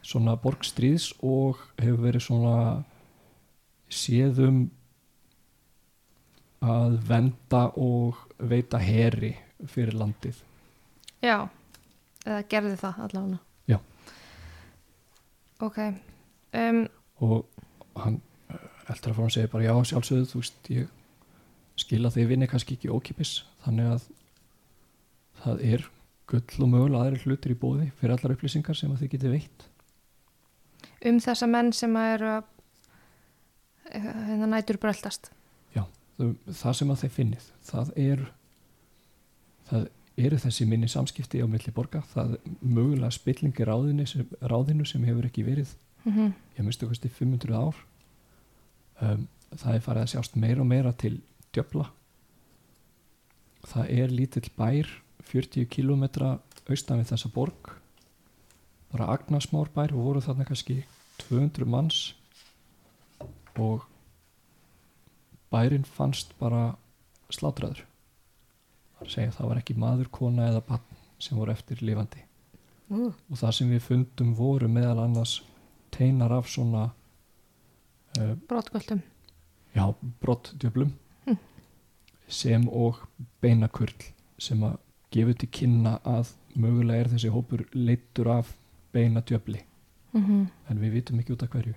svona 0.06 0.36
borg 0.38 0.66
stríðs 0.66 1.12
og 1.26 1.62
hefur 1.82 2.04
verið 2.04 2.26
svona 2.28 2.58
séðum 3.89 4.66
að 6.66 6.98
venda 7.08 7.64
og 7.78 8.22
veita 8.38 8.80
heri 8.82 9.34
fyrir 9.70 9.96
landið. 9.98 10.38
Já, 11.24 11.48
eða 12.26 12.41
gerði 12.50 12.78
það 12.82 13.02
allavega. 13.08 13.39
Já. 13.70 13.80
ok 15.64 15.78
um, 16.60 16.82
og 17.24 18.02
hann 18.04 18.20
eh, 18.52 18.66
heldur 18.89 19.14
að 19.14 19.16
fór 19.16 19.24
hann 19.24 19.34
segja 19.34 19.52
bara 19.54 19.66
já 19.66 19.89
sjálfsögðu 19.89 20.28
þú 20.30 20.41
veist 20.41 20.70
ég 20.74 20.89
skil 21.76 22.03
að 22.07 22.15
þið 22.19 22.28
vinni 22.32 22.47
kannski 22.51 22.78
ekki 22.78 22.91
ókipis 22.93 23.34
þannig 23.65 23.89
að 23.95 24.05
það 25.43 25.63
er 25.73 25.86
gull 26.32 26.63
og 26.65 26.69
mögulega 26.71 27.03
aðri 27.05 27.19
hlutir 27.26 27.53
í 27.53 27.59
bóði 27.61 27.89
fyrir 27.99 28.15
allar 28.15 28.34
upplýsingar 28.38 28.78
sem 28.80 28.91
að 28.95 29.03
þið 29.03 29.11
getið 29.15 29.34
veitt. 29.36 29.65
Um 31.05 31.19
þessa 31.21 31.47
menn 31.51 31.73
sem 31.76 31.93
að 31.99 32.13
eru 32.15 32.30
að 32.36 32.43
hérna 33.95 34.47
nætur 34.55 34.80
bröldast 34.82 35.32
Þau- 36.15 36.38
það 36.47 36.73
sem 36.80 36.91
að 36.93 36.99
þið 37.03 37.11
finnið 37.11 37.45
það 37.67 37.89
er 37.99 38.21
það 39.67 39.88
eru 40.23 40.38
þessi 40.39 40.65
minni 40.71 40.88
samskipti 40.88 41.41
á 41.43 41.47
milli 41.51 41.73
borga. 41.76 41.99
Það 42.13 42.38
mögulega 42.63 43.09
spillingi 43.11 43.65
ráðinu 43.67 44.05
sem, 44.07 44.23
ráðinu 44.39 44.86
sem 44.88 45.03
hefur 45.03 45.28
ekki 45.28 45.43
verið 45.43 45.73
mm 46.05 46.32
ég 46.55 46.63
minnstu 46.63 46.88
kannski 46.88 47.09
500 47.11 47.51
ár. 47.59 47.76
Um, 49.03 49.26
það 49.59 49.73
er 49.76 49.84
farið 49.84 50.05
að 50.05 50.11
sjást 50.13 50.38
meira 50.39 50.63
og 50.63 50.69
meira 50.71 50.93
til 50.95 51.17
djöfla. 51.56 51.89
Það 53.66 53.91
er 53.95 54.14
lítill 54.14 54.49
bær 54.58 54.91
40 55.26 55.66
kilometra 55.72 56.36
austan 56.70 57.01
við 57.01 57.14
þessa 57.14 57.32
borg. 57.34 57.72
Bara 58.93 59.10
Agnasmár 59.16 59.72
bær 59.74 59.95
og 59.95 60.06
voru 60.10 60.22
þarna 60.24 60.45
kannski 60.47 60.84
200 61.26 61.68
manns. 61.70 62.03
Og 63.56 63.86
bærin 65.51 65.88
fannst 65.88 66.36
bara 66.39 66.76
slátraður. 67.34 67.86
Það 68.95 69.08
að 69.08 69.16
segja 69.16 69.36
það 69.36 69.49
var 69.49 69.62
ekki 69.62 69.80
maður, 69.80 70.12
kona 70.12 70.49
eða 70.51 70.64
bann 70.68 71.01
sem 71.20 71.39
voru 71.39 71.53
eftir 71.56 71.82
lifandi. 71.86 72.22
Ú, 72.91 73.10
og 73.10 73.39
það 73.39 73.58
sem 73.58 73.72
við 73.72 73.84
fundum 73.88 74.36
voru 74.38 74.70
meðal 74.70 75.08
annars 75.08 75.39
teinar 75.95 76.36
af 76.36 76.51
svona 76.51 76.89
uh, 78.20 78.34
brotkvöldum 78.45 79.01
já, 79.76 79.93
brottdjöflum. 80.22 80.93
Sem 82.28 82.67
og 82.69 83.01
beinakurl 83.43 84.09
sem 84.41 84.63
að 84.65 84.78
gefa 85.13 85.36
til 85.39 85.49
kynna 85.59 85.99
að 86.03 86.34
mögulega 86.59 87.05
er 87.05 87.11
þessi 87.13 87.32
hópur 87.32 87.65
leittur 87.73 88.32
af 88.39 88.55
beinadjöfli 88.95 89.63
mm 90.13 90.47
en 90.69 90.80
við 90.82 90.91
vitum 90.97 91.19
ekki 91.19 91.36
út 91.36 91.43
af 91.43 91.51
hverju 91.53 91.76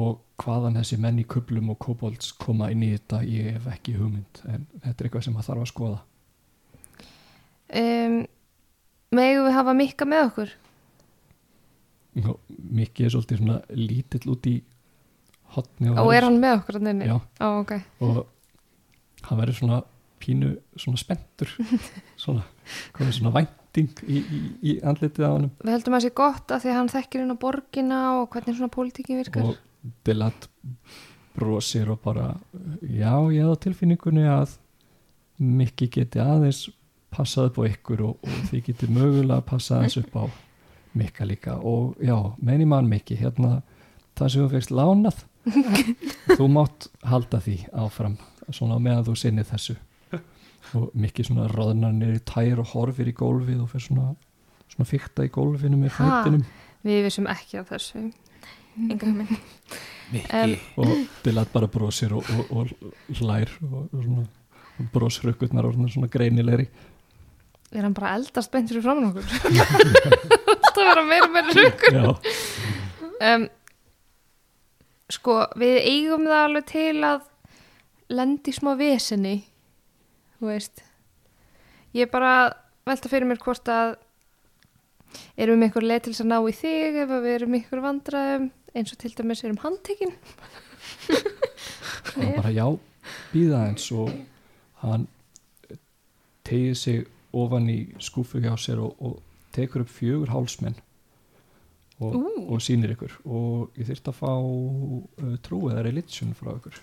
og 0.00 0.20
hvaðan 0.40 0.78
þessi 0.78 0.96
menn 0.98 1.18
í 1.18 1.26
kublum 1.28 1.70
og 1.70 1.78
kobolds 1.78 2.32
koma 2.32 2.70
inn 2.72 2.82
í 2.82 2.90
þetta 2.94 3.22
ég 3.28 3.52
hef 3.58 3.66
ekki 3.74 3.96
hugmynd 3.98 4.42
en 4.48 4.66
þetta 4.80 4.94
er 4.96 5.08
eitthvað 5.08 5.24
sem 5.26 5.36
að 5.36 5.48
þarf 5.48 5.64
að 5.64 5.70
skoða 5.72 6.00
um, 7.82 8.16
megum 9.14 9.46
við 9.46 9.56
hafa 9.58 9.74
mikka 9.74 10.08
með 10.08 10.26
okkur 10.30 10.54
og 12.22 12.38
Mikki 12.74 13.04
er 13.04 13.10
svolítið 13.10 13.40
svona 13.40 13.58
lítill 13.74 14.30
út 14.30 14.46
í 14.46 14.54
hotni 15.56 15.90
og 15.90 16.12
er 16.14 16.26
hann 16.26 16.38
með 16.42 16.60
okkur? 16.60 16.78
Já. 17.02 17.16
Ó, 17.42 17.46
ok. 17.60 17.72
og 18.06 18.20
hann 19.28 19.40
verður 19.40 19.60
svona 19.60 19.82
pínu 20.24 20.54
svona 20.80 21.00
spenntur 21.00 21.50
svona, 22.22 22.44
komið 22.96 23.18
svona 23.18 23.34
vænting 23.34 24.04
í, 24.06 24.20
í, 24.20 24.42
í 24.62 24.76
andlitið 24.86 25.26
á 25.26 25.32
hann 25.32 25.50
við 25.60 25.74
heldum 25.74 25.96
að 25.96 25.98
það 25.98 26.06
sé 26.06 26.14
gott 26.20 26.54
að 26.54 26.64
því 26.64 26.72
að 26.72 26.78
hann 26.80 26.92
þekkir 26.94 27.24
inn 27.24 27.34
á 27.34 27.42
borgina 27.44 28.00
og 28.20 28.28
hvernig 28.32 28.58
svona 28.58 28.74
pólitíkin 28.74 29.20
virkar. 29.22 29.50
Og 29.52 29.60
Delat 30.06 30.48
brosir 31.34 31.90
og 31.92 32.00
bara 32.04 32.30
já, 32.80 33.12
ég 33.34 33.42
hef 33.42 33.58
á 33.58 33.62
tilfinningunni 33.66 34.24
að 34.30 34.56
Mikki 35.44 35.90
geti 35.90 36.22
aðeins 36.22 36.68
passað 37.14 37.50
upp 37.50 37.60
á 37.60 37.62
ykkur 37.68 38.04
og, 38.06 38.18
og 38.22 38.48
þið 38.50 38.66
geti 38.68 38.88
mögulega 38.88 39.42
passað 39.44 39.82
aðeins 39.82 39.98
upp 40.00 40.16
á 40.16 40.24
Mikka 40.94 41.26
líka. 41.26 41.56
Og 41.58 41.98
já, 41.98 42.14
menn 42.38 42.62
í 42.62 42.68
mann 42.70 42.88
Mikki 42.90 43.18
hérna, 43.18 43.58
það 44.14 44.30
sem 44.30 44.44
þú 44.44 44.50
fegst 44.52 44.74
lánað. 44.74 45.24
Þú 46.38 46.46
mátt 46.48 46.86
halda 47.04 47.40
því 47.44 47.58
áfram 47.76 48.14
svona 48.52 48.78
meðan 48.82 49.04
þú 49.08 49.14
sinnið 49.16 49.50
þessu. 49.54 49.76
Og 50.76 50.90
Mikki 50.98 51.24
svona 51.24 51.48
roðnar 51.52 51.92
niður 51.94 52.18
í 52.18 52.22
tær 52.28 52.60
og 52.62 52.70
horfir 52.74 53.08
í 53.08 53.14
gólfið 53.16 53.62
og 53.64 53.70
fyrir 53.72 53.86
svona 53.88 54.14
svona 54.74 54.88
fykta 54.88 55.24
í 55.26 55.30
gólfinu 55.32 55.76
með 55.78 55.92
Ha? 55.98 56.06
fætinum. 56.24 56.44
Við 56.84 57.02
vissum 57.06 57.26
ekki 57.30 57.58
af 57.60 57.68
þessu. 57.72 58.04
Enga 58.90 59.06
hugmynd. 59.06 59.36
Em, 60.34 60.56
og 60.76 60.90
Dilat 61.24 61.52
bara 61.54 61.68
brosir 61.70 62.12
og, 62.16 62.26
og, 62.50 62.50
og 62.52 63.20
hlær 63.20 63.50
og, 63.64 63.86
og 63.94 64.02
svona 64.02 64.24
brosrökkutnar 64.92 65.68
og 65.68 65.78
svona 65.92 66.08
greinilegri. 66.10 66.66
Er 67.74 67.82
hann 67.86 67.94
bara 67.96 68.12
eldast 68.18 68.50
beint 68.52 68.68
fyrir 68.70 68.82
framann 68.84 69.08
okkur? 69.12 69.24
Alltaf 70.54 70.80
vera 70.80 71.04
meira 71.06 71.28
meira 71.30 71.54
rökkur 71.54 71.94
já, 71.94 72.10
um, 73.34 73.46
sko 75.14 75.38
við 75.60 75.78
eigum 75.82 76.26
það 76.28 76.42
alveg 76.48 76.66
til 76.70 76.96
að 77.06 77.22
lendi 78.12 78.52
smá 78.52 78.74
vesenni 78.78 79.38
þú 80.38 80.50
veist. 80.50 80.82
Ég 81.94 82.06
er 82.06 82.12
bara 82.12 82.34
velta 82.84 83.10
fyrir 83.10 83.28
mér 83.28 83.40
hvort 83.42 83.68
að 83.70 83.94
erum 85.40 85.62
við 85.62 85.68
einhver 85.68 85.86
leið 85.86 86.04
til 86.04 86.12
þess 86.12 86.24
að 86.24 86.30
ná 86.32 86.38
í 86.40 86.54
þig 86.58 87.00
ef 87.04 87.12
við 87.14 87.32
erum 87.34 87.58
ykkur 87.60 87.84
vandræðum 87.84 88.48
eins 88.74 88.92
og 88.92 89.00
til 89.00 89.12
dæmis 89.14 89.44
erum 89.44 89.60
handtekinn. 89.62 90.14
Og 92.14 92.22
hann 92.22 92.36
bara 92.38 92.54
já, 92.54 92.66
býða 93.32 93.60
eins 93.68 93.86
og 93.94 94.10
hann 94.82 95.06
tegið 96.44 96.74
sig 96.78 97.04
ofan 97.34 97.70
í 97.70 97.78
skúfu 98.02 98.42
hjá 98.42 98.52
sér 98.60 98.82
og, 98.84 98.98
og 99.00 99.20
tekur 99.54 99.84
upp 99.84 99.92
fjögur 99.94 100.34
hálsmenn 100.34 100.76
og, 102.02 102.18
og 102.50 102.60
sýnir 102.62 102.92
ykkur. 102.96 103.14
Og 103.24 103.78
ég 103.78 103.88
þyrft 103.88 104.10
að 104.10 104.18
fá 104.18 104.32
uh, 104.34 105.38
trú 105.46 105.68
eða 105.70 105.86
religion 105.86 106.34
frá 106.36 106.52
ykkur 106.58 106.82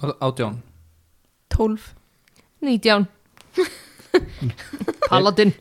Átján. 0.00 0.62
12 1.48 1.94
19 2.60 3.06
Paladin. 5.10 5.52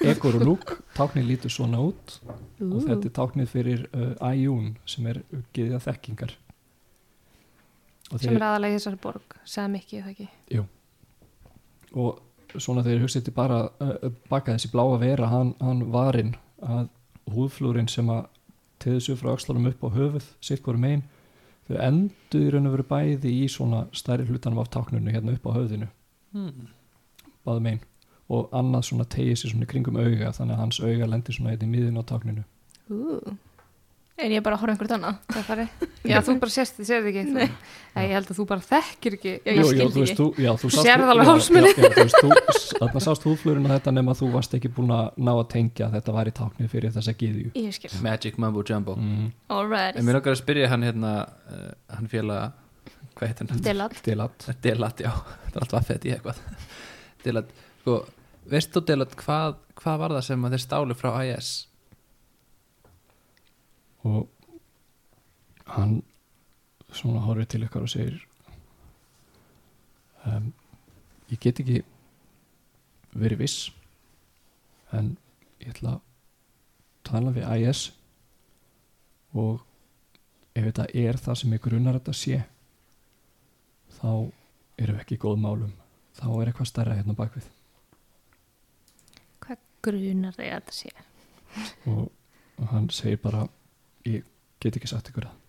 Ekor 0.00 0.38
og 0.38 0.44
Lúk, 0.44 0.72
táknið 0.96 1.26
lítur 1.28 1.52
svona 1.52 1.80
út. 1.82 2.18
Og 2.62 2.84
þetta 2.84 3.08
er 3.08 3.14
táknið 3.16 3.50
fyrir 3.50 3.84
uh, 3.92 4.14
Æjún 4.24 4.74
sem 4.88 5.06
er 5.10 5.20
geðja 5.56 5.80
þekkingar. 5.84 6.34
Og 8.12 8.20
sem 8.20 8.36
er 8.36 8.46
aðalega 8.46 8.76
í 8.76 8.78
þessari 8.78 9.00
borg 9.02 9.36
sem 9.48 9.76
ekki, 9.80 10.02
það 10.04 10.12
ekki? 10.14 10.62
Og 11.94 12.60
svona 12.60 12.84
þegar 12.86 13.04
hugsið 13.04 13.26
til 13.26 13.36
bara 13.36 13.60
uh, 13.82 14.08
baka 14.30 14.54
þessi 14.54 14.70
bláa 14.72 15.00
vera 15.02 15.28
hann, 15.32 15.54
hann 15.60 15.84
varinn 15.92 16.34
að 16.64 16.88
húðflúrin 17.34 17.90
sem 17.90 18.08
að 18.12 18.28
teðu 18.84 19.02
sér 19.02 19.20
frá 19.20 19.32
öxlarum 19.34 19.68
upp 19.70 19.84
á 19.84 19.88
höfuð 19.96 20.28
sitt 20.44 20.64
hverju 20.64 20.80
megin 20.80 21.04
þau 21.68 21.78
endur 21.88 22.44
í 22.44 22.52
raun 22.52 22.68
og 22.68 22.76
veru 22.76 22.86
bæði 22.90 23.32
í 23.42 23.48
svona 23.52 23.84
stærri 23.96 24.26
hlutanum 24.28 24.62
af 24.62 24.70
táknunu 24.74 25.14
hérna 25.14 25.36
upp 25.36 25.48
á 25.48 25.56
höfðinu 25.56 25.88
hmm. 26.36 26.68
báðu 27.46 27.64
megin 27.66 27.82
og 28.34 28.52
annað 28.56 28.86
svona 28.88 29.08
tegið 29.14 29.40
sér 29.40 29.54
svona 29.54 29.66
í 29.66 29.70
kringum 29.72 29.98
auga 30.00 30.32
þannig 30.36 30.54
að 30.56 30.62
hans 30.62 30.80
auga 30.80 31.10
lendir 31.10 31.36
svona 31.36 31.54
hérna 31.54 31.68
í 31.68 31.72
miðin 31.72 32.00
á 32.00 32.04
tákninu 32.08 32.44
uh. 32.90 33.34
En 34.14 34.30
ég 34.30 34.42
bara 34.46 34.54
að 34.54 34.60
horfa 34.62 34.74
einhvern 34.76 34.92
annað 34.94 35.16
það 35.34 35.46
fari 35.48 35.64
já, 36.12 36.18
þú 36.22 36.34
bara 36.38 36.52
sérst 36.54 36.76
þið, 36.78 36.86
sérð 36.86 37.06
ekki 37.10 37.22
Nei. 37.34 37.48
Nei, 37.94 38.02
ég 38.04 38.12
held 38.14 38.28
að 38.30 38.36
þú 38.38 38.44
bara 38.50 38.62
þekkir 38.68 39.16
ekki. 39.16 39.32
Já, 39.42 39.50
ég 39.54 39.66
skildi 39.70 40.02
ekki. 40.04 40.14
þú, 40.20 40.26
já, 40.44 40.50
þú 40.60 40.70
sást, 40.70 40.86
Sérð 40.86 41.10
alveg 41.10 41.26
já, 41.26 41.30
hálsmenið. 41.32 41.74
já, 41.74 41.82
já, 41.82 41.90
þú 41.94 42.04
veist, 42.04 42.20
þú, 42.22 42.78
þarna 42.78 43.02
sást 43.06 43.26
húðflurinn 43.26 43.66
að 43.68 43.74
þetta 43.74 43.94
nema 43.96 44.14
þú 44.20 44.28
varst 44.36 44.54
ekki 44.58 44.70
búin 44.76 44.92
að 44.94 45.18
ná 45.26 45.32
að 45.34 45.42
tengja 45.54 45.86
að 45.88 45.96
þetta 45.98 46.14
væri 46.18 46.34
táknið 46.38 46.70
fyrir 46.74 46.94
þessa 46.94 47.14
gyðju. 47.24 47.50
Ég 47.58 47.74
skil. 47.78 47.90
Magic 48.06 48.38
Mumbo 48.42 48.64
Jumbo. 48.70 48.96
Mm. 49.02 49.28
Alright 49.58 49.98
En 49.98 50.06
mér 50.06 50.18
langar 50.20 50.34
að 50.36 50.40
spyrja 50.44 50.70
hann 50.74 50.86
hérna 50.86 51.12
uh, 51.26 51.68
hann 51.98 52.10
félaga, 52.14 52.48
hvað 53.18 53.30
heit 53.34 53.42
hann? 53.44 53.62
Delat. 53.68 53.98
Delat. 54.06 54.48
Delat, 54.66 55.04
já, 55.06 55.10
það 55.50 55.58
er 55.58 55.66
alltaf 55.68 55.90
fett 55.90 56.06
í 56.10 56.14
eitthvað. 56.14 56.42
Delat, 57.26 57.54
sko 57.82 58.00
veist 58.50 58.74
þú 58.74 58.84
Delat, 58.90 59.14
hvað, 59.22 59.58
hvað 59.82 60.02
var 60.02 60.18
það 60.18 60.26
sem 60.30 60.46
að 60.50 60.54
þeir 60.58 60.64
stálu 60.68 60.98
frá 60.98 61.14
IS? 61.26 61.54
Og 64.04 64.28
hann 65.74 66.02
svona 66.94 67.24
horfir 67.24 67.48
til 67.50 67.64
ykkar 67.66 67.86
og 67.86 67.90
segir 67.90 68.20
um, 70.28 70.52
ég 71.32 71.40
get 71.40 71.60
ekki 71.64 71.82
verið 73.14 73.44
viss 73.44 73.70
en 74.94 75.14
ég 75.62 75.72
ætla 75.74 75.96
að 75.96 76.02
tala 77.04 77.34
við 77.34 77.48
IS 77.58 77.86
og 79.34 79.64
ef 80.54 80.68
þetta 80.68 80.90
er 80.94 81.18
það 81.18 81.40
sem 81.40 81.56
ykkur 81.56 81.78
unnar 81.80 81.98
þetta 81.98 82.16
sé 82.18 82.44
þá 83.98 84.10
erum 84.80 84.96
við 84.96 85.02
ekki 85.04 85.18
í 85.18 85.22
góð 85.22 85.40
málum. 85.42 85.74
Þá 86.14 86.26
er 86.30 86.50
eitthvað 86.50 86.70
stærra 86.70 86.96
hérna 86.98 87.16
bakvið. 87.18 87.46
Hvað 89.44 89.62
grunar 89.86 90.36
þig 90.36 90.50
að 90.50 90.54
þetta 90.54 90.76
sé? 90.78 90.92
Og, 91.90 92.08
og 92.58 92.72
hann 92.72 92.88
segir 92.94 93.20
bara 93.22 93.44
ég 94.08 94.24
get 94.62 94.76
ekki 94.78 94.88
sagt 94.90 95.10
ykkur 95.12 95.26
það. 95.28 95.40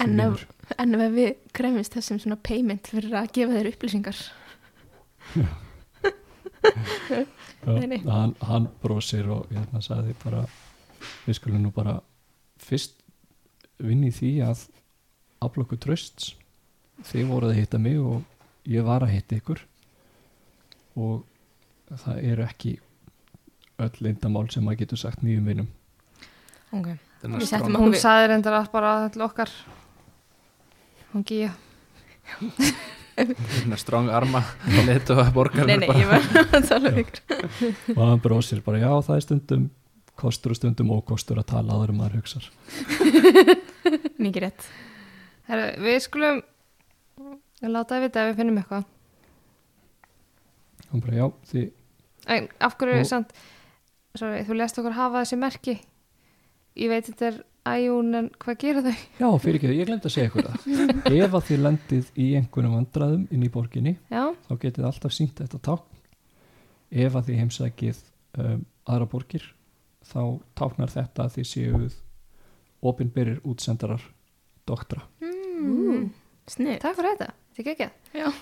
En 0.00 0.20
ef-. 0.24 0.46
En 0.80 0.94
ef 0.96 1.12
við 1.12 1.32
kremist 1.52 1.92
þessum 1.98 2.20
svona 2.22 2.38
payment 2.40 2.88
fyrir 2.88 3.12
að 3.18 3.32
gefa 3.36 3.58
þeir 3.58 3.70
upplýsingar. 3.74 4.22
Já, 7.62 7.76
Nei, 7.78 7.86
nei. 7.90 7.98
hann, 8.06 8.32
hann 8.42 8.68
brosir 8.82 9.26
og 9.30 9.50
hérna 9.52 9.80
sagði 9.82 10.14
bara 10.22 10.44
við 11.26 11.36
skulum 11.38 11.62
nú 11.62 11.70
bara 11.74 11.96
fyrst 12.62 12.96
vinni 13.82 14.10
í 14.10 14.14
því 14.14 14.30
að 14.46 14.64
aflokku 15.42 15.78
trösts 15.82 16.32
þið 17.08 17.28
voruð 17.30 17.52
að 17.54 17.60
hitta 17.60 17.80
mig 17.82 17.98
og 18.02 18.22
ég 18.70 18.86
var 18.86 19.02
að 19.06 19.14
hitta 19.16 19.38
ykkur. 19.40 19.62
Og 20.98 21.22
það 21.90 22.20
eru 22.32 22.46
ekki 22.46 22.76
öll 23.82 23.94
lindamál 24.06 24.46
sem 24.54 24.64
maður 24.66 24.84
getur 24.84 25.02
sagt 25.02 25.22
nýjum 25.26 25.48
vinum. 25.50 25.70
Ok 26.72 26.92
Hún 27.22 27.94
saði 27.98 28.30
reyndar 28.32 28.56
að 28.58 28.70
bara 28.72 28.92
til 29.14 29.22
okkar. 29.22 29.50
Hún 31.12 31.24
gíja 31.28 31.52
Hérna 33.16 33.76
strong 33.76 34.08
arma. 34.10 34.40
Leitt 34.86 35.10
og 35.12 35.20
borgar 35.34 35.66
Nei, 35.68 35.76
nei, 35.82 35.88
ég 36.00 36.08
var 36.08 36.24
að 36.56 36.68
tala 36.70 36.92
um 36.92 37.00
ykkur. 37.02 37.50
Og 37.94 38.00
hann 38.06 38.22
brosir 38.24 38.62
bara 38.64 38.80
já 38.80 38.88
það 39.04 39.18
er 39.18 39.26
stundum 39.26 39.66
kostur 40.18 40.54
og 40.54 40.58
stundum 40.58 40.92
ókostur 40.94 41.40
að 41.42 41.50
tala 41.52 41.76
áður 41.76 41.92
en 41.92 42.00
maður 42.00 42.16
hugsar. 42.22 42.48
Mikið 44.22 44.46
rétt. 44.46 44.66
Heru, 45.50 45.68
við 45.84 46.00
skulum 46.06 46.40
láta 47.68 47.96
það 47.98 48.06
vita 48.06 48.24
ef 48.24 48.32
við 48.32 48.40
finnum 48.40 48.60
eitthvað. 48.62 48.88
Hann 50.90 51.04
bara 51.04 51.20
já 51.20 51.26
því 51.52 51.68
en 52.32 52.48
af 52.62 52.76
hverju 52.78 53.00
Og- 53.02 53.08
samt 53.08 53.32
sorry, 54.14 54.42
þú 54.46 54.56
lest 54.58 54.78
okkur 54.78 54.94
hafa 54.96 55.22
þessi 55.24 55.38
merki 55.40 55.74
ég 56.78 56.88
veit 56.92 57.08
þetta 57.08 57.26
er 57.30 57.40
æjún 57.72 58.14
en 58.18 58.28
hvað 58.42 58.56
gera 58.58 58.82
þau? 58.82 58.94
já 59.20 59.28
fyrir 59.44 59.58
ekki 59.60 59.72
ég 59.78 59.88
glemt 59.90 60.06
að 60.08 60.14
segja 60.16 60.30
ykkur 60.30 60.46
það. 60.48 60.68
Ef 61.12 61.34
að 61.38 61.44
þið 61.48 61.60
lendið 61.66 62.08
í 62.18 62.28
einhvernum 62.38 62.76
vandraðum 62.78 63.26
inn 63.30 63.44
í 63.46 63.50
borginni 63.54 63.92
já, 64.10 64.22
þá 64.48 64.52
getið 64.56 64.78
þið 64.80 64.88
alltaf 64.90 65.14
sínt 65.16 65.42
þetta 65.42 65.60
tákn. 65.68 66.00
Ef 66.92 67.18
að 67.18 67.28
þið 67.28 67.38
heimsækið 67.42 68.00
um, 68.42 68.64
aðra 68.90 69.06
borgir 69.12 69.44
þá 70.12 70.22
táknar 70.58 70.90
þetta 70.92 71.26
að 71.28 71.36
þið 71.36 71.48
séuð 71.52 72.00
opinberir 72.82 73.38
útsendarar 73.46 74.02
doktra. 74.66 75.04
Mm. 75.22 76.08
Snið 76.50 76.80
takk 76.82 76.98
fyrir 76.98 77.14
þetta, 77.14 77.30
þetta 77.54 77.70
er 77.70 77.76
ekki 77.76 78.18
Já. 78.18 78.32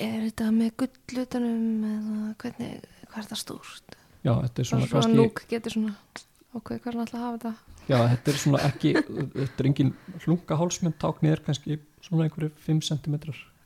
Er 0.00 0.18
þetta 0.24 0.50
með 0.54 0.74
gullutanum 0.78 1.86
eða 1.86 2.18
hvernig, 2.42 2.84
hvað 3.10 3.22
er 3.22 3.30
það 3.30 3.40
stúrt? 3.44 3.96
já, 4.20 4.32
þetta 4.36 4.62
er 4.62 4.68
Svona, 4.68 4.86
svona 4.86 4.88
svona 4.90 5.00
kannski 5.00 5.16
núk 5.18 5.40
getur 5.50 5.74
svona 5.74 5.94
ok, 6.58 6.72
hvað 6.76 6.86
er 6.90 6.96
hann 6.96 7.04
alltaf 7.04 7.18
að 7.18 7.26
hafa 7.26 7.38
þetta? 7.38 7.52
já, 7.90 7.98
þetta 8.14 8.32
er 8.32 8.40
svona 8.44 8.62
ekki 8.68 8.94
þetta 9.00 9.64
er 9.64 9.68
engin 9.70 9.92
hlungahálsmenn 10.24 10.96
táknið 11.02 11.36
er 11.36 11.44
kannski 11.46 11.80
svona 12.04 12.26
einhverju 12.26 12.52
5 12.66 12.80
cm 12.88 13.18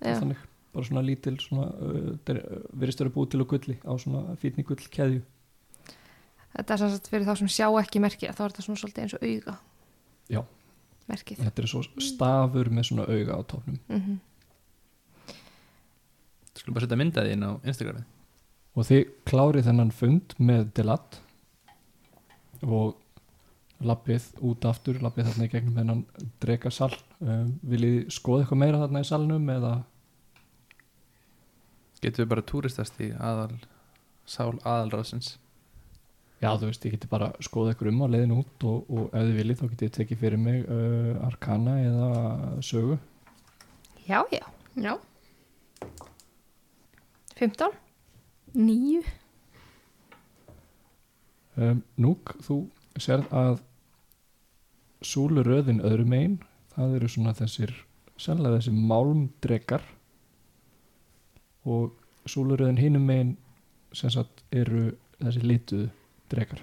þannig, 0.05 0.43
bara 0.75 0.89
svona 0.89 1.05
lítil 1.07 1.37
svona, 1.41 1.71
uh, 1.79 2.11
þetta 2.27 2.65
virðist 2.73 3.05
vera 3.05 3.15
búið 3.15 3.31
til 3.35 3.45
á 3.45 3.47
gulli 3.55 3.79
á 3.81 3.93
svona 4.01 4.37
fítni 4.43 4.67
gull 4.67 4.83
keðju 4.83 5.23
Þetta 6.55 6.75
er 6.75 6.79
sem 6.79 6.91
sagt 6.93 7.09
fyrir 7.11 7.27
þá 7.27 7.39
sem 7.41 7.51
sjá 7.51 7.67
ekki 7.81 8.01
merki 8.03 8.29
þá 8.31 8.45
er 8.45 8.53
þetta 8.53 8.63
svona 8.63 8.79
svolítið 8.79 9.05
eins 9.05 9.15
og 9.17 9.25
auga. 9.27 9.55
Já. 10.31 10.41
merkið. 11.11 11.41
Þetta 11.43 11.63
er 11.63 11.71
svo 11.73 11.81
stafur 12.01 12.71
með 12.71 12.87
svona 12.89 13.07
auga 13.11 13.37
á 13.37 13.41
tóknum 13.51 13.81
mm 13.89 14.21
Skulum 16.55 16.77
bara 16.77 16.87
setja 16.87 16.97
myndaði 16.97 17.33
inn 17.35 17.43
á 17.45 17.51
Instagramið 17.67 18.05
og 18.79 18.87
þið 18.89 19.01
klárið 19.27 19.67
þennan 19.67 19.91
fund 19.93 20.35
með 20.39 20.69
Delat 20.79 21.19
og 22.63 23.01
lappið 23.85 24.27
út 24.47 24.65
aftur, 24.71 25.01
lappið 25.03 25.31
þarna 25.31 25.47
í 25.49 25.53
gegnum 25.53 25.79
þennan 25.79 26.03
drekasal 26.43 26.93
um, 27.21 27.55
viljið 27.67 28.11
skoða 28.15 28.45
eitthvað 28.45 28.63
meira 28.63 28.83
þarna 28.85 29.03
í 29.03 29.09
salnum 29.09 29.51
eða? 29.55 29.73
Getum 32.05 32.25
við 32.25 32.31
bara 32.35 32.49
túristast 32.49 33.01
í 33.03 33.11
aðal 33.17 33.57
Sál 34.25 34.55
aðalráðsins? 34.65 35.35
Já 36.41 36.51
þú 36.57 36.69
veist, 36.71 36.85
ég 36.87 36.95
geti 36.97 37.09
bara 37.11 37.31
skoða 37.45 37.73
eitthvað 37.73 37.91
um 37.93 38.05
á 38.05 38.13
leiðin 38.13 38.37
út 38.39 38.65
og, 38.69 38.89
og 38.89 39.05
ef 39.13 39.27
þið 39.27 39.37
viljið 39.41 39.59
þá 39.61 39.65
getið 39.67 39.85
þið 39.85 39.95
tekið 39.99 40.23
fyrir 40.23 40.41
mig 40.41 40.65
uh, 40.65 41.27
Arkana 41.27 41.77
eða 41.85 42.09
sögu. 42.65 42.97
Já, 44.05 44.23
já, 44.33 44.45
Já. 44.75 44.99
15 47.39 47.71
Níu 48.55 49.03
um, 51.57 51.83
Núk, 52.01 52.35
þú 52.47 52.59
sérð 53.01 53.31
að 53.35 53.61
súluröðin 55.05 55.83
öðru 55.85 56.07
megin 56.09 56.39
það 56.75 56.95
eru 56.99 57.09
svona 57.13 57.35
þessir 57.37 57.73
sennilega 58.21 58.61
þessi 58.61 58.73
málmdrekar 58.91 59.85
og 61.69 61.93
súluröðin 62.31 62.79
hinum 62.81 63.05
megin 63.09 63.35
sem 63.95 64.11
sagt 64.13 64.43
eru 64.55 64.93
þessi 65.21 65.45
lituðu 65.45 65.91
drekar 66.33 66.63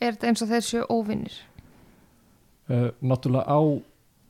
Er 0.00 0.12
þetta 0.14 0.28
eins 0.30 0.42
og 0.44 0.50
þeir 0.52 0.62
séu 0.66 0.84
óvinnir? 0.92 1.34
uh, 2.70 2.90
náttúrulega 3.02 3.48
á 3.50 3.60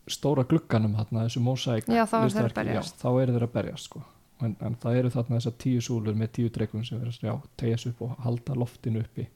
stóra 0.09 0.45
glugganum 0.47 0.95
þarna, 0.97 1.27
þessu 1.27 1.43
mósæk 1.43 1.89
þá 1.89 1.93
er 1.93 2.07
þeir 2.07 2.17
að 2.17 2.25
listaverki, 2.31 2.59
berjast. 2.61 2.95
já, 2.95 3.01
þá 3.03 3.09
eru 3.23 3.35
þeir 3.37 3.45
að 3.49 3.53
berjast 3.57 3.89
sko. 3.91 4.03
En, 4.43 4.57
en 4.61 4.75
það 4.83 4.97
eru 5.01 5.11
þarna 5.15 5.39
þessar 5.39 5.55
tíu 5.63 5.81
súlur 5.81 6.15
með 6.19 6.33
tíu 6.39 6.51
dregum 6.53 6.85
sem 6.85 7.01
verður 7.01 7.31
að 7.33 7.47
tegja 7.57 7.79
sig 7.79 7.93
upp 7.95 8.03
og 8.09 8.17
halda 8.27 8.55
loftinu 8.59 9.01
uppi 9.05 9.29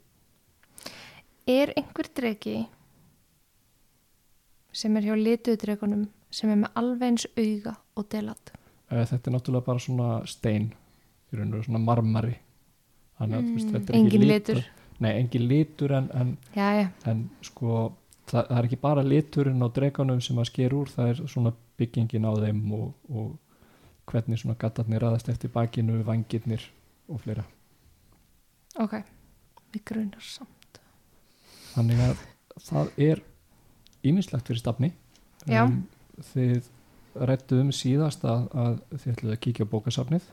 Er 1.51 1.73
einhver 1.77 2.07
dregi 2.15 2.67
sem 4.73 4.97
er 5.01 5.07
hjá 5.09 5.17
lituðdregunum 5.19 6.05
sem 6.31 6.51
er 6.53 6.61
með 6.63 6.77
alveg 6.79 7.09
eins 7.09 7.25
auga 7.35 7.73
og 7.99 8.07
delat? 8.13 8.53
Eh, 8.91 9.03
þetta 9.07 9.31
er 9.31 9.35
náttúrulega 9.35 9.67
bara 9.67 9.83
svona 9.83 10.11
stein 10.31 10.69
í 11.33 11.39
raun 11.39 11.57
og 11.59 11.65
svona 11.67 11.81
marmari 11.83 12.37
þannig 13.19 13.39
að 13.41 13.49
þú 13.49 13.57
veist, 13.57 13.73
þetta 13.75 13.93
er 13.93 13.99
Mm, 13.99 14.07
ekki 14.07 14.21
litur. 14.29 14.61
nei, 15.01 15.11
engin 15.21 15.49
litur 15.49 15.93
en, 15.97 16.11
en, 16.15 16.31
Já, 16.55 16.69
já, 16.83 16.87
en 17.11 17.25
sko 17.43 17.93
það, 18.31 18.47
það 18.49 18.59
er 18.59 18.65
ekki 18.69 18.81
bara 18.81 19.03
liturinn 19.03 19.63
á 19.65 19.69
dreganum 19.75 20.21
sem 20.23 20.39
að 20.39 20.51
sker 20.53 20.75
úr, 20.77 20.89
það 20.93 21.09
er 21.09 21.23
svona 21.27 21.53
byggingin 21.79 22.25
á 22.29 22.33
þeim 22.37 22.73
og, 22.79 22.95
og 23.11 23.39
hvernig 24.11 24.41
svona 24.41 24.59
gattarnir 24.59 25.03
raðast 25.03 25.31
eftir 25.33 25.53
bakinu 25.55 26.03
vangirnir 26.07 26.67
og 27.09 27.23
fleira 27.25 27.45
ok. 28.79 29.01
Við 29.71 29.85
grunar 29.87 30.27
samt. 30.27 30.81
þannig 31.75 32.03
að 32.09 32.27
það 32.61 32.93
er 32.99 33.23
ímislegt 34.07 34.49
fyrir 34.49 34.61
stafni 34.61 34.93
Já. 35.47 35.65
þið 36.33 36.69
rættu 37.31 37.61
um 37.61 37.73
síðast 37.75 38.25
að, 38.29 38.47
að 38.55 38.77
þið 38.97 39.13
ætluðu 39.15 39.35
að 39.35 39.43
kíkja 39.47 39.67
á 39.67 39.73
bókasafnið 39.73 40.29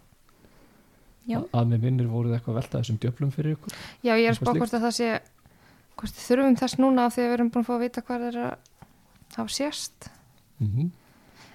Já. 1.28 1.41
að, 1.51 1.65
með 1.73 1.82
vinnir 1.88 2.07
voruð 2.11 2.38
eitthvað 2.38 2.53
að 2.53 2.59
velta 2.61 2.82
þessum 2.82 2.99
djöflum 3.03 3.34
fyrir 3.36 3.57
ykkur 3.57 3.73
Já, 4.03 4.13
ég 4.15 4.28
er 4.28 4.32
að 4.32 4.38
Eitthvað 4.38 4.39
spá 4.39 4.51
slíkt? 4.51 4.61
hvort 4.61 4.78
að 4.78 4.86
það 4.86 4.95
sé 4.97 5.09
hvort 5.97 6.21
þurfum 6.28 6.57
þess 6.61 6.80
núna 6.80 7.07
af 7.07 7.15
því 7.15 7.23
að 7.23 7.28
við 7.28 7.36
erum 7.38 7.49
búin 7.53 7.65
að 7.65 7.67
fá 7.67 7.73
að 7.75 7.84
vita 7.84 8.03
hvað 8.07 8.25
er 8.28 8.39
að 8.45 8.53
hafa 9.38 9.53
sérst 9.57 10.09
mm 10.61 10.67
-hmm. 10.67 10.89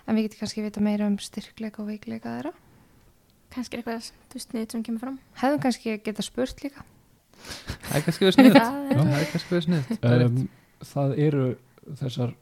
En 0.07 0.17
við 0.19 0.27
getum 0.27 0.43
kannski 0.43 0.65
vita 0.65 0.83
meira 0.85 1.09
um 1.09 1.19
styrkleika 1.23 1.83
og 1.83 1.91
veikleika 1.91 2.37
þeirra. 2.37 2.53
Kannski 3.53 3.77
er 3.77 3.83
eitthvað 3.83 4.57
nýtt 4.57 4.75
sem 4.75 4.85
kemur 4.87 5.03
fram. 5.05 5.21
Hefðum 5.41 5.63
kannski 5.67 5.97
geta 6.07 6.25
spurt 6.25 6.65
líka. 6.65 6.85
Það 7.89 7.97
er 7.99 8.05
kannski 8.07 8.27
verið 8.27 8.37
sniðut 8.37 8.59
Já, 8.63 8.67
Það 8.99 9.15
er 9.19 9.31
kannski 9.33 9.55
verið 9.55 9.67
sniðut 9.67 10.05
um, 10.27 10.43
það 10.93 11.15
eru 11.27 11.47
þessar 12.03 12.35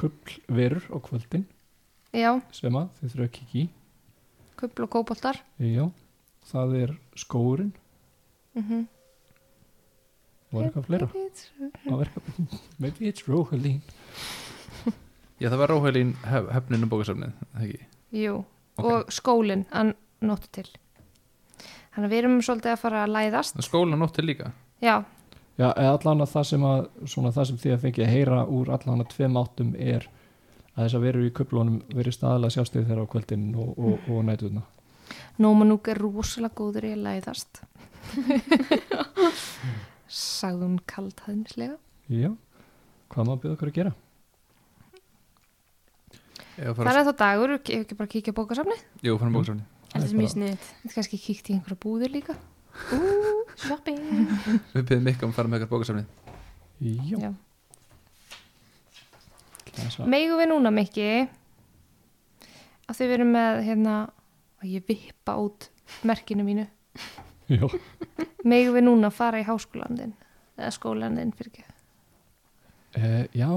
kuplverur 0.00 0.86
á 0.88 0.96
kvöldin 1.04 1.44
Já, 2.16 2.30
sem 2.56 2.78
að 2.78 2.88
þið 3.00 3.12
þurfum 3.12 3.26
að 3.26 3.34
kíkja 3.36 3.60
í. 3.60 3.66
Kubl 4.60 4.86
og 4.86 4.92
kóboltar. 4.92 5.42
Já, 5.60 5.84
það 6.50 6.74
er 6.80 6.96
skóurinn 7.20 7.74
mm 8.58 8.88
og 10.50 10.64
eitthvað 10.64 10.86
fleira? 10.88 11.08
Á 11.86 11.94
verkefni 11.94 12.60
maybe 12.82 13.10
it's 13.10 13.26
Rohalín 13.28 13.80
Já, 15.40 15.48
það 15.48 15.58
var 15.62 15.72
Róhælín 15.72 16.10
hefninu 16.26 16.88
bókasafnið 16.92 17.32
það 17.54 17.62
ekki? 17.66 17.86
Jú, 18.20 18.34
Ok. 18.78 18.84
og 18.90 19.12
skólinn 19.12 19.66
hann 19.72 19.94
nóttu 20.20 20.48
til. 20.52 20.66
Þannig 21.94 22.06
að 22.06 22.12
við 22.12 22.18
erum 22.22 22.40
svolítið 22.44 22.72
að 22.74 22.82
fara 22.82 23.04
að 23.06 23.14
læðast. 23.16 23.56
Og 23.58 23.64
Skólan 23.66 23.98
nóttu 24.00 24.22
líka? 24.24 24.52
Já, 24.80 25.04
Já, 25.60 25.66
eða 25.76 25.92
allan 25.98 26.22
að 26.24 26.30
það 26.32 26.44
sem 26.48 26.62
að 26.64 26.86
svona 27.12 27.30
það 27.36 27.46
sem 27.50 27.56
þið 27.60 27.72
að 27.74 27.80
fengið 27.82 28.04
að 28.06 28.12
heyra 28.14 28.36
úr 28.48 28.70
allan 28.72 29.02
að 29.02 29.08
tveim 29.12 29.34
áttum 29.36 29.72
er 29.76 30.06
að 30.72 30.84
þess 30.86 30.94
að 30.96 31.02
veru 31.04 31.24
í 31.26 31.32
kuplunum 31.36 31.80
verið 31.92 32.14
staðalega 32.16 32.54
sjástöð 32.54 32.86
þeirra 32.88 33.04
á 33.04 33.12
kvöldin 33.12 33.42
og, 33.60 33.72
og, 33.76 34.06
og 34.08 34.22
nætuna 34.24 34.62
Nómanúk 35.42 35.88
er 35.90 35.98
rosalega 36.00 36.54
góður 36.54 36.86
í 36.86 36.92
að 36.94 37.02
læðast. 37.04 37.60
Sagði 40.10 40.64
hún 40.66 40.78
kaldhæðnislega. 40.90 41.76
Já, 42.10 42.30
hvað 43.10 43.26
maður 43.28 43.42
byrða 43.44 43.56
okkur 43.56 43.70
að 43.72 43.76
gera? 43.80 43.92
Það 46.56 46.80
fara, 46.80 46.94
er 47.00 47.06
þá 47.08 47.12
dagur, 47.20 47.52
ef 47.56 47.70
ekki 47.80 47.98
bara 47.98 48.10
kíkja 48.10 48.34
á 48.34 48.38
bókasafni 48.38 48.76
jú, 49.06 49.18
fara 49.20 49.34
bókasafni 49.34 49.64
þetta 49.90 50.06
er 50.06 50.16
mjög 50.18 50.32
sniðt 50.34 50.64
Þetta 50.80 50.96
kannski 50.96 51.20
kíkt 51.20 51.50
í 51.50 51.56
einhverja 51.56 51.82
búður 51.82 52.12
líka. 52.14 52.34
Shopping. 53.60 53.98
Við 54.74 54.84
byrðum 54.86 55.06
mikið 55.08 55.26
um 55.26 55.32
að 55.32 55.36
fara 55.36 55.50
með 55.50 55.56
eitthvað 55.58 55.72
bókasafnið. 55.74 56.06
Já, 56.80 57.32
að 59.80 60.08
Megum 60.10 60.40
við 60.40 60.48
núna 60.50 60.72
mikki 60.74 61.08
að 62.88 62.96
þið 62.98 63.12
verum 63.12 63.34
með 63.34 63.60
hérna 63.66 63.96
að 64.60 64.72
ég 64.74 64.86
vippa 64.88 65.36
út 65.40 65.68
merkinu 66.08 66.46
mínu? 66.46 66.66
Já, 67.50 67.66
Megum 68.44 68.76
við 68.76 68.86
núna 68.86 69.10
fara 69.14 69.40
í 69.42 69.46
háskólandin 69.46 70.14
eða 70.60 70.72
skólandin 70.74 71.32
fyrir 71.36 71.52
ekki 71.52 71.64
e, 72.96 73.28
já 73.36 73.48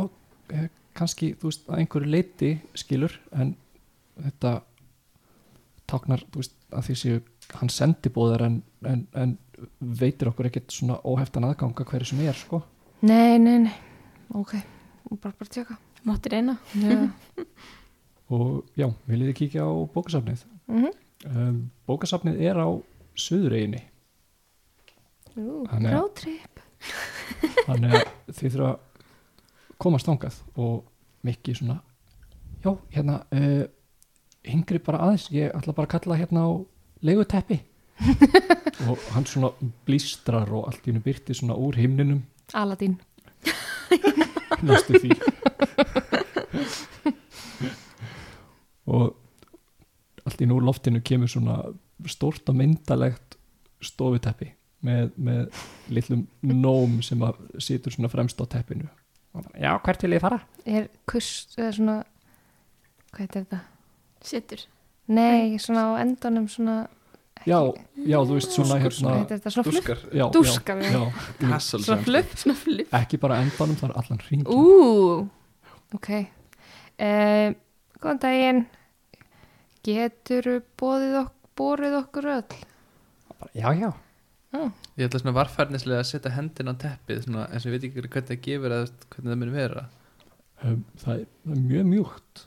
e, 0.53 0.67
kannski, 0.97 1.33
þú 1.39 1.49
veist, 1.49 1.63
að 1.69 1.81
einhverju 1.83 2.11
leiti 2.13 2.51
skilur, 2.79 3.15
en 3.37 3.55
þetta 4.23 4.53
táknar, 5.89 6.23
þú 6.31 6.41
veist, 6.43 6.55
að 6.73 6.87
því 6.89 6.95
séu 7.01 7.21
hann 7.59 7.71
sendibóðar 7.73 8.45
en, 8.47 8.59
en, 8.87 9.01
en 9.19 9.33
veitir 9.99 10.29
okkur 10.31 10.47
ekkert 10.49 10.73
svona 10.73 10.99
óheftan 11.07 11.45
aðganga 11.47 11.85
hverju 11.89 12.11
sem 12.13 12.21
er, 12.25 12.37
sko. 12.39 12.61
Nei, 13.03 13.37
nei, 13.41 13.57
nei, 13.65 13.73
ok, 14.33 14.55
bara 15.19 15.35
bara 15.37 15.51
tjaka 15.51 15.75
mátti 16.07 16.31
reyna 16.33 16.57
Já, 16.75 16.97
og 18.33 18.63
já, 18.79 18.87
viljið 19.07 19.35
kíkja 19.39 19.67
á 19.67 19.71
bókasafnið. 19.93 20.45
Mhm. 20.71 20.91
Um, 21.23 21.59
bókasafnið 21.87 22.41
er 22.43 22.57
á 22.59 22.67
Suðureginni 23.15 23.79
Ú, 25.39 25.63
Roadtrip. 25.71 26.59
þannig 27.63 27.93
að 27.95 28.09
þið 28.35 28.55
þurfa 28.57 28.71
að 28.73 28.81
komast 29.83 30.07
þangað 30.09 30.39
og 30.55 30.83
mikið 31.27 31.59
svona 31.59 31.79
já, 32.63 32.71
hérna 32.95 33.21
uh, 33.35 33.63
hingri 34.43 34.79
bara 34.83 35.03
aðeins, 35.05 35.29
ég 35.33 35.53
ætla 35.55 35.75
bara 35.75 35.87
að 35.87 35.95
kalla 35.97 36.19
hérna 36.19 36.45
á 36.47 36.51
leguteppi 37.03 37.59
og 38.89 39.01
hann 39.13 39.27
svona 39.29 39.51
blístrar 39.87 40.51
og 40.51 40.69
allt 40.69 40.87
í 40.87 40.91
hennu 40.91 41.03
byrti 41.03 41.35
svona 41.37 41.55
úr 41.59 41.77
himninum. 41.77 42.23
Aladín 42.57 42.97
næstu 44.63 44.97
því. 45.03 45.13
Og 48.89 49.13
allt 50.23 50.41
í 50.41 50.47
nú 50.49 50.57
úr 50.57 50.67
loftinu 50.67 51.03
kemur 51.05 51.31
svona 51.31 51.59
stórt 52.09 52.49
og 52.49 52.57
myndalegt 52.59 53.37
stofuteppi 53.83 54.49
með, 54.83 55.13
með 55.15 55.63
litlum 55.93 56.25
nóm 56.43 56.99
sem 57.05 57.21
að 57.23 57.39
situr 57.63 57.95
svona 57.95 58.11
fremst 58.11 58.39
á 58.39 58.45
teppinu 58.47 58.89
já, 59.59 59.71
hvert 59.83 60.03
vil 60.05 60.15
ég 60.17 60.23
fara? 60.23 60.39
Er 60.65 60.89
kuss, 61.09 61.47
eða 61.57 61.71
svona 61.77 61.95
Hvað 63.13 63.23
heitir 63.23 63.45
þetta? 63.45 63.61
sittur 64.23 64.65
Nei, 65.13 65.57
svona 65.59 65.87
á 65.91 66.01
endanum 66.03 66.47
svona 66.51 66.83
Já, 67.43 67.59
já, 67.99 68.17
þú 68.23 68.37
veist 68.37 68.53
svona 68.55 68.77
hérna 68.79 69.15
Dúskar. 69.67 69.99
Já, 70.15 70.23
Dúskar, 70.31 70.79
já, 70.79 71.01
já. 71.41 71.57
Svona 71.59 71.99
fluff 72.05 72.37
Svona 72.39 72.59
fluff 72.61 72.95
ekki 73.01 73.19
bara 73.19 73.41
endanum, 73.43 73.75
það 73.79 73.89
er 73.89 73.97
allan 73.99 74.23
hring 74.29 74.47
Ú, 74.47 75.27
ok. 75.97 76.09
Uh, 76.93 77.51
Góðan 78.03 78.19
daginn. 78.19 78.65
Getur 79.83 80.49
bóðið 80.79 81.17
ok 81.21 81.43
borið 81.57 81.97
okkur 81.99 82.29
öll? 82.33 82.57
Já, 83.53 83.69
já 83.77 83.89
Ég 84.53 85.07
ætla 85.07 85.21
svona 85.21 85.35
varfærnislega 85.39 86.03
að 86.03 86.09
setja 86.11 86.31
hendina 86.35 86.75
á 86.77 86.81
teppið 86.83 87.23
svona, 87.25 87.45
eins 87.49 87.63
og 87.65 87.71
ég 87.71 87.75
veit 87.77 87.87
ekki 87.87 88.03
hvernig 88.03 88.27
það 88.29 88.41
gefur 88.47 88.75
eða 88.75 88.89
hvernig 89.13 89.31
það 89.31 89.39
mun 89.41 89.53
vera. 89.55 89.85
Um, 90.63 90.83
það, 91.01 91.13
er, 91.15 91.23
það 91.45 91.55
er 91.55 91.63
mjög 91.71 91.87
mjúkt. 91.89 92.43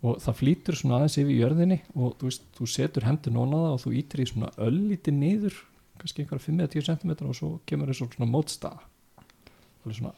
Og 0.00 0.20
það 0.24 0.38
flýtur 0.40 0.78
svona 0.80 0.98
aðeins 0.98 1.18
yfir 1.20 1.38
jörðinni 1.38 1.80
og 1.94 2.14
þú 2.20 2.28
veist, 2.28 2.44
þú 2.56 2.68
setur 2.72 3.08
hendur 3.08 3.34
nóna 3.36 3.62
það 3.64 3.76
og 3.76 3.82
þú 3.84 3.94
ítir 4.00 4.22
í 4.22 4.28
svona 4.30 4.52
öllítið 4.68 5.16
niður 5.16 5.62
kannski 6.00 6.24
einhverja 6.24 6.46
5-10 6.46 6.86
cm 6.88 7.16
og 7.28 7.34
svo 7.36 7.50
kemur 7.68 7.92
þessu 7.92 8.08
svona 8.14 8.30
mótstaða. 8.32 8.86
Það 9.80 9.90
er 9.90 9.98
svona, 9.98 10.14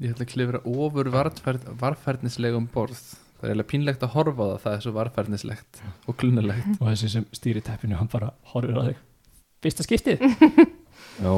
Ég 0.00 0.14
ætla 0.14 0.24
að 0.24 0.32
klifra 0.32 0.60
ofur 0.72 1.08
varfærd, 1.12 1.64
varfærnislega 1.80 2.56
um 2.56 2.68
borð. 2.72 3.00
Það 3.36 3.44
er 3.44 3.50
eiginlega 3.50 3.68
pínlegt 3.72 4.04
að 4.06 4.14
horfa 4.14 4.44
á 4.44 4.48
það 4.48 4.60
Það 4.62 4.74
er 4.76 4.84
svo 4.86 4.92
varfærnislegt 4.96 5.80
og 6.08 6.16
klunalegt 6.16 6.76
og 6.78 6.86
þessi 6.86 7.10
sem 7.12 7.24
stýri 7.34 7.62
teppinu 7.64 7.98
hann 7.98 8.08
bara 8.12 8.30
horfir 8.52 8.78
að 8.78 8.92
þig 8.92 9.00
fyrsta 9.62 9.86
skiptið? 9.86 10.22
Já, 11.22 11.34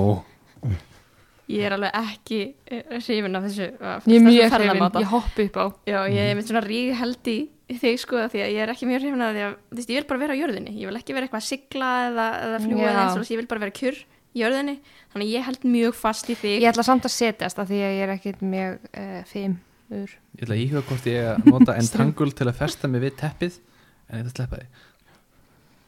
ég 1.51 1.67
er 1.67 1.75
alveg 1.77 1.99
ekki 1.99 2.41
eh, 2.73 2.95
hrifin 3.01 3.37
af 3.37 3.49
þessu 3.49 3.67
Ég 3.67 4.15
er 4.17 4.25
mjög 4.25 4.55
hrifin, 4.55 4.87
ég 5.03 5.11
hoppi 5.13 5.49
upp 5.51 5.59
á. 5.61 5.67
Já, 5.89 5.99
ég 6.09 6.31
er 6.31 6.39
með 6.39 6.49
svona 6.51 6.65
rík 6.65 6.95
held 7.01 7.31
í 7.33 7.39
þig 7.81 8.01
sko 8.01 8.25
því 8.33 8.43
að 8.45 8.55
ég 8.55 8.65
er 8.65 8.73
ekki 8.75 8.89
mjög 8.89 9.05
hrifin 9.05 9.25
af 9.25 9.35
því 9.35 9.45
að 9.45 9.55
þú 9.59 9.79
veist, 9.79 9.93
ég 9.93 10.01
vil 10.01 10.09
bara 10.11 10.23
vera 10.25 10.37
á 10.37 10.41
jörðinni, 10.41 10.75
ég 10.81 10.91
vil 10.91 10.99
ekki 11.01 11.17
vera 11.17 11.29
eitthvað 11.29 11.43
að 11.43 11.51
sigla 11.51 11.93
eða, 12.09 12.27
eða 12.47 12.63
fljúa 12.65 12.89
eða 12.89 13.05
eins 13.05 13.15
og 13.15 13.23
þess, 13.23 13.35
ég 13.35 13.41
vil 13.41 13.51
bara 13.51 13.65
vera 13.65 13.77
kjur 13.81 14.01
í 14.05 14.43
jörðinni. 14.43 14.75
Þannig 15.15 15.29
að 15.29 15.35
ég 15.35 15.47
held 15.49 15.69
mjög 15.75 15.95
fast 15.97 16.33
í 16.33 16.37
þig. 16.39 16.57
Ég 16.59 16.73
ætla 16.73 16.85
samt 16.87 17.07
að 17.09 17.15
setjast 17.15 17.61
af 17.63 17.71
því 17.71 17.81
að 17.87 17.95
ég 17.95 18.03
er 18.05 18.13
ekkit 18.17 18.43
mjög 18.45 18.89
uh, 18.91 19.21
fimur. 19.31 20.17
Ég 20.35 20.43
ætla 20.43 20.57
að 20.57 20.65
íhuga 20.65 20.85
hvort 20.89 21.07
ég 21.09 21.31
að 21.31 21.49
nota 21.49 21.77
entangle 21.79 22.37
til 22.37 22.49
að 22.51 22.59
festa 22.59 22.91
mig 22.91 23.05
við 23.05 23.17
teppið 23.21 23.61
En 24.09 24.21
ég 24.21 24.27
ætla 24.27 24.33
að 24.33 24.37
sleppa 24.37 24.59
því 24.61 24.67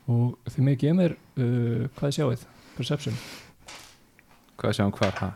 og 0.06 0.52
þið 0.52 0.62
með 0.66 0.78
gefa 0.82 0.98
mér 1.00 1.16
uh, 1.16 1.86
hvað 1.96 2.06
þið 2.06 2.16
sjáið, 2.18 2.44
perception? 2.76 3.18
Hvað 4.56 4.76
sjáum 4.78 4.94
hvar, 4.96 5.14
ha? 5.20 5.30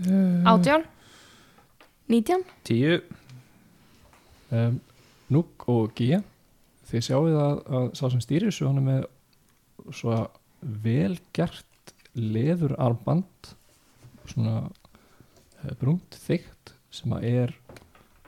uh, 0.00 0.52
Átján. 0.52 0.86
19? 2.12 2.44
Tíu. 2.68 3.00
Um, 4.52 4.80
Núk 5.32 5.64
og 5.72 5.94
Gía 5.96 6.20
þið 6.90 7.04
sjáuð 7.06 7.36
að, 7.40 7.60
að 7.72 7.86
sá 7.96 8.04
sem 8.12 8.20
stýrir 8.20 8.50
þessu 8.50 8.68
hann 8.68 8.80
er 8.82 8.84
með 8.84 9.92
svo 9.96 10.16
velgert 10.84 11.92
leður 12.12 12.74
armband 12.76 13.52
svona 14.28 14.58
eh, 15.62 15.72
brúnt 15.80 16.18
þykkt 16.26 16.74
sem 16.92 17.14
að 17.16 17.24
er 17.30 17.54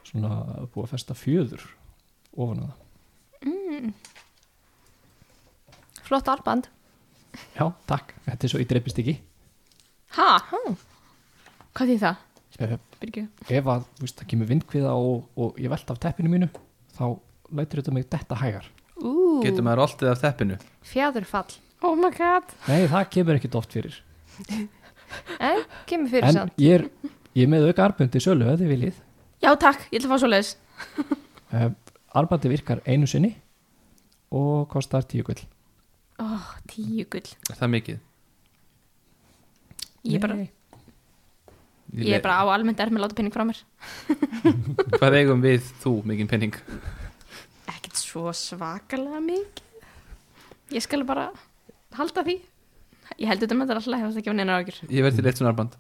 svona 0.05 0.39
búið 0.73 0.87
að 0.87 0.93
festa 0.95 1.17
fjöður 1.19 1.67
ofan 2.33 2.65
að 2.65 2.71
það 2.71 2.84
mm. 3.81 3.95
Flott 6.05 6.29
arband 6.29 6.68
já, 7.57 7.64
takk, 7.89 8.12
þetta 8.27 8.47
er 8.47 8.53
svo 8.53 8.61
í 8.62 8.66
dreipist 8.70 8.99
ekki? 9.03 9.16
Ha? 10.14 10.29
Hvað 11.75 11.91
því 11.91 11.97
það? 12.05 12.20
Eh, 12.62 12.75
Byrgju. 13.01 13.25
ef 13.51 13.66
að 13.72 13.87
þú 13.99 14.05
veist, 14.05 14.18
það 14.20 14.29
kemur 14.31 14.51
vindkviða 14.53 14.93
og, 14.95 15.25
og 15.35 15.57
ég 15.59 15.72
velta 15.72 15.97
af 15.97 16.03
teppinu 16.05 16.31
mínu 16.31 16.49
þá 16.95 17.05
lætur 17.55 17.81
þetta 17.83 17.95
mig 17.97 18.07
detta 18.12 18.39
hægar. 18.39 18.68
Ú, 19.03 19.41
Getur 19.43 19.66
maður 19.66 19.83
oltið 19.89 20.12
af 20.12 20.22
teppinu? 20.22 20.59
Fjæðurfall 20.87 21.57
Oh 21.85 21.97
my 21.99 22.09
god. 22.14 22.47
nei, 22.70 22.87
það 22.89 23.09
kemur 23.16 23.41
ekkit 23.41 23.59
oft 23.59 23.75
fyrir. 23.75 23.99
En, 25.39 25.61
kemur 25.87 26.09
fyrir 26.11 26.25
en 26.27 26.35
samt. 26.35 26.55
ég 26.59 26.72
er, 26.81 26.85
ég 27.39 27.45
er 27.45 27.51
með 27.53 27.68
auka 27.68 27.85
armbundi 27.85 28.18
sölu 28.22 28.49
ef 28.51 28.57
þið 28.59 28.70
viljið. 28.72 28.97
Já, 29.45 29.51
takk, 29.62 29.85
ég 29.93 30.01
ætla 30.01 30.09
að 30.09 30.14
fá 30.14 30.22
svo 30.22 30.31
leiðis. 30.33 30.49
uh, 31.55 31.68
armbandi 32.18 32.51
virkar 32.51 32.81
einu 32.89 33.07
sinni 33.11 33.35
og 34.35 34.66
kostar 34.72 35.07
tíu 35.09 35.26
gull 35.26 35.43
oh, 36.22 36.51
tíu 36.70 37.07
gull. 37.11 37.30
Er 37.51 37.59
það 37.59 37.72
mikið? 37.76 38.03
Ég 40.05 40.18
er 40.18 40.22
bara, 40.22 40.37
Nei. 40.37 40.51
ég 42.05 42.18
er 42.18 42.24
bara 42.24 42.43
á 42.43 42.45
almennt 42.53 42.80
er 42.82 42.93
með 42.93 43.07
láta 43.07 43.16
penning 43.16 43.32
frá 43.35 43.45
mér. 43.49 43.62
Hvað 44.99 45.16
eigum 45.20 45.45
við 45.45 45.70
þú 45.80 45.95
mikinn 46.11 46.28
penning? 46.30 46.59
Ekkert 47.72 47.97
svo 48.01 48.35
svakalega 48.37 49.22
mikið. 49.24 49.89
Ég 50.74 50.85
skal 50.85 51.05
bara 51.09 51.30
halda 51.97 52.24
því. 52.26 52.37
Ég 53.20 53.28
held 53.30 53.45
þetta 53.45 53.57
með 53.57 53.70
þetta 53.70 53.80
alltaf 53.80 54.03
hefast 54.03 54.20
ekki 54.20 54.32
á 54.32 54.37
neina 54.37 54.59
ágjur. 54.59 54.78
Ég 54.91 55.05
verði 55.05 55.20
til 55.20 55.28
eitt 55.30 55.41
svona 55.41 55.53
arband 55.53 55.74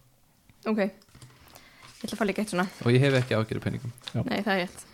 Ok. 0.68 0.80
Ég 0.84 2.04
ætla 2.04 2.16
að 2.16 2.20
fá 2.20 2.26
líka 2.28 2.42
eitt 2.44 2.52
svona. 2.52 2.66
og 2.84 2.92
ég 2.92 3.00
hef 3.04 3.16
ekki 3.20 3.36
ágjörðu 3.36 3.62
penningum 3.64 3.92
Já. 4.12 4.20
Nei, 4.28 4.40
það 4.44 4.52
er 4.54 4.60
rétt. 4.64 4.84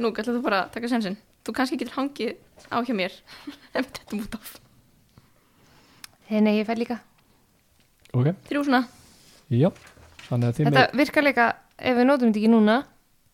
Nú, 0.00 0.10
ætla 0.12 0.32
þú 0.32 0.42
bara 0.44 0.62
að 0.64 0.72
taka 0.76 0.90
sensin. 0.92 1.16
Þú 1.42 1.54
kannski 1.56 1.78
getur 1.80 1.96
hangið 1.96 2.36
á 2.70 2.76
hjá 2.86 2.94
mér 2.94 3.14
ef 3.76 3.86
við 3.86 3.92
tettum 3.98 4.20
út 4.24 4.36
af. 4.38 4.52
Þegar 6.28 6.44
nei, 6.46 6.54
ég 6.60 6.68
fæ 6.68 6.74
líka 6.78 6.98
ok, 8.12 8.28
Þrjú 8.48 8.62
svona. 8.68 8.82
já 9.52 9.68
þannig 10.28 10.48
að 10.48 10.58
Þetta 10.60 10.72
með, 10.76 10.96
virkar 11.00 11.24
líka 11.26 11.46
ef 11.78 11.96
við 11.98 12.06
notum 12.08 12.30
þetta 12.32 12.42
ekki 12.42 12.52
núna 12.52 12.76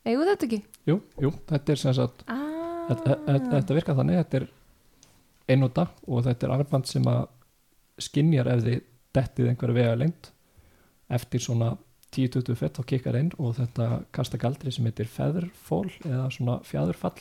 Egu 0.09 0.25
þetta 0.25 0.47
ekki? 0.49 0.61
jú, 0.89 0.97
jú, 1.21 1.33
þetta 1.51 1.75
er 1.75 1.81
sem 1.83 1.95
sagt 1.99 2.23
Ah. 2.31 2.87
þetta, 2.89 3.17
þetta, 3.27 3.51
þetta 3.59 3.77
virkar 3.77 3.99
þannig, 3.99 4.21
þetta 4.23 4.41
er 4.41 4.47
einnóta 5.53 5.85
og 6.09 6.25
þetta 6.25 6.47
er 6.49 6.55
armband 6.55 6.87
sem 6.89 7.05
að 7.11 7.27
skinjar 7.99 8.49
ef 8.55 8.63
þið 8.65 8.79
dettið 9.19 9.51
einhverja 9.51 9.77
vega 9.79 9.99
lengt 10.01 10.31
eftir 11.11 11.41
svona 11.45 11.75
10-20 12.15 12.57
fett 12.57 12.79
þá 12.79 12.87
kikkar 12.89 13.19
inn 13.21 13.31
og 13.39 13.57
þetta 13.59 13.89
kasta 14.17 14.39
galdri 14.41 14.73
sem 14.73 14.87
heitir 14.89 15.09
featherfall 15.13 15.91
eða 16.07 16.29
svona 16.33 16.59
fjæðurfall 16.65 17.19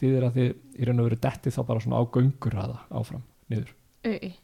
því 0.00 0.10
er 0.18 0.26
að 0.28 0.36
þið 0.38 0.48
í 0.82 0.86
raun 0.88 1.00
og 1.02 1.06
veru 1.08 1.18
dettið 1.26 1.54
þá 1.56 1.60
bara 1.70 1.82
svona 1.84 2.00
á 2.00 2.04
göngur 2.16 2.56
aða 2.62 2.78
áfram 3.00 3.22
niður 3.52 3.70
Ui, 4.06 4.16
ég 4.16 4.34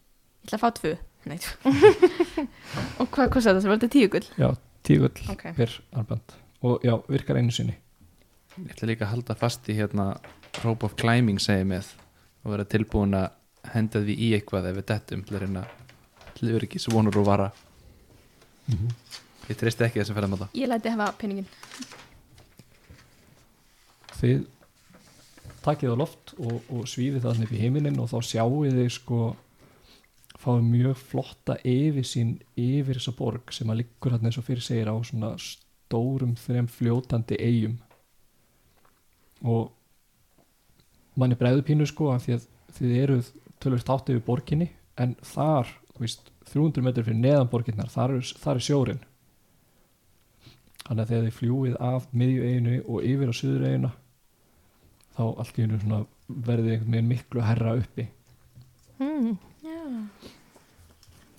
ætla 0.47 0.59
að 0.59 0.63
fá 0.65 0.71
tvö. 0.81 0.93
Og 3.01 3.07
hvað 3.15 3.29
kostar 3.31 3.55
þetta? 3.55 3.63
Það 3.63 3.71
var 3.71 3.79
þetta 3.79 3.93
tíu 3.95 4.09
gull. 4.11 4.29
já, 4.43 4.49
tígull 4.83 5.29
Ok. 5.31 5.45
per 5.57 5.75
armband 5.95 6.35
og 6.63 6.83
já, 6.87 6.95
virkar 7.11 7.39
einu 7.39 7.53
sinni 7.55 7.77
Ég 8.59 8.73
ætla 8.75 8.89
líka 8.91 9.07
að 9.07 9.13
halda 9.15 9.37
fast 9.39 9.69
í 9.71 9.77
hérna 9.79 10.09
Rope 10.65 10.85
of 10.89 10.97
Climbing 10.99 11.39
segi 11.41 11.65
með 11.69 11.93
og 12.43 12.51
vera 12.57 12.67
tilbúin 12.67 13.15
að 13.17 13.31
henda 13.73 14.03
því 14.03 14.17
í 14.19 14.33
eitthvað 14.37 14.67
ef 14.73 14.77
við 14.81 14.89
dettum 14.91 15.23
til 15.29 15.37
að 15.39 15.45
reyna 15.47 15.63
til 16.35 16.51
öryggis 16.57 16.89
vonur 16.91 17.21
og 17.23 17.29
vara 17.29 17.47
Ég 18.73 19.59
treysti 19.59 19.85
ekki 19.87 20.01
þessum 20.03 20.19
ferðamáta 20.19 20.51
Ég 20.59 20.69
læti 20.71 20.91
hafa 20.93 21.13
penningin. 21.21 21.47
þið 24.19 24.43
takið 25.65 25.95
á 25.95 26.01
loft 26.03 26.35
og, 26.39 26.59
og 26.73 26.85
svífið 26.91 27.27
þannig 27.27 27.49
upp 27.49 27.57
í 27.57 27.63
heiminin 27.63 28.01
og 28.03 28.11
þá 28.11 28.19
sjáuð 28.29 28.77
þið 28.77 28.93
sko 28.97 29.21
fáið 30.43 30.65
mjög 30.67 30.97
flotta 30.99 31.57
yfir 31.69 32.07
sín 32.07 32.33
yfir 32.59 32.99
þessa 32.99 33.15
borg 33.19 33.53
sem 33.55 33.71
að 33.71 33.83
liggur 33.83 34.15
hann 34.15 34.27
eins 34.27 34.41
og 34.41 34.47
fyrir 34.47 34.65
segir 34.65 34.91
á 34.91 34.97
svona 35.07 35.35
stórum 35.39 36.35
þrem 36.41 36.69
fljótandi 36.73 37.39
eigum 37.39 37.79
og 39.43 39.71
manni 41.19 41.39
bregðu 41.39 41.65
pínu 41.69 41.87
sko 41.89 42.11
af 42.15 42.27
því 42.27 42.37
að 42.39 42.49
þið 42.79 42.99
eruð 43.05 43.33
tölvöld 43.63 43.87
þátt 43.87 44.13
yfir 44.13 44.27
borginni 44.27 44.69
en 45.01 45.15
þar, 45.25 45.71
þú 45.95 46.05
veist, 46.05 46.29
300 46.53 46.85
metri 46.85 47.07
fyrir 47.07 47.21
neðan 47.23 47.51
borginnar, 47.53 47.91
þar 47.93 48.19
er, 48.19 48.31
þar 48.43 48.59
er 48.59 48.67
sjórin 48.67 49.03
þannig 50.83 51.03
að 51.05 51.11
þegar 51.13 51.27
þið 51.27 51.37
fljúið 51.39 51.77
af 51.93 52.09
miðju 52.11 52.47
eiginu 52.49 52.79
og 52.83 53.07
yfir 53.07 53.31
á 53.31 53.35
suður 53.37 53.67
eigina 53.69 53.93
þá 55.17 55.23
allt 55.29 55.59
í 55.59 55.65
hennu 55.65 55.81
svona 55.83 56.03
verðið 56.29 56.75
einhvern 56.77 56.97
veginn 56.97 57.13
miklu 57.13 57.45
herra 57.47 57.77
uppi 57.81 58.09
Mm. 59.03 59.33
Já. 59.65 59.79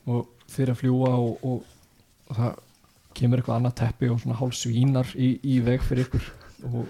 og 0.09 0.27
þeir 0.51 0.71
að 0.73 0.79
fljúa 0.81 1.11
og, 1.15 1.43
og, 1.47 1.67
og 2.27 2.35
það 2.35 2.57
kemur 3.15 3.39
eitthvað 3.39 3.59
annað 3.59 3.75
teppi 3.79 4.09
og 4.11 4.19
svona 4.19 4.39
hálf 4.39 4.57
svínar 4.57 5.11
í, 5.15 5.29
í 5.39 5.59
veg 5.63 5.85
fyrir 5.85 6.09
ykkur 6.09 6.25
og 6.67 6.89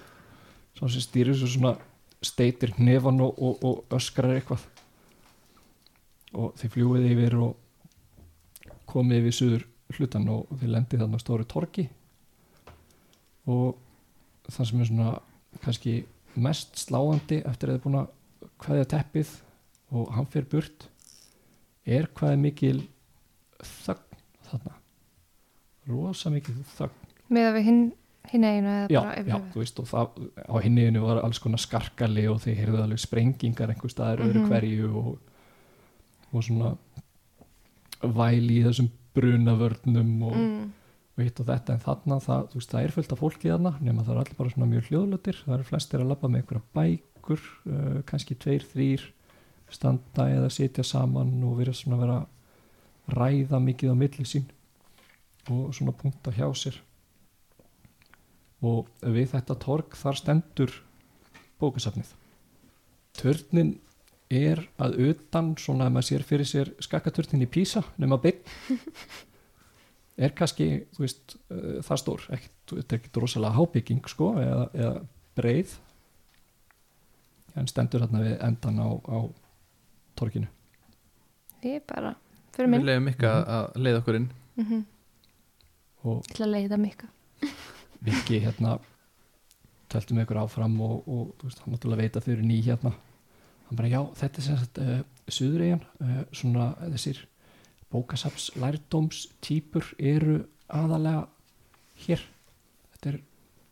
svo 0.74 0.88
sem 0.90 1.04
stýrir 1.04 1.36
svo 1.38 1.46
svona 1.52 1.76
steitir 2.24 2.72
hnefan 2.78 3.20
og, 3.22 3.38
og, 3.38 3.84
öskrar 3.94 4.34
eitthvað 4.34 4.64
og 6.34 6.56
þeir 6.58 6.72
fljúið 6.74 7.06
yfir 7.12 7.36
og 7.44 8.72
komið 8.90 9.20
yfir 9.20 9.36
suður 9.38 9.66
hlutan 9.94 10.26
og 10.32 10.50
þeir 10.58 10.72
lendið 10.74 11.04
þarna 11.04 11.20
á 11.20 11.24
stóru 11.24 11.46
torki 11.46 11.86
og 13.46 13.76
það 14.48 14.70
sem 14.72 14.82
er 14.82 14.90
svona 14.90 15.14
kannski 15.62 15.94
mest 16.36 16.76
sláandi 16.80 17.42
eftir 17.46 17.68
að 17.70 17.76
þeir 17.76 17.82
búin 17.84 17.98
að 18.00 18.48
kveðja 18.64 18.84
teppið 18.94 19.34
og 19.94 20.08
hann 20.16 20.26
fyrir 20.26 20.48
burt 20.50 20.88
er 21.86 22.06
hvað 22.16 22.32
er 22.32 22.40
mikil 22.42 22.78
þögn 23.62 24.22
þarna 24.50 24.72
rosa 25.88 26.30
mikil 26.30 26.54
þögn 26.78 27.00
Með 27.34 27.46
að 27.48 27.54
við 27.58 27.64
hinn, 27.68 27.82
hinn 28.32 28.44
eiginu 28.44 28.68
eða 28.68 28.88
já, 28.92 29.24
já, 29.28 29.38
þú 29.52 29.60
veist 29.62 29.78
og 29.80 29.86
það, 29.88 30.18
á 30.44 30.54
hinniðinu 30.64 31.00
var 31.04 31.20
alls 31.24 31.38
konar 31.40 31.58
skarkali 31.62 32.26
og 32.28 32.40
þeir 32.44 32.58
heyrðu 32.60 32.82
alveg 32.82 33.00
sprengingar 33.00 33.72
einhver 33.72 33.92
staðar 33.92 34.24
öðru 34.26 34.42
Mhm. 34.42 34.48
hverju 34.50 34.90
og, 35.00 35.18
og 36.34 36.42
svona 36.44 36.74
væli 38.04 38.58
í 38.60 38.64
þessum 38.66 38.90
brunavörnum 39.14 40.22
og, 40.28 40.36
Mm. 40.36 40.72
Og 41.14 41.22
hitt 41.22 41.40
og 41.40 41.48
þetta 41.48 41.74
en 41.74 41.82
þarna 41.84 42.20
það, 42.22 42.46
veist, 42.54 42.70
það 42.72 42.86
er 42.86 42.94
fullt 42.94 43.12
af 43.14 43.20
fólki 43.22 43.50
þarna 43.52 43.74
nema 43.80 44.04
það 44.04 44.14
er 44.14 44.22
allir 44.22 44.38
bara 44.38 44.54
svona 44.54 44.70
mjög 44.70 44.88
hljóðlötir 44.90 45.42
það 45.44 45.56
eru 45.58 45.68
flestir 45.68 46.02
að 46.02 46.10
labba 46.10 46.30
með 46.30 46.42
einhverja 46.42 46.64
bækur 46.78 47.44
uh, 47.44 48.00
kannski 48.08 48.38
tveir, 48.40 48.66
þrýr 48.72 49.04
standa 49.74 50.26
eða 50.32 50.50
sitja 50.52 50.84
saman 50.86 51.36
og 51.46 51.58
vera 51.60 51.74
svona 51.76 52.00
vera 52.00 52.18
að 52.22 53.14
ræða 53.18 53.60
mikið 53.60 53.94
á 53.94 53.96
milli 53.98 54.26
sín 54.28 54.48
og 55.52 55.74
svona 55.76 55.92
punkta 55.96 56.32
hjá 56.32 56.46
sér. 56.56 56.76
Og 58.64 58.88
við 59.02 59.34
þetta 59.34 59.56
torg 59.60 59.96
þar 59.98 60.20
stendur 60.20 60.76
bókasafnið. 61.60 62.08
Törnin 63.14 63.74
er 64.32 64.62
að 64.80 64.96
utan 65.10 65.52
svona 65.60 65.90
ef 65.90 65.94
maður 65.94 66.08
sér 66.08 66.24
fyrir 66.26 66.48
sér 66.48 66.72
skakkaturnin 66.82 67.44
í 67.44 67.50
Písa 67.50 67.84
nema 68.00 68.16
beinn 68.22 68.40
er 70.16 70.34
kannski 70.36 70.68
þú 70.94 71.04
veist, 71.04 71.36
uh, 71.50 71.80
það 71.84 72.00
stór. 72.02 72.26
Þetta 72.30 72.96
er 72.96 73.00
ekki 73.00 73.22
rosalega 73.22 73.58
hábygging 73.58 74.08
sko, 74.10 74.34
eða, 74.42 74.68
eða 74.74 74.94
breið 75.34 75.74
en 77.58 77.70
stendur 77.70 78.04
þarna 78.04 78.22
við 78.24 78.34
endan 78.42 78.80
á, 78.82 78.88
á 79.06 79.18
torginu. 80.18 80.48
Ég 81.64 81.78
er 81.78 81.84
bara, 81.86 82.14
fyrir 82.54 82.68
Við 82.68 82.74
minn 82.74 82.88
leiðum 82.88 83.12
ykkur 83.12 83.30
að, 83.30 83.44
að 83.56 83.84
leiða 83.86 84.00
okkur 84.02 84.18
inn. 84.18 84.28
Mm 84.54 84.66
-hmm. 84.66 84.82
og 86.02 86.16
Ég 86.16 86.34
ætla 86.34 86.46
að 86.46 86.54
leiða 86.56 86.80
mikka. 86.82 87.10
Viki 88.04 88.40
hérna 88.44 88.78
töltum 89.88 90.20
ykkur 90.22 90.42
áfram 90.42 90.80
og, 90.80 91.08
og 91.08 91.34
veist, 91.42 91.62
hann 91.62 91.74
náttúrulega 91.74 92.02
veit 92.02 92.16
að 92.16 92.26
þau 92.26 92.32
eru 92.34 92.46
ný 92.48 92.60
hérna. 92.62 92.92
Hann 93.68 93.78
bara 93.78 93.88
já, 93.88 94.00
þetta 94.20 94.38
er 94.38 94.46
sem 94.46 94.58
sagt 94.58 94.78
uh, 94.78 95.00
Suðuregjan, 95.28 95.84
uh, 96.00 96.22
svona 96.32 96.74
þessir 96.92 97.22
bókasaps 97.94 98.50
lærdóms 98.58 99.28
típur 99.44 99.86
eru 99.98 100.40
aðalega 100.68 101.28
hér. 102.04 102.22
Þetta 102.94 103.12
er 103.12 103.20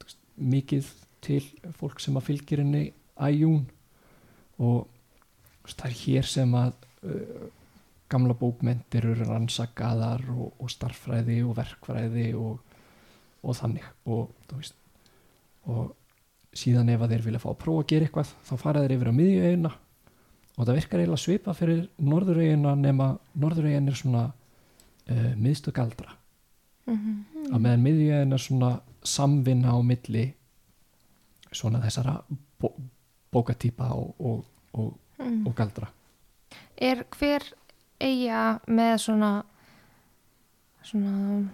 veist, 0.03 0.21
mikið 0.37 0.91
til 1.23 1.43
fólk 1.79 2.03
sem 2.03 2.19
að 2.19 2.29
fylgir 2.31 2.63
henni 2.63 2.85
æjún 3.19 3.67
og 4.63 4.87
veist, 5.65 5.79
það 5.79 5.89
er 5.91 5.99
hér 6.05 6.31
sem 6.31 6.55
að 6.59 6.77
uh, 7.03 7.49
gamla 8.13 8.37
bókmentir 8.37 9.09
eru 9.09 9.27
rannsakaðar 9.27 10.27
og, 10.35 10.53
og 10.61 10.71
starffræði 10.71 11.41
og 11.47 11.57
verkfræði 11.57 12.29
og, 12.39 12.79
og 13.43 13.59
þannig. 13.59 13.89
Og 14.07 14.31
veist 14.53 14.79
og 15.71 15.93
síðan 16.59 16.91
ef 16.93 17.03
að 17.05 17.15
þeir 17.15 17.25
vilja 17.27 17.41
fá 17.43 17.49
að 17.53 17.61
prófa 17.63 17.85
að 17.85 17.91
gera 17.93 18.07
eitthvað 18.09 18.33
þá 18.49 18.55
fara 18.61 18.83
þeir 18.83 18.95
yfir 18.97 19.11
á 19.11 19.15
miðjuegina 19.19 19.71
og 20.59 20.67
það 20.67 20.75
virkar 20.79 21.01
eiginlega 21.01 21.23
svipa 21.23 21.55
fyrir 21.57 21.87
norðuregina 21.99 22.75
nema 22.77 23.11
norðuregin 23.41 23.89
er 23.89 23.95
svona 23.99 24.25
uh, 25.11 25.33
miðstu 25.37 25.73
galdra 25.73 26.19
Mhm. 26.87 27.53
að 27.55 27.61
meðan 27.63 27.83
miðjuegin 27.85 28.33
er 28.35 28.39
svona 28.43 28.71
samvinna 29.07 29.71
á 29.71 29.79
milli 29.87 30.25
svona 31.53 31.79
þessara 31.85 32.17
bó, 32.59 32.73
bókatýpa 33.33 33.93
og, 33.95 34.15
og, 34.19 34.45
og, 34.75 34.99
Mm. 35.23 35.47
og 35.47 35.55
galdra 35.55 35.87
Er 36.77 37.05
hver 37.15 37.45
eiga 38.01 38.59
með 38.67 38.97
svona 38.99 39.45
svona 40.83 41.45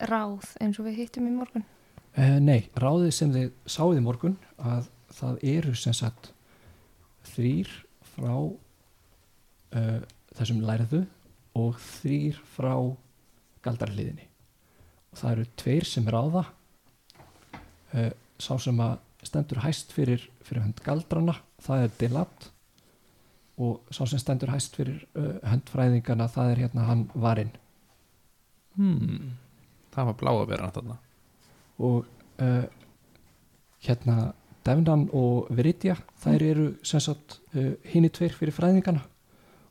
ráð 0.00 0.46
eins 0.62 0.78
og 0.80 0.86
við 0.88 0.96
hittum 1.02 1.26
í 1.28 1.34
morgun? 1.34 1.64
Uh, 2.16 2.38
nei, 2.40 2.70
ráðið 2.74 3.12
sem 3.12 3.32
þið 3.34 3.50
sáið 3.68 3.98
í 4.00 4.04
morgun 4.06 4.36
að 4.58 4.88
það 5.18 5.42
eru 5.52 5.74
sem 5.78 5.92
sagt 5.92 6.32
þrýr 7.34 7.68
frá 8.18 8.34
uh, 8.34 9.98
þessum 10.36 10.62
lærðu 10.66 11.04
og 11.58 11.78
þrýr 11.82 12.38
frá 12.54 12.74
galdarliðinni 13.64 14.28
og 15.12 15.20
það 15.22 15.34
eru 15.34 15.48
tveir 15.62 15.88
sem 15.88 16.10
ráða 16.10 16.44
uh, 17.94 18.12
sá 18.38 18.54
sem 18.62 18.84
að 18.84 18.98
stendur 19.26 19.62
hæst 19.64 19.90
fyrir, 19.94 20.28
fyrir 20.46 20.66
hönd 20.66 20.82
galdrana 20.84 21.38
það 21.64 21.86
er 21.86 21.96
Dilat 22.02 22.50
og 23.58 23.80
sá 23.90 24.04
sem 24.06 24.20
stendur 24.22 24.52
hæst 24.54 24.76
fyrir 24.78 25.02
uh, 25.18 25.38
höndfræðingana 25.48 26.28
það 26.30 26.52
er 26.52 26.62
hérna 26.66 26.86
hann 26.90 27.08
Varinn 27.14 27.54
hmm. 28.78 29.32
það 29.94 30.10
var 30.10 30.18
bláa 30.22 30.46
vera 30.48 30.70
þarna. 30.74 30.98
Og 31.78 32.06
uh, 32.42 32.64
hérna 33.84 34.16
Devnan 34.68 35.06
og 35.16 35.48
Viridia 35.54 35.96
þær 36.22 36.44
eru 36.44 36.66
sem 36.86 37.00
sagt 37.00 37.38
uh, 37.56 37.72
hini 37.88 38.10
tveir 38.12 38.34
fyrir 38.36 38.52
fræðingana. 38.56 39.00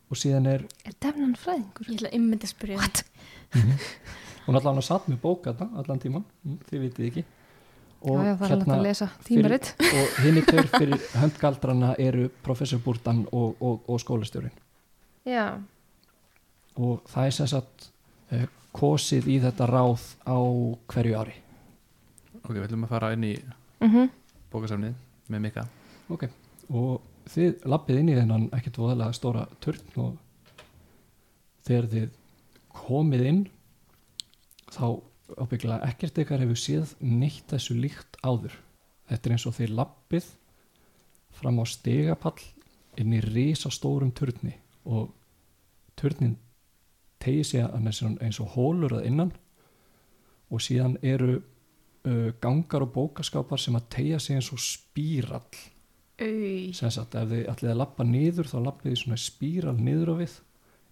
Og 0.08 0.18
síðan 0.18 0.48
er 0.50 0.64
Er 0.88 0.96
defnan 1.04 1.36
fræðingur? 1.38 1.90
Ég 1.90 2.00
ætla 2.00 2.10
að 2.10 2.18
ymmynda 2.18 2.48
að 2.48 2.54
spyrja 2.54 2.80
What? 2.80 3.04
hún 4.48 4.60
allan 4.60 4.80
að 4.80 4.88
satt 4.88 5.10
með 5.12 5.20
bók 5.24 5.50
þarna 5.50 5.82
allan 5.82 6.00
tíman, 6.02 6.24
mm, 6.44 6.62
þið 6.70 6.86
vitið 6.86 7.10
ekki. 7.10 7.24
Já, 7.98 8.14
já, 8.14 8.34
það 8.38 8.46
er 8.46 8.54
alveg 8.54 8.74
að 8.76 8.84
lesa 8.86 9.08
tímaritt. 9.26 9.70
og 9.88 10.18
hini 10.22 10.44
tveir 10.46 10.68
fyrir 10.70 11.06
höndgaldrana 11.18 11.96
eru 12.00 12.28
professor 12.46 12.80
Búrdan 12.84 13.24
og, 13.34 13.58
og, 13.60 13.82
og 13.90 14.00
skólastjórin 14.04 14.54
Já, 15.26 15.58
og 16.78 17.02
það 17.10 17.26
er 17.26 17.36
sem 17.36 17.50
sagt 17.50 17.88
uh, 18.32 18.46
kosið 18.78 19.28
í 19.34 19.40
þetta 19.44 19.68
ráð 19.68 20.06
á 20.30 20.38
hverju 20.94 21.18
ári. 21.18 21.34
Ok, 22.44 22.54
við 22.54 22.68
ætlum 22.68 22.86
að 22.86 22.94
fara 22.94 23.12
inn 23.18 23.26
í 23.28 23.34
mhm, 23.84 24.12
bókasafnið 24.54 24.96
með 25.32 25.44
Mika 25.44 25.66
Ok, 26.14 26.24
og 26.72 27.04
þið 27.28 27.66
lappið 27.68 28.00
inn 28.02 28.12
í 28.14 28.16
þennan 28.16 28.48
ekkert 28.56 28.80
voðalega 28.80 29.16
stóra 29.16 29.44
turn 29.64 30.00
og 30.00 30.14
þegar 31.68 31.90
þið 31.92 32.08
komið 32.78 33.26
inn 33.28 33.42
þá 34.72 34.86
ábyggilega 35.36 35.90
ekkert 35.90 36.22
ykkar 36.24 36.44
hefur 36.46 36.60
séð 36.62 36.94
neitt 37.04 37.50
þessu 37.52 37.76
líkt 37.76 38.20
áður. 38.24 38.56
Þetta 39.10 39.28
er 39.28 39.36
eins 39.36 39.48
og 39.50 39.58
þið 39.58 39.74
lappið 39.76 40.30
fram 41.38 41.60
á 41.60 41.66
stegapall 41.68 42.40
inn 42.98 43.14
í 43.14 43.22
risastórum 43.24 44.14
turni 44.16 44.56
og 44.88 45.12
að 46.00 47.76
eins 47.84 48.02
og, 48.06 48.16
eins 48.24 48.40
og 48.40 48.52
hólur 48.56 49.00
að 49.00 49.08
innan 49.10 49.32
og 50.48 50.64
síðan 50.64 50.96
eru 51.04 51.42
uh, 52.08 52.30
gangar 52.44 52.88
og 52.88 52.94
bókaskápar 52.96 53.62
sem 53.62 53.76
að 53.78 53.90
tegja 53.98 54.22
sig 54.24 54.40
eins 54.40 54.54
og 54.56 54.64
spírall. 54.64 55.66
Au. 56.18 56.74
sem 56.74 56.90
sagt 56.90 57.14
ef 57.14 57.28
þið 57.30 57.50
ætlið 57.52 57.72
að 57.72 57.78
lappa 57.78 58.06
niður 58.08 58.48
þá 58.50 58.56
lappið 58.66 58.90
þið 58.90 59.02
svona 59.04 59.18
spíral 59.22 59.74
niður 59.78 60.10
á 60.10 60.16
við 60.18 60.38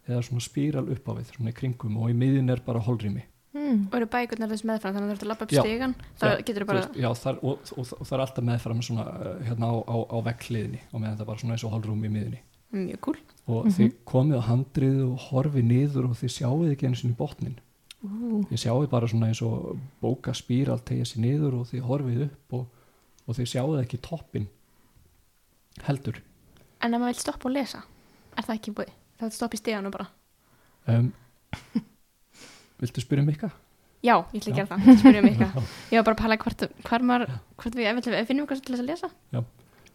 eða 0.05 0.26
svona 0.28 0.43
spíral 0.45 0.84
upp 0.93 1.07
á 1.09 1.13
við 1.18 1.32
svona 1.34 1.53
í 1.53 1.55
kringum 1.57 1.95
og 1.97 2.11
í 2.11 2.18
miðin 2.18 2.53
er 2.53 2.61
bara 2.66 2.84
holrými 2.86 3.24
mm. 3.55 3.88
Og 3.89 3.97
eru 3.97 4.09
bækurnar 4.13 4.51
þess 4.53 4.68
meðfram 4.70 4.93
þannig 4.93 5.07
að 5.07 5.09
þú 5.09 5.16
ert 5.16 5.26
að 5.26 5.32
lappa 5.32 5.47
upp 5.47 5.55
Já. 5.55 5.61
stegan 5.63 5.95
þá 6.22 6.26
Já, 6.28 6.36
getur 6.43 6.66
Þú 6.66 6.70
bara 6.70 6.84
veist, 6.84 6.99
já, 7.01 7.09
þar, 7.24 7.39
og, 7.41 7.72
og, 7.74 7.93
og 7.97 8.03
það 8.03 8.18
er 8.18 8.24
alltaf 8.28 8.47
meðfram 8.51 8.84
svona 8.86 9.05
uh, 9.16 9.32
hérna 9.47 9.72
á, 9.74 9.76
á, 9.82 9.97
á 10.13 10.18
veggliðinni 10.30 10.82
og 10.91 10.99
meðan 10.99 11.18
það 11.22 11.30
bara 11.32 11.41
svona 11.41 11.57
eins 11.57 11.66
og 11.66 11.74
holrúmi 11.74 12.05
í 12.05 12.13
miðinni 12.20 12.43
mjög 12.76 13.01
cool 13.07 13.20
og 13.45 13.70
þið 13.74 13.91
komið 14.09 14.41
á 14.41 14.47
handrið 14.51 15.01
og 15.05 15.28
horfið 15.30 15.70
niður 15.72 16.09
og 16.09 16.18
þið 16.20 16.36
sjáuð 16.38 16.72
ekki 16.74 16.89
einu 16.89 16.99
sinni 16.99 17.18
botnin 17.18 17.57
Þið 18.49 18.62
sjáuð 18.62 18.88
bara 18.91 19.10
svona 19.12 19.30
eins 19.32 19.41
og 19.45 19.76
bóka 20.03 20.34
spíral 20.38 20.80
tegja 20.86 21.08
sér 21.10 21.24
niður 21.24 21.60
og 21.62 21.68
þið 21.72 21.86
horfið 21.89 22.22
upp 22.28 22.56
og, 22.60 22.66
og 23.26 23.38
þið 23.38 23.51
sjáuð 23.53 23.82
ekki 23.82 23.99
toppin 24.06 24.47
heldur 25.88 26.22
En 26.84 26.93
ef 26.93 27.01
maður 27.01 27.14
vil 27.16 27.22
stoppa 27.24 27.49
og 27.49 27.56
lesa 27.56 27.82
er 28.36 28.47
það 28.47 28.56
ekki 28.58 28.74
búið? 28.78 28.91
Vil 29.22 29.32
stoppa 29.36 29.58
í 29.58 29.62
steganu 29.62 29.91
bara 29.93 30.08
um, 30.91 31.12
Viltu 32.82 33.03
spyrja 33.03 33.26
mig 33.26 33.38
eitthvað? 33.38 33.56
Já, 34.06 34.16
ég 34.36 34.41
ætla 34.41 34.51
að 34.51 34.60
gera 34.60 34.70
það, 34.70 34.99
spyrja 35.01 35.24
mig 35.26 35.36
eitthvað 35.39 35.70
Ég 35.91 35.99
var 35.99 36.08
bara 36.10 36.16
að 36.18 36.22
pæla 36.22 36.39
hvort, 36.43 36.66
hvar 36.89 37.06
maður 37.10 37.36
hvort 37.62 37.78
við, 37.80 37.89
ef 37.89 38.01
við 38.03 38.28
finnum 38.30 38.45
eitthvað 38.45 38.66
til 38.68 38.76
þess 38.76 38.84
að 38.84 38.91
lesa 38.91 39.12
Já. 39.34 39.41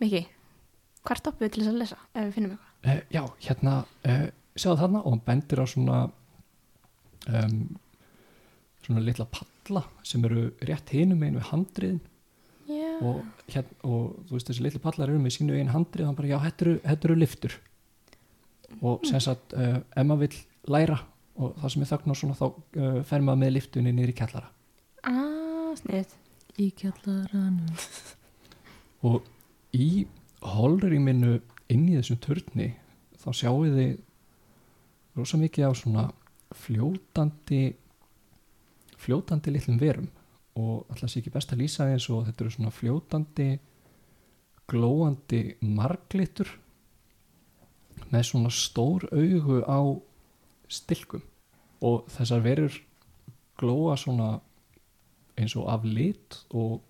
Miki, 0.01 0.23
hvar 1.07 1.21
stoppum 1.21 1.47
við 1.47 1.55
til 1.55 1.63
þess 1.65 1.75
að 1.75 1.83
lesa 1.85 2.01
ef 2.15 2.25
við 2.25 2.35
finnum 2.39 2.57
eitthvað? 2.57 2.67
Uh, 2.81 3.01
já, 3.13 3.23
hérna, 3.45 3.77
uh, 4.09 4.27
sjáðu 4.57 4.81
þarna 4.81 5.03
og 5.05 5.15
hann 5.15 5.23
bendir 5.29 5.61
á 5.61 5.67
svona 5.69 5.99
um, 7.29 7.59
svona 8.91 9.07
litla 9.07 9.27
palla 9.31 9.85
sem 10.07 10.25
eru 10.27 10.51
rétt 10.67 10.93
hinum 10.95 11.23
einu 11.23 11.39
við 11.39 11.49
handriðin. 11.53 12.01
Já, 12.71 12.91
og, 13.03 13.23
hérna, 13.51 13.77
og 13.83 14.19
þú 14.29 14.37
veist 14.37 14.51
þessi 14.51 14.65
litla 14.67 14.83
pallar 14.83 15.11
eru 15.11 15.23
með 15.23 15.37
sínu 15.39 15.57
einu 15.59 15.75
handrið 15.75 16.05
og 16.05 16.11
hann 16.11 16.19
bara, 16.21 16.31
já, 16.31 16.39
þetta 16.85 17.09
eru, 17.09 17.17
liftur 17.19 17.57
og 18.87 19.03
sem 19.09 19.19
sagt 19.19 19.57
uh, 19.59 19.81
ef 19.83 20.07
maður 20.07 20.29
vill 20.29 20.37
læra 20.71 21.01
og 21.41 21.57
það 21.59 21.73
sem 21.75 21.83
er 21.83 21.91
þögn 21.91 22.13
og 22.13 22.19
svona 22.21 22.37
þá 22.39 22.45
uh, 22.47 23.01
fer 23.09 23.25
maður 23.27 23.41
með 23.43 23.53
liftunni 23.57 23.95
niður 23.97 24.13
í 24.13 24.17
kjallara. 24.21 24.53
Ah, 25.11 25.73
snið 25.81 26.15
í 26.63 26.69
kjallaranum. 26.79 27.75
og 29.11 29.27
í 29.75 30.07
holrýminu 30.45 31.41
inn 31.71 31.89
í 31.89 31.99
þessum 31.99 32.21
turni 32.23 32.71
þá 33.19 33.29
sjáu 33.35 33.67
þið 33.67 33.99
rosa 35.19 35.41
mikið 35.41 35.67
á 35.67 35.73
svona 35.75 36.07
fljótandi 36.57 37.65
fljótandi 39.01 39.53
litlum 39.55 39.79
verum 39.81 40.09
og 40.61 40.87
alltaf 40.91 41.11
sé 41.11 41.21
ekki 41.21 41.33
best 41.35 41.53
að 41.55 41.63
lýsa 41.63 41.89
eins 41.89 42.09
og 42.13 42.27
þetta 42.27 42.45
eru 42.45 42.55
svona 42.55 42.75
fljótandi 42.75 43.49
glóandi 44.71 45.43
marglitur 45.65 46.51
með 48.11 48.27
svona 48.27 48.53
stór 48.55 49.07
augu 49.13 49.61
á 49.67 49.81
stilkum. 50.71 51.23
Og 51.81 52.07
þessar 52.13 52.45
verur 52.45 52.77
glóa 53.61 53.97
svona 53.99 54.31
eins 55.41 55.57
og 55.57 55.69
af 55.73 55.87
lit 55.87 56.41
og 56.51 56.81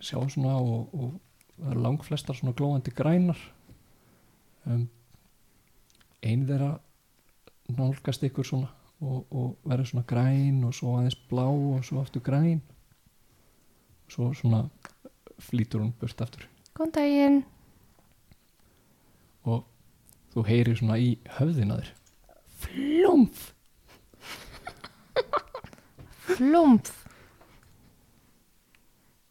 sjáum 0.00 0.30
svona 0.32 0.56
og, 0.56 0.94
og 0.94 1.76
langflestar 1.76 2.36
svona 2.36 2.56
glóandi 2.56 2.94
grænar. 2.94 3.38
Um, 4.66 4.88
ein 6.22 6.46
þeirra 6.48 6.76
nálgast 7.76 8.24
ykkur 8.26 8.46
svona 8.46 8.72
og, 9.00 9.26
og 9.30 9.56
verður 9.64 9.90
svona 9.90 10.06
græn 10.08 10.62
og 10.64 10.74
svo 10.74 10.96
aðeins 10.98 11.18
blá 11.30 11.44
og 11.48 11.84
svo 11.84 12.00
aftur 12.00 12.22
græn 12.24 12.60
og 14.06 14.12
svo 14.14 14.30
svona 14.34 14.62
flýtur 15.42 15.82
hún 15.84 15.92
burt 16.00 16.20
aftur 16.24 16.46
Góðan 16.76 16.92
daginn. 16.96 17.42
og 19.44 19.64
þú 20.34 20.46
heyrir 20.48 20.76
svona 20.78 20.98
í 21.00 21.16
höfðina 21.38 21.80
þér 21.80 21.92
flumf 22.64 23.52
Flumf. 26.26 26.88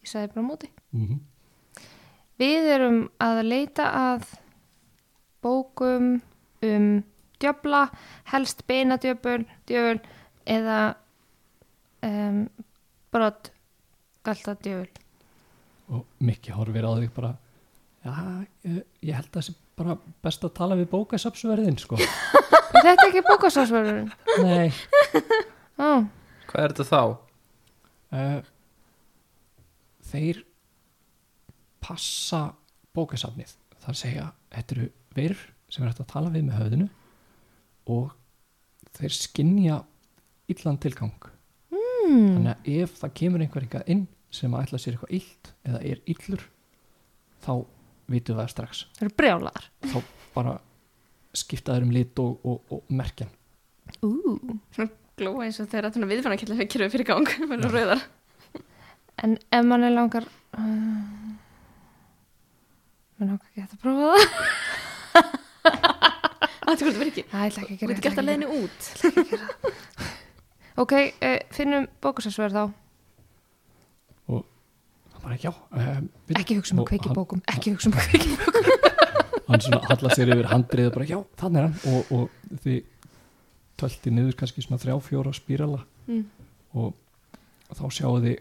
Ég 0.01 0.07
sagði 0.09 0.29
bara 0.31 0.45
móti. 0.47 0.69
mm 0.95 1.17
Við 2.39 2.65
erum 2.71 2.97
að 3.23 3.41
leita 3.47 3.85
að 3.95 4.23
bókum 5.43 6.07
um 6.65 6.87
djöfla, 7.45 7.85
helst 8.33 8.65
beinadjöfun, 8.69 9.45
djöfun 9.69 10.01
eða 10.45 10.79
um, 12.05 12.43
brott 13.13 13.51
galta 14.25 14.55
djöful. 14.65 14.89
og 15.93 16.05
Mikki 16.25 16.51
horfir 16.57 16.85
á 16.85 16.91
þig 16.97 17.11
bara 17.15 17.35
já, 18.05 18.13
ég, 18.65 18.81
held 19.13 19.29
að 19.29 19.35
það 19.37 19.45
sé 19.49 19.55
bara 19.77 19.95
best 20.23 20.43
að 20.47 20.53
tala 20.57 20.75
við 20.79 20.89
bókasapsverðin 20.93 21.77
sko 21.81 21.97
Er 22.75 22.83
þetta 22.89 23.05
ekki 23.07 23.21
bókasásverðurinn? 23.25 24.09
nei 24.43 24.69
Ó, 25.79 26.05
Hvað 26.49 26.61
er 26.65 26.73
þetta 26.73 26.85
þá? 26.89 27.01
uh, 28.15 28.41
þeir 30.11 30.41
passa 31.85 32.41
bókasafnið 32.95 33.53
þar 33.85 33.97
segja, 33.99 34.27
þetta 34.53 34.75
eru 34.77 34.87
verur 35.15 35.41
sem 35.69 35.83
er 35.85 35.91
hægt 35.91 36.03
að 36.05 36.11
tala 36.13 36.31
við 36.33 36.45
með 36.47 36.59
höfðinu 36.61 36.87
og 37.91 38.11
þeir 38.95 39.15
skinja 39.15 39.79
illan 40.51 40.81
tilgang. 40.81 41.15
Hmm. 41.73 42.35
þannig 42.35 42.51
að 42.51 42.67
ef 42.83 42.99
það 42.99 43.15
kemur 43.17 43.41
einhver 43.41 43.63
eitthvað 43.65 43.87
inn 43.89 44.03
sem 44.35 44.53
að 44.53 44.67
ætla 44.67 44.79
sér 44.81 44.93
eitthvað 44.95 45.15
illt 45.17 45.49
eða 45.65 45.79
er 45.89 46.01
illur 46.13 46.43
þá 47.45 47.51
vitum 48.11 48.35
við 48.35 48.41
það 48.43 48.51
strax. 48.53 48.85
Það 48.93 49.05
eru 49.07 49.15
brjálaðar. 49.17 49.69
Bara 50.35 50.59
skipta 51.39 51.75
þeir 51.75 51.87
um 51.87 51.93
lit 51.95 52.21
og, 52.21 52.45
og, 52.47 52.61
og 52.73 52.93
merkjan 52.95 53.31
Ú, 54.05 54.11
svona 54.75 54.89
glóa 55.19 55.45
eins 55.45 55.59
og 55.61 55.69
þeirra 55.71 55.91
svona 55.93 56.09
viðfannakillar 56.09 56.59
fyrir 56.59 56.71
kyrfið 56.73 56.93
fyrir 56.95 57.09
gang 57.11 57.33
verður 57.51 57.75
rauðar 57.75 58.05
En 59.23 59.37
ef 59.39 59.67
mann 59.67 59.87
er 59.87 59.95
langar 59.95 60.27
uh, 60.27 60.61
Mér 63.19 63.31
langar 63.31 63.47
ekki 63.51 63.67
að 63.67 63.81
prófa 63.83 64.13
það 64.15 64.55
Það 66.75 66.87
er 66.87 66.97
hvort 66.99 67.15
það 67.15 67.29
Það 67.31 67.45
ætla 67.45 67.61
ekki 67.63 67.73
að 67.73 67.79
Þú 67.79 67.85
gera 67.85 67.93
ert 67.95 68.05
gert 68.05 68.19
að 68.21 68.27
leiðinu 68.29 68.47
út. 68.61 68.89
ætla 68.89 69.09
ekki 69.09 69.21
að 69.21 69.29
gera 69.31 69.45
það. 69.45 70.11
Ok, 70.83 70.91
uh, 71.23 71.37
finnum 71.55 71.85
bókusafsverð 72.03 72.55
þá. 72.59 72.65
Bara 75.25 75.37
já 75.41 75.49
um, 75.49 76.09
við, 76.29 76.37
Ekki 76.37 76.55
hugsa 76.59 76.75
um 76.75 76.81
Og 76.83 76.85
að 76.85 76.89
kveiki 76.91 77.07
hann- 77.09 77.15
bókum 77.17 77.39
Ekki 77.49 77.71
hugsa 77.73 77.89
um 77.89 77.95
að 77.97 78.09
kveiki 78.11 78.35
bókum 78.37 78.75
hann 79.47 79.61
svona 79.63 79.79
hallar 79.87 80.13
sér 80.13 80.29
yfir 80.35 80.47
handrið 80.51 80.87
og 80.89 80.93
bara 80.99 81.07
já, 81.09 81.17
þannig 81.39 81.61
er 81.61 81.65
hann. 81.65 81.77
Og, 81.89 82.11
og 82.13 82.59
þið 82.65 82.77
tölti 83.81 84.13
niður 84.13 84.35
kannski 84.39 84.61
svona 84.65 84.79
þrjá 84.83 84.95
fjóra 85.07 85.33
spírala. 85.33 85.79
Mm. 86.05 86.21
og 86.77 86.93
þá 87.73 87.83
sjáu 87.97 88.19
þið 88.21 88.35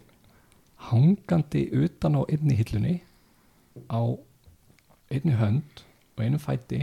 hangandi 0.91 1.63
utan 1.81 2.19
á 2.19 2.23
einni 2.29 2.57
hillunni 2.59 2.95
á 3.89 4.01
einni 5.09 5.37
hönd 5.41 5.85
og 6.19 6.25
einu 6.27 6.41
fæti 6.43 6.83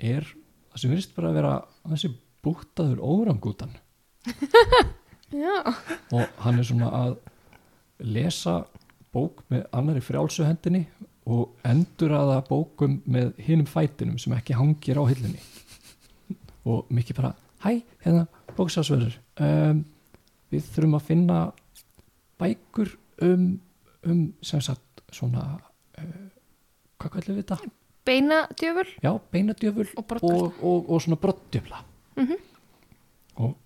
er 0.00 0.24
það 0.74 0.82
sem 0.82 0.92
virðist 0.92 1.14
bara 1.16 1.30
að 1.30 1.38
vera 1.38 1.54
þessi 1.94 2.12
bútaður 2.44 3.00
órangútan. 3.00 3.72
Og 6.14 6.42
hann 6.44 6.60
er 6.60 6.66
svona 6.66 6.90
að 6.94 7.16
lesa 8.04 8.60
bók 9.14 9.44
með 9.50 9.64
annari 9.74 10.02
frjálsu 10.04 10.44
hendinni 10.46 10.84
og 11.30 11.54
endur 11.64 12.12
aða 12.18 12.40
bókum 12.48 12.98
með 13.08 13.32
hinum 13.46 13.68
fætinum 13.70 14.18
sem 14.20 14.34
ekki 14.36 14.56
hangir 14.58 14.98
á 15.00 15.04
hillunni 15.08 15.40
og 16.68 16.90
mikið 16.92 17.20
bara 17.20 17.32
hæ, 17.64 17.80
hérna 18.04 18.26
bóksásverður 18.56 19.16
um, 19.40 19.84
við 20.52 20.66
þurfum 20.74 20.98
að 20.98 21.06
finna 21.08 21.38
bækur 22.40 22.92
um, 23.24 23.46
um 24.04 24.20
sem 24.44 24.60
sagt 24.64 25.04
svona 25.14 25.46
uh, 25.54 26.26
hvað 27.00 27.16
kallum 27.16 27.38
við 27.38 27.42
þetta? 27.44 27.72
Beina 28.04 28.42
djöful 28.60 28.88
Já, 29.02 29.12
beinadjöful 29.32 29.86
og 29.96 30.12
og, 30.22 30.52
og, 30.62 30.90
og 30.90 31.02
svona 31.02 31.16
broddjöfla. 31.16 31.84
Mhm. 32.16 32.36
og 33.36 33.56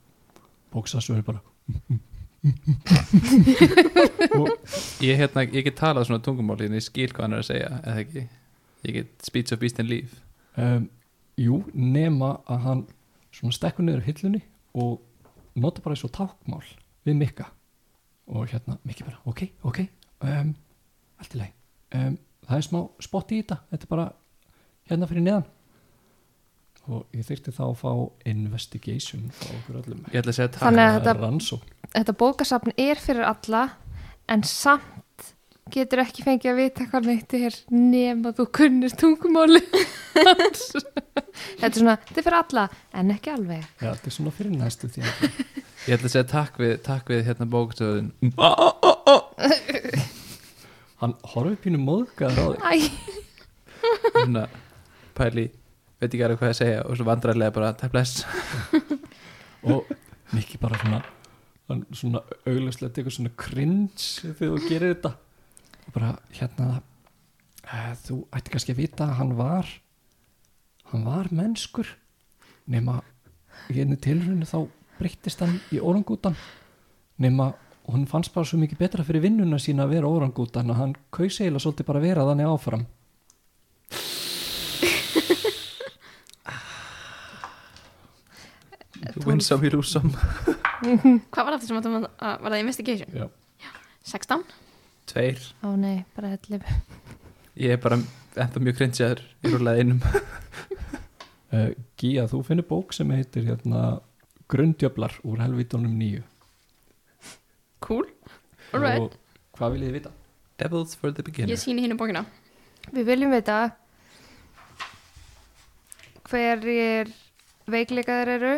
bóksasverður 0.73 1.23
bara 1.23 1.41
og 4.41 4.49
Ég, 5.03 5.17
hérna, 5.19 5.43
ég 5.53 5.65
get 5.67 5.77
talað 5.79 6.07
svona 6.09 6.23
tungumáli 6.25 6.69
en 6.69 6.77
ég 6.79 6.85
skil 6.87 7.11
hvað 7.13 7.27
hann 7.27 7.37
er 7.37 7.43
að 7.43 7.49
segja 7.51 7.71
eða 7.83 8.03
ekki? 8.05 8.23
Ég 8.87 8.95
get 8.95 9.27
speech 9.27 9.53
of 9.53 9.61
beast 9.61 9.81
and 9.83 9.91
leave. 9.91 10.21
Um, 10.57 10.89
jú, 11.39 11.65
nema 11.75 12.37
að 12.47 12.63
hann 12.67 12.85
svona 13.35 13.57
stekkur 13.57 13.85
niður 13.87 14.07
hillunni 14.07 14.43
og 14.79 15.01
nota 15.59 15.83
bara 15.85 15.99
svo 15.99 16.09
tákmál 16.15 16.65
við 17.07 17.19
Mikka. 17.19 17.51
Og 18.31 18.49
hérna 18.53 18.79
Mikki 18.87 19.07
bara, 19.09 19.19
ok, 19.27 19.45
ok 19.67 19.83
um, 20.23 20.55
allt 21.19 21.35
í 21.35 21.43
leið 21.43 21.55
um, 21.99 22.19
það 22.49 22.57
er 22.61 22.67
smá 22.69 22.81
spott 23.03 23.33
í 23.35 23.43
þetta. 23.43 23.61
Þetta 23.73 23.89
er 23.89 23.93
bara 23.93 24.09
hérna 24.91 25.09
fyrir 25.11 25.25
neðan. 25.27 25.47
Og 26.89 27.05
ég 27.13 27.27
þyrfti 27.29 27.53
þá 27.53 27.65
að 27.69 27.75
fá 27.83 27.91
investigation 28.33 29.27
frá 29.37 29.51
okkur 29.59 29.81
öllum. 29.83 30.05
Ég 30.13 30.23
ætla 30.23 30.33
að 30.33 30.39
segja 30.39 30.53
takk. 30.55 30.63
Þannig 30.63 30.87
að 30.87 30.95
þetta- 31.03 31.17
Þetta 31.99 32.15
bókasafn 32.21 32.73
er 32.79 32.97
fyrir 33.01 33.25
alla 33.29 33.67
En 34.29 34.43
samt 34.45 35.29
getur 35.73 36.01
ekki 36.03 36.23
fengið 36.25 36.51
að 36.53 36.59
vita 36.63 36.85
hvað 36.89 37.07
neitt 37.09 37.35
er 37.35 37.55
nema 37.73 38.33
þú 38.37 38.45
kunnir 38.53 38.93
tungumáli. 38.97 39.61
Þetta 40.19 41.69
er 41.69 41.73
svona, 41.77 41.95
þetta 41.97 42.19
er 42.19 42.25
fyrir 42.27 42.37
alla 42.39 42.65
en 42.99 43.11
ekki 43.15 43.31
alveg. 43.33 43.65
Já, 43.81 43.93
þetta 43.95 44.09
er 44.11 44.15
svona 44.17 44.33
fyrir 44.35 44.53
næstu 44.59 44.89
því. 44.91 45.03
Ég 45.89 45.95
ætla 45.97 46.09
að 46.09 46.15
segja 46.17 46.27
takk 46.33 46.57
við, 46.61 46.73
takk 46.83 47.09
við 47.13 47.21
hérna 47.29 47.47
bókstöðun 47.53 48.09
Hann 50.99 51.15
horfið 51.33 51.59
pínu 51.63 51.79
móðgæður 51.85 52.59
á 52.59 52.59
því 52.59 52.59
Æ, 52.59 52.91
Svona 54.17 54.43
pæli 55.19 55.49
Veit 55.99 56.13
ekki 56.13 56.25
alveg 56.25 56.41
hvað 56.41 56.53
ég 56.55 56.59
segja 56.63 56.83
Og 56.87 56.99
svo 56.99 57.09
vandræðlega 57.09 57.55
bara 57.59 57.75
takk 57.77 57.95
bless 57.95 58.25
og 59.69 59.89
Mikki 60.33 60.61
bara 60.61 60.79
svona 60.79 61.03
hann 61.69 61.85
svona 61.93 62.23
augljóslega 62.49 62.95
tekur 62.97 63.13
svona 63.13 63.33
cringe 63.37 64.33
þegar 64.39 64.55
þú 64.55 64.69
gerir 64.71 64.95
þetta. 64.95 65.13
Og 65.85 65.95
bara 65.97 66.15
hérna 66.37 66.69
uh, 66.79 67.93
þú 68.05 68.23
ætti 68.37 68.55
kannski 68.55 68.75
að 68.75 68.83
vita 68.83 69.09
að 69.09 69.17
hann 69.21 69.35
var 69.39 69.73
hann 70.93 71.05
var 71.05 71.29
mennskur. 71.35 71.91
Nema 72.69 73.01
í 73.73 73.83
einu 73.83 73.99
tilrunni 74.01 74.49
þá 74.49 74.63
breyttist 74.99 75.45
hann 75.45 75.59
í 75.75 75.81
orangútan. 75.81 76.37
Nema 77.21 77.53
hún 77.89 78.09
fannst 78.09 78.33
bara 78.35 78.49
svo 78.49 78.61
mikið 78.61 78.81
betra 78.81 79.05
fyrir 79.05 79.25
vinnuna 79.25 79.61
sína 79.61 79.85
að 79.85 79.97
vera 79.97 80.13
orangútan 80.13 80.73
að 80.73 80.81
hann 80.83 80.97
kaus 81.13 81.41
eiginlega 81.41 81.65
svolítið 81.65 81.89
bara 81.89 82.01
að 82.01 82.09
vera 82.09 82.27
þannig 82.29 82.53
áfram 82.53 82.89
You 88.99 89.27
win 89.27 89.41
some, 89.41 89.63
you 89.65 89.71
lose 89.71 89.93
some 89.93 90.11
Hvað 91.31 91.45
var 91.45 91.55
það 91.55 91.67
sem 91.69 91.79
áttum 91.79 91.99
að, 92.01 92.09
að 92.19 92.41
var 92.43 92.55
það 92.55 92.63
investigation? 92.65 93.13
Já. 93.15 93.29
16? 94.09 94.45
Tveir 95.09 95.45
ó 95.63 95.69
nei, 95.79 96.05
bara 96.17 96.33
hellif 96.35 96.67
Ég 97.59 97.75
er 97.77 97.81
bara 97.83 98.01
ennþá 98.39 98.63
mjög 98.65 98.79
cringeaður 98.81 99.23
Ég 99.45 99.55
rúlaði 99.55 99.85
einum 99.85 100.03
uh, 100.09 101.71
Gía, 102.01 102.27
þú 102.31 102.43
finnir 102.47 102.67
bók 102.69 102.95
sem 102.97 103.11
heitir 103.15 103.47
hérna 103.49 103.99
Grundjöflar 104.51 105.19
úr 105.29 105.43
helvítunum 105.45 105.95
nýju 105.99 106.25
Cool 107.85 108.07
Alright. 108.75 109.01
og 109.01 109.59
hvað 109.59 109.77
viljið 109.77 109.91
þið 109.91 109.99
vita? 110.01 110.15
Devils 110.59 110.97
for 110.99 111.15
the 111.15 111.25
beginner 111.25 111.55
Ég 111.55 111.63
síni 111.63 111.85
hinn 111.85 111.99
bókina 111.99 112.25
Við 112.91 113.07
viljum 113.13 113.35
vita 113.35 113.61
hverjir 116.29 117.09
veikleikaðir 117.69 118.31
eru 118.35 118.53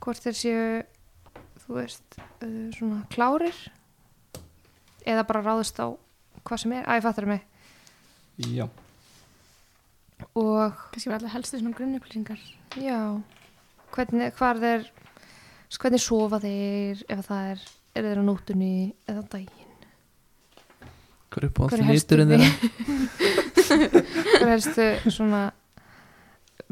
hvort 0.00 0.24
þeir 0.24 0.36
séu 0.36 0.64
þú 1.64 1.76
veist 1.76 2.18
uh, 2.18 2.68
svona 2.74 3.02
klárir 3.12 3.56
eða 5.06 5.26
bara 5.28 5.42
ráðist 5.44 5.80
á 5.80 5.92
hvað 6.44 6.62
sem 6.62 6.72
er, 6.74 6.86
að 6.88 6.98
ég 6.98 7.04
fattar 7.04 7.26
mig. 7.28 7.42
Já, 8.40 8.64
og 10.40 10.80
Kannski 10.92 11.10
var 11.10 11.18
allir 11.20 11.34
helstu 11.34 11.60
svona 11.60 11.76
grunnupplýsingar 11.76 12.40
já. 12.80 13.00
Hvernig, 13.90 14.32
hvar 14.38 14.60
þeir 14.62 14.86
hvernig 15.80 16.02
sofa 16.02 16.40
þeir 16.42 17.02
ef 17.10 17.24
það 17.26 17.50
er, 17.54 17.64
er 17.94 18.08
þeir 18.08 18.22
á 18.22 18.24
nóttunni 18.24 18.74
eða 19.10 19.24
á 19.26 19.30
daginn? 19.34 19.66
Hver 21.30 21.46
er 21.46 21.54
bóð 21.56 21.68
Hver 21.74 21.82
er 21.84 21.90
helstu 21.90 22.16
liturinn 22.16 22.32
þeirra? 22.34 22.48
hver 24.40 24.52
helstu 24.54 24.88
svona 25.10 25.42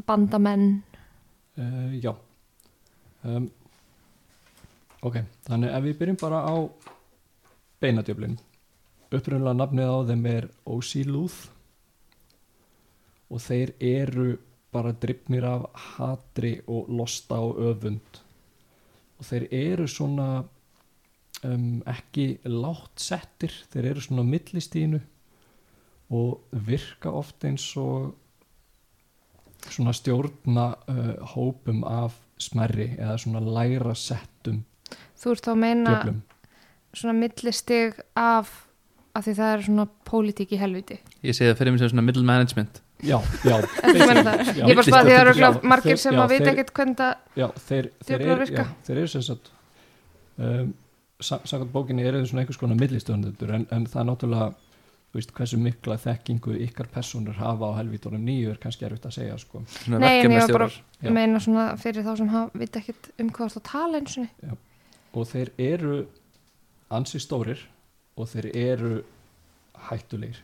bandamenn? 0.07 0.71
Uh, 1.59 1.93
já 1.99 2.13
um, 3.23 3.49
Ok, 4.99 5.15
þannig 5.47 5.71
ef 5.71 5.83
við 5.85 5.99
byrjum 6.01 6.17
bara 6.19 6.39
á 6.43 6.55
beinadjöflin 7.79 8.33
upprunnulega 9.09 9.55
nafnið 9.55 9.91
á 9.95 9.97
þeim 10.09 10.25
er 10.29 10.47
Ósílúð 10.67 11.37
og 13.29 13.41
þeir 13.45 13.71
eru 13.79 14.29
bara 14.73 14.93
drifnir 14.93 15.47
af 15.49 15.65
hatri 15.95 16.59
og 16.69 16.89
losta 16.93 17.39
og 17.41 17.57
öfund. 17.71 18.19
Og 19.19 19.25
þeir 19.25 19.47
eru 19.55 19.87
svona 19.89 20.27
um, 21.43 21.81
ekki 21.89 22.27
látt 22.45 23.01
settir 23.01 23.53
þeir 23.73 23.93
eru 23.93 24.05
svona 24.05 24.25
millistínu 24.27 25.01
og 26.19 26.55
virka 26.67 27.13
oft 27.13 27.45
eins 27.45 27.65
og 27.77 28.13
svona 29.69 29.93
stjórna 29.93 30.71
uh, 30.89 31.15
hópum 31.33 31.83
af 31.85 32.17
smerri 32.39 32.89
eða 32.97 33.17
svona 33.21 33.41
læra 33.43 33.93
settum 33.99 34.61
þú 35.19 35.33
ert 35.35 35.45
þá 35.45 35.51
að 35.53 35.59
meina 35.65 35.93
djöflum. 35.97 36.19
svona 36.95 37.15
millistig 37.19 37.99
af 38.15 38.51
af 39.17 39.25
því 39.25 39.33
það 39.39 39.53
er 39.55 39.63
svona 39.65 39.85
pólitík 40.07 40.51
í 40.53 40.57
helviti? 40.61 40.95
Ég 41.25 41.33
segi 41.35 41.49
það 41.49 41.57
fyrir 41.59 41.73
mig 41.73 41.79
sem 41.81 41.89
svona 41.89 42.03
middle 42.05 42.23
management. 42.23 42.77
Já, 43.03 43.17
já, 43.43 43.55
Ertu 43.83 44.03
að 44.03 44.11
meina 44.11 44.23
það? 44.27 44.43
Já, 44.59 44.63
ég 44.69 44.77
bara 44.77 44.85
spað 44.85 45.07
því 45.07 45.13
að 45.13 45.17
það 45.17 45.23
eru 45.23 45.33
glá- 45.39 45.63
margir 45.71 45.97
sem 45.99 46.13
já, 46.15 46.19
að 46.23 46.29
vita 46.35 46.49
ekkert 46.53 46.71
hvernig 46.77 46.97
það 46.99 47.41
já, 47.41 47.47
þeir, 47.69 47.89
þeir, 48.05 48.19
Djöflar 48.21 48.31
er, 48.35 48.43
virka. 48.45 48.65
þeir 48.87 48.97
eru 49.01 49.11
sem 49.15 49.23
sagt 49.27 49.51
um, 50.37 50.71
sa- 51.19 51.41
samkvæmt 51.43 51.73
bókinni 51.73 52.05
eru 52.07 52.21
svona 52.29 52.43
einhvers 52.45 52.59
konar 52.61 52.79
millistöndundur 52.79 53.53
en, 53.57 53.65
en 53.75 53.87
það 53.89 54.01
er 54.03 54.07
náttúrulega 54.11 54.49
veist, 55.15 55.31
hversu 55.33 55.57
mikla 55.61 55.97
þekkingu 55.97 56.53
ykkar 56.67 56.89
personur 56.93 57.37
hafa 57.39 57.71
á 57.73 57.79
helvítunum 57.79 58.21
nýju 58.21 58.53
er 58.53 58.59
kannski 58.61 58.85
erfitt 58.85 59.07
að 59.09 59.15
segja 59.17 59.37
sko. 59.41 59.63
Nei, 59.89 60.19
en 60.21 60.35
ég 60.35 60.43
var 60.45 60.53
bara 60.53 60.69
að 60.69 61.15
meina 61.15 61.41
svona 61.41 61.67
fyrir 61.81 62.05
þá 62.05 62.11
sem 62.19 62.29
hafa, 62.33 62.61
vita 62.61 62.81
ekkert 62.83 63.11
um 63.17 63.31
hvað 63.33 63.55
það 63.57 63.65
tala 63.71 64.01
eins 64.03 64.17
og 64.21 64.57
og 65.17 65.25
þeir 65.25 65.51
eru 65.57 65.95
ansi 66.93 67.21
stórir 67.21 67.63
og 68.19 68.29
þeir 68.29 68.49
eru 68.53 68.93
hættulegir. 69.89 70.41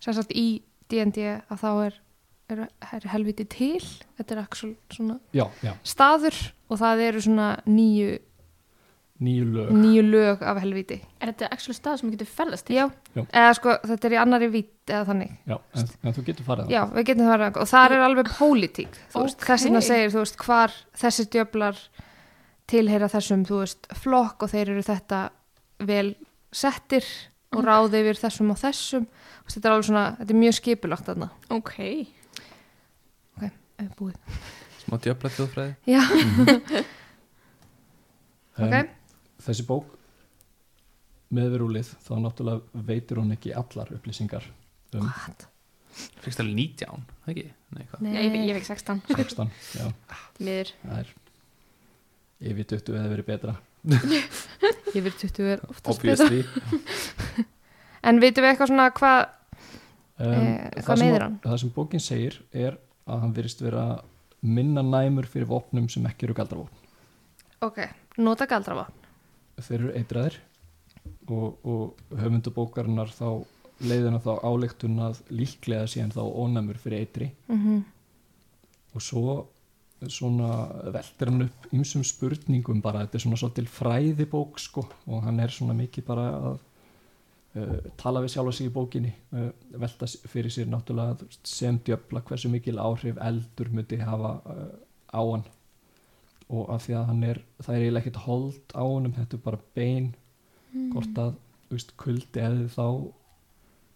Sem 0.00 0.14
sagt 0.16 0.32
í 0.32 0.62
D&D 0.88 1.24
að 1.26 1.60
þá 1.60 1.70
er, 1.88 1.98
er, 2.52 2.62
er 2.94 3.08
helviti 3.12 3.44
til. 3.50 3.82
Þetta 4.18 4.34
er 4.34 4.42
actual 4.44 4.72
svona 4.94 5.18
já, 5.36 5.44
já, 5.64 5.74
staður 5.84 6.38
og 6.68 6.80
það 6.80 7.04
eru 7.08 7.24
svona 7.24 7.48
nýju, 7.68 8.14
nýju 9.20 9.44
lög. 9.50 9.70
Nýju 9.74 10.02
lög 10.12 10.42
af 10.46 10.58
helviti 10.62 11.00
Er 11.20 11.32
þetta 11.32 11.48
actual 11.52 11.74
stað 11.74 11.96
sem 12.00 12.10
getur 12.12 12.26
ferðast 12.30 12.66
til? 12.68 12.76
já, 12.76 12.84
Já. 13.16 13.22
eða 13.32 13.54
sko 13.58 13.74
þetta 13.90 14.06
er 14.06 14.14
í 14.14 14.20
annari 14.22 14.48
vít 14.52 14.92
eða 14.92 15.04
þannig. 15.08 15.32
Já, 15.48 15.56
en, 15.74 15.88
en 16.04 16.12
þú 16.14 16.24
getur 16.28 16.44
farið 16.46 16.70
Já, 16.70 16.82
við 16.94 17.04
getum 17.08 17.26
að 17.26 17.32
vera 17.34 17.48
og 17.62 17.68
það 17.72 17.86
er 17.96 18.04
alveg 18.06 18.30
pólitík 18.38 19.00
Ókei. 19.14 19.34
þess 19.48 19.64
vegna 19.66 19.80
segir, 19.82 20.12
þú 20.14 20.22
veist, 20.22 20.36
hvar 20.46 20.76
þessir 21.02 21.26
djöflar 21.34 21.80
tilheyra 22.68 23.08
þessum, 23.08 23.42
þú 23.48 23.58
veist, 23.64 23.86
flokk 24.04 24.42
og 24.46 24.50
þeir 24.52 24.68
eru 24.76 24.82
þetta 24.86 25.20
vel 25.80 26.14
settir 26.52 27.04
og 27.52 27.58
Ok. 27.62 27.64
ráði 27.64 28.02
yfir 28.04 28.18
þessum 28.20 28.50
og 28.52 28.58
þessum. 28.60 29.06
Og 29.48 29.50
þetta 29.54 29.66
er 29.68 29.72
alveg 29.72 29.86
svona, 29.88 30.06
þetta 30.20 30.34
er 30.34 30.40
mjög 30.42 30.54
skipulagt 30.58 31.06
þarna, 31.08 31.30
Ok. 31.50 31.74
Eh, 33.78 33.86
búið. 33.96 34.16
smá 34.82 34.96
djöfla 34.98 35.30
þjóðfræði 35.30 35.74
Já, 35.86 36.00
um, 38.58 38.66
ok, 38.66 38.88
þessi 39.44 39.64
bók 39.68 39.94
meðverúlið 41.34 41.90
þá 42.06 42.10
náttúrulega 42.24 42.84
veitir 42.88 43.20
hún 43.20 43.34
ekki 43.34 43.52
allar 43.56 43.90
upplýsingar 43.98 44.46
um 44.96 45.06
what? 45.08 45.46
Fyrst 46.22 46.40
alveg 46.40 46.54
19, 46.56 47.02
það 47.24 47.32
ekki? 47.32 47.46
Nei? 47.74 47.86
Nei, 48.06 48.20
ég, 48.22 48.36
ég 48.48 48.58
fekk 48.60 48.68
16. 48.70 49.00
16 49.18 49.50
já, 49.76 49.88
Miður. 50.46 50.70
það 50.84 51.00
er 51.02 51.14
yfir 52.52 52.68
20 52.72 53.00
hefði 53.00 53.12
verið 53.14 53.28
betra 53.28 53.56
yfir 54.98 55.16
20 55.24 55.50
er 55.54 55.64
oftast 55.68 56.04
betra 56.04 56.28
obviously 56.28 56.44
En 58.08 58.20
vitum 58.22 58.44
við 58.44 58.52
eitthvað 58.52 58.70
svona 58.70 58.90
hvað 58.94 59.18
um, 59.24 59.32
Eh, 60.18 60.70
það 60.78 60.84
hvað 60.86 61.02
að- 61.18 61.22
hann? 61.26 61.34
það 61.44 61.56
sem 61.62 61.72
bókin 61.74 62.02
segir 62.02 62.36
er 62.54 62.78
að 63.08 63.20
hann 63.24 63.34
virðist 63.36 63.60
vera 63.62 63.82
minna 64.42 64.82
næmur 64.86 65.26
fyrir 65.30 65.46
vopnum 65.50 65.88
sem 65.90 66.06
ekki 66.08 66.26
eru 66.28 66.34
galdravopn 66.38 66.86
Ok, 67.66 67.78
nota 68.22 68.46
galdrafa 68.50 68.86
þeir 69.66 69.78
eru 69.80 69.92
eitraðir 69.98 70.40
og, 71.28 71.58
og 71.64 72.18
höfundabókarinnar 72.18 73.12
þá 73.14 73.44
leiðina 73.78 74.18
þá 74.22 74.32
áleiktun 74.42 74.98
að 75.06 75.20
líklega 75.30 75.86
síðan 75.86 76.16
þá 76.16 76.22
ónæmur 76.26 76.80
fyrir 76.82 77.04
eitri. 77.04 77.30
Mm 77.46 77.84
og 78.94 79.04
svo 79.04 79.34
svona 80.08 80.52
veltir 80.94 81.30
hann 81.30 81.44
upp 81.48 81.68
ymsum 81.74 82.04
spurningum 82.06 82.80
bara, 82.82 83.02
þetta 83.04 83.18
er 83.18 83.24
svona 83.24 83.38
svolítil 83.40 83.68
fræðibók 83.70 84.60
sko 84.62 84.84
og 85.10 85.24
hann 85.26 85.40
er 85.42 85.52
svona 85.52 85.74
mikið 85.74 86.06
bara 86.06 86.26
að 86.36 86.58
uh, 87.58 87.88
tala 87.98 88.22
við 88.22 88.36
sjálfa 88.36 88.54
sig 88.54 88.70
í 88.70 88.74
bókinni 88.74 89.10
uh, 89.34 89.48
velta 89.82 90.06
fyrir 90.30 90.54
sér 90.54 90.70
náttúrulega 90.70 91.26
sem 91.42 91.80
djöfla 91.82 92.22
hversu 92.28 92.50
mikil 92.52 92.78
áhrif 92.78 93.18
eldur 93.26 93.72
myndi 93.74 93.98
hafa 93.98 94.36
uh, 94.38 94.70
á 95.10 95.22
hann 95.22 95.46
og 96.48 96.70
af 96.74 96.86
því 96.86 96.96
að 96.96 97.10
hann 97.10 97.24
er 97.28 97.42
það 97.60 97.74
er 97.74 97.82
eiginlega 97.82 98.04
ekkert 98.04 98.22
hold 98.24 98.72
á 98.72 98.82
honum 98.82 99.14
þetta 99.16 99.36
er 99.36 99.44
bara 99.44 99.60
bein 99.76 100.08
hvort 100.92 101.20
að 101.20 101.34
þú 101.68 101.76
veist, 101.76 101.92
kuldi 102.00 102.44
hefði 102.44 102.68
þá 102.72 102.86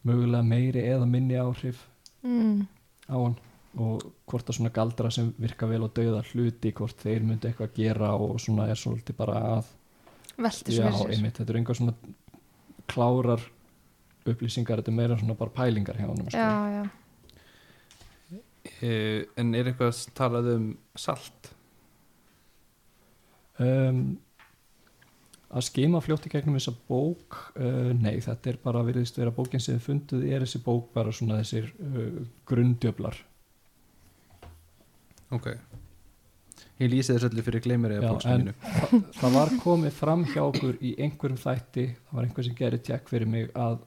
mögulega 0.09 0.45
meiri 0.47 0.85
eða 0.91 1.09
minni 1.09 1.39
áhrif 1.41 1.87
mm. 2.27 2.61
á 3.09 3.17
hann 3.17 3.39
og 3.81 4.05
hvort 4.29 4.51
að 4.51 4.59
svona 4.59 4.73
galdra 4.75 5.11
sem 5.15 5.31
virka 5.41 5.69
vel 5.71 5.81
og 5.87 5.95
dauða 5.97 6.21
hluti 6.33 6.75
hvort 6.77 6.99
þeir 7.01 7.25
myndu 7.25 7.49
eitthvað 7.49 7.71
að 7.71 7.79
gera 7.79 8.11
og 8.21 8.37
svona 8.43 8.69
er 8.69 8.81
svolítið 8.81 9.17
bara 9.17 9.39
að 9.55 9.71
já, 10.37 10.51
svo 10.53 11.07
fyrir 11.07 11.17
sér 11.17 11.37
þetta 11.39 11.49
er 11.49 11.61
einhver 11.61 11.79
svona 11.79 11.95
klárar 12.93 13.47
upplýsingar 14.29 14.83
þetta 14.83 14.93
er 14.93 14.99
meira 14.99 15.17
svona 15.21 15.39
bara 15.39 15.55
pælingar 15.57 15.97
hjá 15.97 16.11
honum 16.11 16.29
sko. 16.29 16.37
Já, 16.37 16.83
já 16.83 16.91
Uh, 18.83 19.27
en 19.39 19.55
er 19.59 19.69
eitthvað 19.71 19.99
talað 20.15 20.49
um 20.53 20.67
salt? 20.99 21.49
Um, 23.61 24.05
að 25.53 25.67
skima 25.69 26.01
fljótt 26.01 26.29
í 26.29 26.33
gegnum 26.33 26.57
þessa 26.57 26.73
bók 26.89 27.37
uh, 27.59 27.91
nei, 27.93 28.17
þetta 28.25 28.55
er 28.55 28.63
bara 28.63 28.85
virðist 28.87 29.19
vera 29.21 29.35
bókin 29.35 29.61
sem 29.61 29.77
þið 29.77 29.85
funduð 29.89 30.25
er 30.31 30.47
þessi 30.47 30.63
bók 30.65 30.89
bara 30.95 31.13
svona 31.13 31.43
þessir 31.43 31.69
uh, 31.83 32.25
grundjöflar 32.49 33.21
Ok. 35.33 35.47
Ég 36.83 36.91
lýsi 36.91 37.15
þess 37.15 37.29
öllu 37.31 37.45
fyrir 37.47 37.63
gleymir 37.65 37.95
eða 37.97 38.05
Já, 38.05 38.11
bókstum 38.13 38.33
en 38.33 38.43
mínu. 38.43 38.55
það, 38.81 39.05
það 39.17 39.37
var 39.39 39.53
komið 39.63 39.95
fram 39.97 40.25
hjá 40.29 40.43
okkur 40.43 40.79
í 40.83 40.93
einhverjum 41.01 41.41
þætti, 41.41 41.85
það 42.09 42.19
var 42.19 42.27
einhver 42.27 42.47
sem 42.49 42.57
gerir 42.59 42.83
tjekk 42.89 43.13
fyrir 43.13 43.31
mig 43.33 43.53
að 43.57 43.79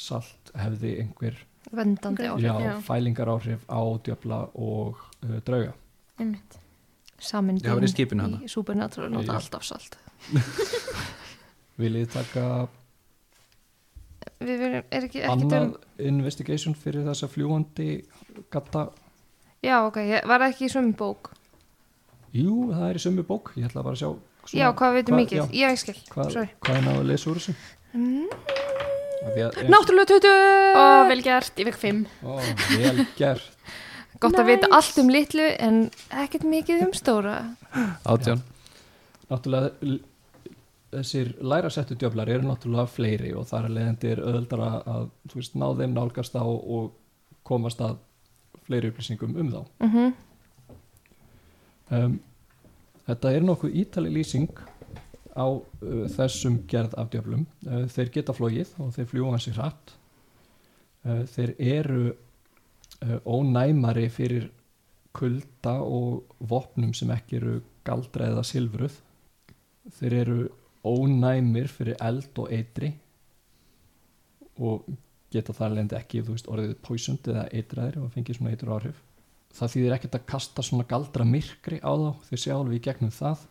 salt 0.00 0.52
hefði 0.58 0.94
einhver 1.02 1.40
áhrif 1.72 2.42
já, 2.42 2.52
já. 2.62 2.72
fælingar 2.86 3.30
áhrif 3.32 3.64
á 3.70 3.82
djöfla 4.06 4.40
og 4.54 4.98
uh, 5.24 5.38
drauga 5.46 5.74
Einmitt. 6.20 6.58
Samindin 7.22 7.64
Það 7.64 7.78
var 7.78 7.86
í. 7.86 8.46
Í 8.46 8.50
Supernatural 8.50 9.10
nota 9.12 9.30
Já. 9.30 9.38
alltaf 9.38 9.66
salt 9.66 9.98
Viljið 11.82 12.08
taka 12.12 12.46
Við 14.42 14.58
viljum, 14.58 14.88
er 14.90 15.06
ekki, 15.06 15.22
ekki 15.22 15.30
annað 15.30 15.68
um 15.68 15.76
investigation 16.02 16.74
fyrir 16.78 17.06
þessa 17.06 17.28
fljúandi 17.30 17.88
gata 18.52 18.88
Já, 19.62 19.76
ok, 19.86 20.00
ég, 20.02 20.26
var 20.26 20.42
það 20.42 20.48
ekki 20.50 20.66
í 20.66 20.72
sömu 20.72 20.96
bók 20.98 21.32
Jú, 22.34 22.56
það 22.72 22.86
er 22.88 22.98
í 22.98 23.04
sömu 23.04 23.26
bók, 23.28 23.52
ég 23.58 23.68
ætla 23.70 23.84
bara 23.86 23.94
að 23.94 24.02
sjá 24.02 24.10
Já, 24.58 24.66
hvað 24.74 24.96
veitum 24.98 25.20
mikið? 25.20 25.38
já. 25.38 25.46
Já, 25.54 25.68
ég 25.70 25.80
skil, 25.84 25.98
hvað, 26.10 26.32
sorry 26.34 26.50
hvað 26.66 26.80
er 26.80 26.86
náðu 26.88 27.04
að 27.04 27.10
lesa 27.12 27.30
úr 27.30 27.38
þessu 27.38 27.54
mm. 27.94 28.60
Náttúrulega 29.70 30.18
20 30.18 30.32
Ó, 30.74 30.84
vel 31.06 31.20
gert, 31.22 31.54
ég 31.62 31.68
fekk 31.70 31.78
5. 31.78 32.00
Ó, 32.26 32.40
vel 32.74 33.04
gert 33.14 33.52
Gott 34.20 34.38
að 34.38 34.46
vita 34.46 34.68
Nice. 34.68 34.76
allt 34.76 34.98
um 34.98 35.10
litlu 35.10 35.46
en 35.58 35.90
ekkert 36.10 36.44
mikið 36.44 36.86
um 36.86 36.92
stóra. 36.92 37.36
Átján. 38.04 38.42
náttúrulega 39.30 39.98
þessir 40.92 41.30
lærasettu 41.40 41.96
djöflar 41.96 42.28
eru 42.28 42.44
náttúrulega 42.44 42.90
fleiri 42.92 43.32
og 43.32 43.46
þar 43.48 43.68
er 43.68 43.76
leiðandi 43.76 44.10
er 44.12 44.20
öðuldara 44.20 44.72
að 44.84 45.06
þú 45.30 45.38
veist, 45.38 45.54
ná 45.56 45.66
þeim 45.78 45.94
nálgast 45.96 46.36
á 46.36 46.44
og 46.44 46.92
komast 47.48 47.80
að 47.80 47.96
fleiri 48.66 48.92
upplýsingum 48.92 49.38
um 49.40 49.54
þá. 49.54 49.62
Mm 49.86 50.12
um, 51.92 52.20
þetta 53.06 53.32
er 53.32 53.44
nokkuð 53.44 53.74
ítali 53.82 54.12
lýsing 54.12 54.52
á 55.36 55.46
uh, 55.48 56.04
þessum 56.12 56.60
gerð 56.68 56.94
af 57.00 57.10
djöflum. 57.12 57.46
Uh, 57.66 57.86
þeir 57.88 58.12
geta 58.14 58.36
flóið 58.36 58.72
og 58.78 58.92
þeir 58.96 59.08
fljúa 59.10 59.32
hansi 59.34 59.52
hratt. 59.56 59.96
Uh, 61.04 61.24
þeir 61.34 61.54
eru 61.58 62.04
ónæmari 63.26 64.08
fyrir 64.12 64.50
kulda 65.12 65.76
og 65.84 66.36
vopnum 66.38 66.92
sem 66.96 67.10
ekki 67.12 67.38
eru 67.40 67.60
galdra 67.86 68.30
eða 68.32 68.44
silfruð. 68.46 68.98
Þeir 69.98 70.18
eru 70.22 70.40
ónæmir 70.86 71.70
fyrir 71.70 71.98
eld 72.02 72.38
og 72.38 72.52
eitri 72.54 72.92
og 74.62 74.86
geta 75.32 75.54
þar 75.56 75.78
lendi 75.78 75.96
ekki 75.96 76.20
veist, 76.26 76.48
orðið 76.50 76.74
poisoned 76.84 77.28
eða 77.32 77.46
eitraðir 77.56 78.02
og 78.02 78.12
fengið 78.14 78.38
svona 78.38 78.52
eitur 78.52 78.74
áhrif. 78.76 78.98
Það 79.52 79.72
þýðir 79.74 79.94
ekkert 79.96 80.18
að 80.18 80.28
kasta 80.32 80.64
svona 80.64 80.88
galdra 80.88 81.24
myrkri 81.28 81.80
á 81.84 81.92
þá 81.92 82.10
þeir 82.28 82.42
sjá 82.44 82.54
alveg 82.56 82.78
í 82.78 82.84
gegnum 82.86 83.14
það. 83.14 83.46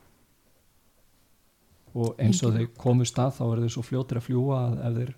Og 1.92 2.22
eins 2.24 2.40
og 2.46 2.56
þeir 2.56 2.70
komu 2.80 3.06
stað 3.06 3.36
þá 3.38 3.44
eru 3.48 3.66
þeir 3.66 3.74
svo 3.76 3.84
fljótir 3.86 4.22
að 4.22 4.28
fljúa 4.30 4.60
að 4.62 4.78
ef 4.88 4.98
þeir 5.00 5.14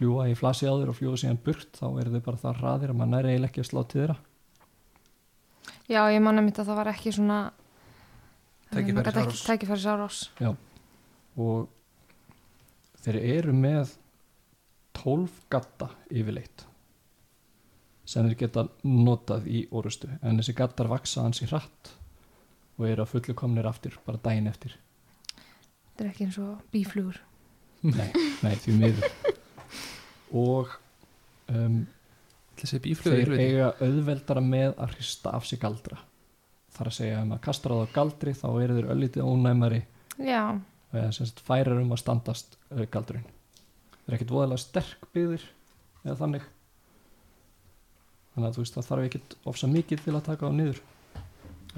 fljúa 0.00 0.30
í 0.30 0.36
flasi 0.38 0.64
á 0.64 0.72
þeir 0.72 0.90
og 0.92 0.96
fljúa 0.96 1.18
síðan 1.20 1.40
burt 1.44 1.76
þá 1.76 1.86
eru 2.00 2.14
þeir 2.14 2.24
bara 2.24 2.40
það 2.40 2.60
hraðir 2.62 2.92
að 2.92 3.00
maður 3.00 3.12
næri 3.14 3.32
eiginlega 3.34 3.50
ekki 3.50 3.62
að 3.64 3.68
slá 3.68 3.80
til 3.84 4.00
þeirra. 4.00 4.16
Já, 5.90 6.00
ég 6.14 6.22
manna 6.24 6.44
mitt 6.46 6.60
að 6.62 6.70
það 6.70 6.80
var 6.80 6.90
ekki 6.94 7.12
svona 7.12 7.38
Tækifærisárás. 8.70 9.44
Tækifæris 9.48 9.86
árás 9.90 10.18
og 11.40 11.68
þeir 13.02 13.18
eru 13.36 13.54
með 13.56 13.94
12 15.00 15.40
gatta 15.52 15.88
yfirleitt 16.10 16.66
sem 18.08 18.26
þeir 18.26 18.38
geta 18.44 18.66
notað 18.86 19.48
í 19.50 19.64
orustu 19.70 20.10
en 20.20 20.38
þessi 20.40 20.54
gattar 20.58 20.90
vaksa 20.90 21.26
hans 21.26 21.42
í 21.44 21.48
hratt 21.50 21.92
og 22.78 22.86
eru 22.88 23.04
að 23.04 23.12
fullu 23.12 23.36
komnir 23.36 23.68
aftur 23.68 23.98
bara 24.06 24.22
daginn 24.22 24.48
eftir. 24.50 24.78
Þetta 25.90 26.04
er 26.06 26.12
ekki 26.12 26.28
eins 26.28 26.40
og 26.40 26.62
bíflugur 26.72 27.20
nei, 27.86 28.10
nei 28.44 28.54
því 28.60 28.76
miður 28.76 29.12
og 30.36 30.70
um, 31.50 31.82
þeir 32.60 33.34
eiga 33.38 33.72
auðveldara 33.80 34.42
með 34.44 34.74
að 34.76 34.96
hrista 34.96 35.34
af 35.36 35.46
sig 35.48 35.60
galdra. 35.62 35.98
Þar 36.76 36.90
að 36.90 36.96
segja 36.96 37.22
að 37.22 37.40
kastra 37.44 37.76
það 37.76 37.90
á 37.90 37.94
galdri 37.96 38.34
þá 38.36 38.48
eru 38.50 38.76
þeir 38.78 38.90
öllítið 38.94 39.26
ónæmari. 39.26 39.80
Já, 40.20 40.44
eða 40.92 41.10
sem 41.14 41.28
sagt 41.28 41.42
færar 41.46 41.80
um 41.80 41.92
að 41.94 42.02
standast 42.02 42.56
uh, 42.70 42.84
galdurinn. 42.92 43.26
Þeir 44.04 44.06
eru 44.06 44.18
ekkit 44.18 44.34
voðalega 44.34 44.62
sterk 44.64 45.10
byggðir 45.14 45.44
eða 46.04 46.16
þannig. 46.22 46.48
Þannig 48.34 48.48
að 48.48 48.56
þú 48.56 48.64
veist 48.64 48.78
það 48.78 48.88
þarf 48.88 49.06
ekkit 49.08 49.36
ofsa 49.50 49.70
mikið 49.70 50.02
til 50.06 50.16
að 50.16 50.26
taka 50.30 50.50
á 50.50 50.52
niður. 50.54 50.82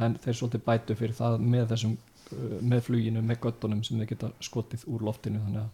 En 0.02 0.16
þeir 0.20 0.38
svolítið 0.38 0.64
bætu 0.66 0.96
fyrir 0.96 1.16
það 1.16 1.38
með 1.54 1.68
þessum 1.72 1.94
uh, 1.96 2.58
með 2.60 2.84
fluginu, 2.88 3.24
með 3.24 3.40
göttunum 3.46 3.84
sem 3.86 4.00
þeir 4.00 4.12
geta 4.14 4.32
skotið 4.44 4.86
úr 4.92 5.06
loftinu 5.08 5.42
þannig 5.44 5.64
að, 5.64 5.70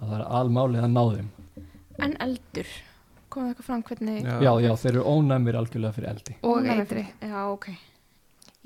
að 0.00 0.06
það 0.08 0.16
er 0.18 0.24
almálið 0.40 0.86
að 0.86 0.94
ná 0.94 1.02
þeim. 1.14 1.28
En 2.00 2.16
eldur, 2.24 2.72
komið 3.30 3.52
eitthvað 3.52 3.68
fram 3.68 3.84
hvernig 3.90 4.18
já, 4.24 4.52
já, 4.64 4.70
þeir 4.82 4.90
eru 4.94 5.04
ónæmir 5.14 5.58
algjörlega 5.60 5.96
fyrir 5.96 6.10
eldi. 6.14 6.36
Og 6.48 6.68
eitri 6.74 7.06
Já, 7.20 7.40
ok. 7.52 7.70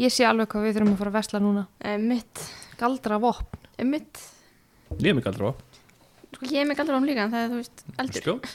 Ég 0.03 0.11
sé 0.11 0.27
alveg 0.27 0.49
hvað 0.51 0.67
við 0.67 0.77
þurfum 0.79 0.95
að 0.95 1.01
fara 1.03 1.13
að 1.13 1.19
vesla 1.21 1.41
núna. 1.43 1.67
Eh, 1.85 1.99
Mitt, 2.03 2.43
galdra 2.81 3.19
vopn. 3.23 3.61
Eh, 3.79 3.87
mitt 3.87 4.23
Ég 4.99 5.11
er 5.11 5.17
mig 5.19 5.27
aldrei 5.27 5.51
á 5.51 5.55
Sko, 6.35 6.47
ég 6.51 6.61
er 6.63 6.67
mig 6.69 6.79
aldrei 6.83 6.97
um 6.99 7.07
líka 7.07 7.25
en 7.25 7.33
það 7.35 7.45
er, 7.45 7.51
þú 7.53 7.59
veist, 7.61 7.85
eldur. 8.03 8.23
Skjóð 8.25 8.55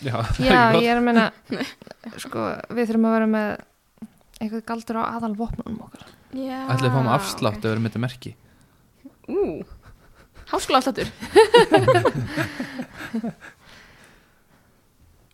Já, 0.00 0.16
já, 0.40 0.60
ég 0.80 0.86
er 0.88 0.96
að 0.96 1.04
meina 1.04 1.26
sko, 2.22 2.46
við 2.72 2.88
þurfum 2.88 3.08
að 3.10 3.14
vera 3.18 3.28
með 3.28 3.48
eitthvað 4.40 4.62
galdur 4.70 4.98
á 5.00 5.02
aðal 5.10 5.34
vopnunum 5.36 5.82
okkar. 5.84 6.06
Já 6.32 6.56
Ætlaði 6.72 6.88
að 6.88 6.94
fá 6.94 7.00
maður 7.02 7.16
afslátt 7.18 7.58
ef 7.58 7.66
við 7.66 7.74
erum 7.74 7.88
þetta 7.88 8.02
merki. 8.06 8.32
Ú, 9.28 9.42
háskóla 10.50 10.80
afsláttur 10.80 11.08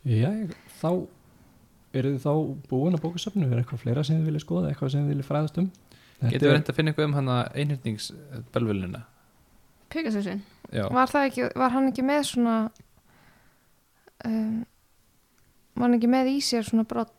já, 0.06 0.30
þá 0.80 0.90
eru 1.96 2.12
þið 2.12 2.22
þá 2.26 2.32
búin 2.70 2.96
að 2.96 3.02
bókasafnu 3.06 3.48
er 3.48 3.60
eitthvað 3.62 3.82
fleira 3.82 4.04
sem 4.04 4.18
þið 4.20 4.28
viljið 4.30 4.44
skoða, 4.44 4.70
eitthvað 4.72 4.92
sem 4.92 5.04
þið 5.06 5.12
viljið 5.14 5.28
fræðast 5.30 5.60
um? 5.62 5.68
Þetta 6.16 6.32
Getur 6.32 6.46
við 6.46 6.50
er- 6.50 6.56
reynd 6.58 6.70
að 6.72 6.76
finna 6.78 6.92
eitthvað 6.92 7.08
um 7.10 7.16
hann 7.18 7.30
að 7.32 7.60
einhyrningsbelvölina 7.62 9.02
Pegasusinn. 9.92 10.40
Já, 10.74 10.82
var, 10.90 11.06
það 11.12 11.26
ekki, 11.28 11.44
var 11.62 11.70
hann 11.76 11.86
ekki 11.92 12.02
með 12.04 12.22
svona 12.26 12.54
um, 14.26 14.64
var 15.76 15.84
hann 15.86 15.94
ekki 16.00 16.10
með 16.10 16.30
í 16.32 16.40
sér 16.42 16.66
svona 16.66 16.84
brott 16.88 17.12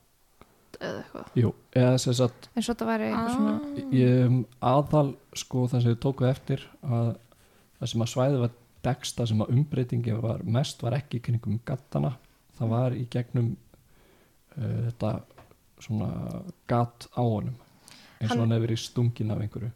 eða 0.81 0.97
eitthvað? 1.03 1.29
Jú, 1.39 1.51
eða 1.79 1.93
sem 2.03 2.17
sagt 2.17 2.49
eins 2.53 2.67
og 2.67 2.73
þetta 2.75 2.89
væri 2.91 3.07
eitthvað 3.07 3.37
svona 3.37 3.53
ég, 3.97 4.35
aðal 4.73 5.07
sko 5.39 5.63
það 5.71 5.79
sem 5.85 5.93
þið 5.95 6.01
tókuð 6.05 6.29
eftir 6.33 6.65
að 6.83 7.07
það 7.79 7.91
sem 7.91 8.03
að 8.05 8.11
svæði 8.13 8.41
var 8.43 8.53
dekst 8.87 9.17
það 9.19 9.29
sem 9.31 9.41
að 9.43 9.53
umbreytingi 9.55 10.15
var 10.23 10.43
mest 10.57 10.83
var 10.85 10.95
ekki 10.97 11.19
kringum 11.25 11.59
gattana. 11.67 12.13
Það 12.57 12.71
var 12.73 12.95
í 12.97 13.03
gegnum 13.13 13.51
uh, 14.57 14.77
þetta 14.87 15.11
svona 15.83 16.07
gatt 16.69 17.07
á 17.13 17.21
honum 17.21 17.57
eins 18.17 18.31
og 18.33 18.39
Hann- 18.41 18.53
hefur 18.55 18.65
verið 18.65 18.81
stungin 18.81 19.31
af 19.33 19.41
einhverju. 19.43 19.69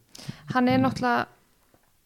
Hann 0.54 0.68
er 0.70 0.80
náttúrulega 0.82 1.28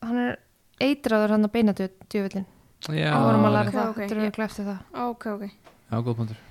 hann 0.06 0.18
er 0.26 0.36
eitraður 0.84 1.36
hann 1.36 1.48
að 1.48 1.54
beina 1.54 1.74
djöfullin 1.76 2.46
já. 2.92 3.12
Og 3.16 3.24
vorum 3.30 3.48
að 3.48 3.56
læra 3.56 3.72
það, 3.72 3.90
ok, 3.90 4.00
þetta 4.02 4.16
er 4.16 4.24
örugglega 4.26 4.50
eftir 4.50 4.68
það. 4.68 4.82
Ok, 5.06 5.26
ok. 5.32 5.46
Já, 5.86 5.96
góð 6.02 6.18
punktur. 6.20 6.42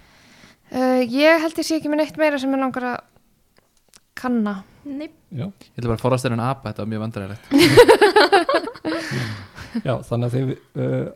Uh, 0.75 1.03
ég 1.05 1.43
held 1.45 1.61
ég 1.61 1.69
sé 1.69 1.77
ekki 1.79 1.91
með 1.93 2.01
neitt 2.01 2.17
meira 2.19 2.41
sem 2.41 2.55
ég 2.57 2.63
langar 2.63 2.87
að 2.95 3.03
kanna. 4.25 4.55
Nei, 4.85 5.09
já, 5.33 5.47
Ég 5.47 5.79
ætla 5.79 5.89
bara 5.89 5.97
að 5.97 6.05
forast 6.05 6.27
þér 6.27 6.35
en 6.37 6.45
apa, 6.45 6.71
þetta 6.71 6.85
var 6.85 6.91
mjög 6.93 7.03
vandræðilegt 7.07 7.45
já 9.89 9.95
þannig 10.05 10.27
að 10.27 10.35
þið 10.35 10.53
uh, 10.85 11.09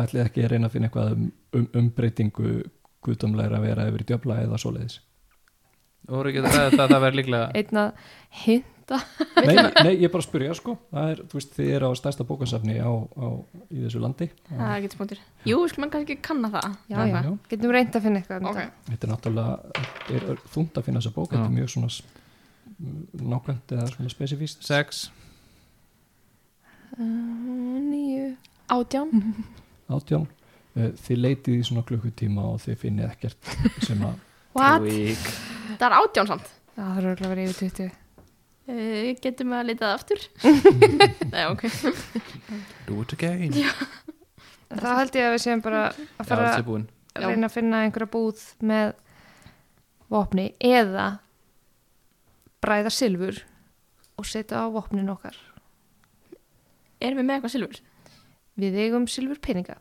ætlið 0.00 0.22
ekki 0.24 0.44
að 0.44 0.52
reyna 0.54 0.70
að 0.70 0.74
finna 0.74 0.88
eitthvað 0.88 1.12
um, 1.14 1.26
um 1.58 1.66
umbreytingu 1.82 2.54
guðdómlegra 3.04 3.60
að 3.60 3.66
vera 3.68 3.86
yfir 3.90 4.04
í 4.04 4.08
djöfla 4.10 4.38
eða 4.44 4.60
svoleiðis? 4.60 4.96
Þú 6.08 6.16
voru 6.16 6.32
ekki 6.32 6.42
að 6.42 6.48
ræða 6.48 6.70
það 6.72 6.84
að 6.84 6.92
það 6.94 7.04
verði 7.04 7.20
líklega 7.20 7.46
einn 7.60 7.82
að 7.84 7.90
hinta 8.90 9.46
nei, 9.46 9.84
nei, 9.86 9.92
ég 10.00 10.06
er 10.08 10.12
bara 10.12 10.22
að 10.22 10.26
spyrja 10.28 10.54
sko. 10.58 10.74
Það 10.90 11.10
er, 11.14 11.20
þú 11.30 11.38
veist, 11.38 11.52
þið 11.56 11.70
eru 11.76 11.90
á 11.90 11.92
stærsta 12.00 12.26
bókasafni 12.28 12.76
á, 12.82 12.90
á, 12.90 13.26
í 13.70 13.82
þessu 13.84 14.02
landi. 14.02 14.28
Það 14.50 14.72
er 14.74 14.84
getur 14.86 15.00
punktur 15.02 15.20
Jú, 15.46 15.58
við 15.62 15.72
skulum 15.72 15.84
mann 15.86 15.92
kannski 15.94 16.16
kanna 16.24 16.50
það. 16.54 16.74
Já, 16.90 16.98
já, 17.06 17.20
Já. 17.26 17.30
getum 17.52 17.74
reynd 17.76 17.96
að 18.00 18.06
finna 18.08 18.20
eitthvað 18.22 18.40
um 18.42 18.50
Ok. 18.50 18.58
þetta. 18.60 18.90
þetta 18.90 19.06
er 19.06 19.12
náttúrulega 19.14 20.50
þungt 20.56 20.80
að 20.80 20.88
finna 20.88 21.00
þessa 21.02 21.14
bók, 21.16 21.30
þetta 21.30 21.46
er 21.46 21.56
mjög 21.60 21.72
svona 21.76 21.92
nákvæmt 23.34 23.74
eða 23.76 23.88
svona 23.94 24.12
spesifíst 24.12 24.66
Sex. 24.66 25.06
Uh, 26.98 27.04
nýju 27.04 28.36
Átján. 28.70 29.08
Mhm. 29.12 29.44
átján. 29.94 30.26
Eh, 30.78 30.92
þið 30.94 31.18
leitið 31.24 31.56
í 31.58 31.62
svona 31.66 31.82
klukkutíma 31.86 32.44
og 32.52 32.60
þið 32.62 32.76
finnið 32.78 33.08
ekkert 33.10 33.48
sem 33.82 34.02
að. 34.06 34.20
Það 34.54 34.86
er 35.86 35.96
átján 35.98 36.30
samt. 36.30 36.46
Það 36.76 36.92
þarf 36.96 37.24
að 37.24 37.32
vera 37.32 37.46
yfir 37.48 37.58
20 37.66 37.90
uh, 38.70 39.10
Getum 39.24 39.52
við 39.52 39.58
að 39.58 39.68
leita 39.68 39.88
það 39.88 39.96
aftur? 39.98 40.24
Nei, 41.34 41.44
ok. 41.50 41.66
Do 42.86 43.02
it 43.02 43.14
again. 43.18 43.58
Þá 44.70 44.88
held 45.00 45.18
ég 45.18 45.28
að 45.28 45.34
við 45.34 45.44
séum 45.44 45.62
bara 45.64 45.84
að 45.90 46.00
Já, 46.00 46.24
fara 46.30 46.64
búin 46.66 46.88
að 47.18 47.26
reyna 47.26 47.48
að 47.50 47.54
finna 47.56 47.82
einhverja 47.84 48.10
búð 48.12 48.42
með 48.70 48.92
vopni 50.10 50.46
eða 50.62 51.06
bræða 52.62 52.92
silfur 52.94 53.40
og 54.20 54.28
setja 54.28 54.62
á 54.62 54.66
vopnin 54.70 55.10
okkar. 55.10 55.34
Erum 57.00 57.18
við 57.22 57.26
með 57.26 57.38
eitthvað 57.38 57.56
silfur? 57.56 57.80
við 58.60 58.78
eigum 58.84 59.06
silfur 59.10 59.40
peninga 59.42 59.78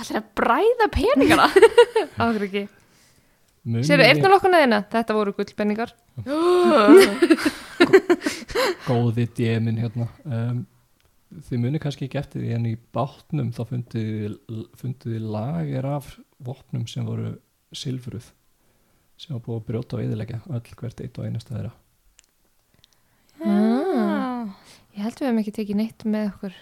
Allir 0.00 0.20
að 0.20 0.28
bræða 0.38 0.86
peningana? 0.94 1.48
Áður 2.22 2.46
ekki 2.46 2.62
munið 3.70 3.86
Sérðu 3.88 4.04
ég- 4.06 4.10
eyrnalokkuna 4.14 4.60
þína? 4.64 4.78
Þetta 4.92 5.16
voru 5.16 5.34
gullpenningar. 5.38 5.92
Góði 8.86 9.26
djemin 9.36 9.78
hérna. 9.80 10.06
Um, 10.26 10.64
þið 11.48 11.62
munið 11.64 11.82
kannski 11.84 12.08
ekki 12.08 12.18
eftir 12.20 12.42
því 12.44 12.54
en 12.56 12.66
í 12.70 12.74
bátnum 12.96 13.52
þá 13.54 13.62
fundið 13.70 14.36
þið- 14.80 15.28
lagir 15.30 15.86
af 15.86 16.16
vopnum 16.42 16.86
sem 16.90 17.06
voru 17.06 17.36
silfruð 17.76 18.32
sem 19.20 19.36
var 19.36 19.42
búið 19.44 19.60
að 19.60 19.66
brjóta 19.68 19.96
og 19.98 20.02
eðilegja 20.06 20.40
öll 20.48 20.74
hvert 20.80 21.00
eitt 21.04 21.18
og 21.20 21.26
einasta 21.28 21.54
þeirra. 21.54 21.72
Ah. 23.44 24.46
Ég 24.96 25.04
held 25.04 25.20
við 25.20 25.26
hefum 25.28 25.40
ekki 25.42 25.52
tekið 25.60 25.76
neitt 25.80 26.04
með 26.08 26.26
okkur 26.32 26.54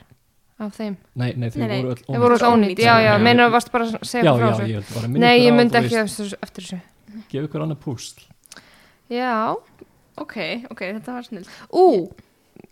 af 0.59 0.75
þeim. 0.77 0.97
Nei, 1.15 1.33
nei, 1.39 1.49
þau 1.55 1.61
voru 1.63 1.93
öll 1.95 2.03
Þeir 2.03 2.19
voru 2.23 2.35
Ónýt. 2.35 2.43
alltaf 2.43 2.53
ónýtt, 2.59 2.83
já, 2.83 2.95
já, 3.07 3.13
þú 3.23 3.51
varst 3.55 3.73
bara 3.73 3.85
að 3.87 3.97
segja 4.11 4.35
frá 4.35 4.47
þessu. 4.51 4.67
ég 4.69 4.75
held 4.81 4.89
bara 4.95 5.07
að 5.07 5.13
minna 5.15 5.27
Nei, 5.27 5.37
ég 5.47 5.55
myndi 5.55 5.79
ekki 5.79 5.99
eftir 6.03 6.67
þessu 6.67 6.81
gefa 7.29 7.49
ykkur 7.49 7.65
annað 7.65 7.83
púsl. 7.85 8.25
Já, 9.09 9.57
Ok, 10.19 10.37
ok, 10.73 10.83
þetta 10.99 11.15
var 11.15 11.27
snill. 11.27 11.47
Ú, 11.71 12.09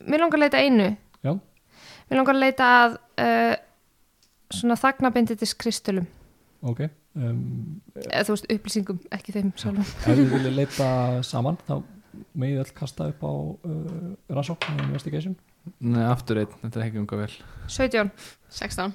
mér 0.06 0.24
langar 0.24 0.40
að 0.40 0.44
leita 0.46 0.62
einu. 0.62 0.90
Já. 1.22 1.32
Mér 2.10 2.20
langar 2.20 2.36
að 2.36 2.42
leita 2.42 2.68
að 2.82 2.96
uh, 3.22 3.54
svona 4.54 4.78
þagnabinditis 4.78 5.56
kristölum 5.58 6.06
ok 6.66 6.84
um, 6.86 7.80
eða 7.98 8.22
þú 8.26 8.34
veist 8.36 8.46
upplýsingum, 8.54 9.00
ekki 9.14 9.34
þeim 9.34 9.50
sjálfum. 9.58 9.84
Ef 9.84 10.06
þið 10.06 10.30
viljið 10.34 10.56
leita 10.56 10.88
saman 11.26 11.58
þá 11.66 11.74
megið 12.38 12.62
öll 12.62 12.72
kasta 12.78 13.10
upp 13.12 13.26
á 13.26 13.32
uh, 13.34 14.08
rannsókn 14.32 14.78
og 14.78 14.86
investigation. 14.86 15.36
Nei, 15.82 16.04
aftur 16.06 16.40
einn, 16.40 16.54
þetta 16.62 16.80
er 16.80 16.86
ekki 16.86 17.02
umgað 17.02 17.24
vel. 17.24 17.32
17 17.74 18.12
16 18.54 18.94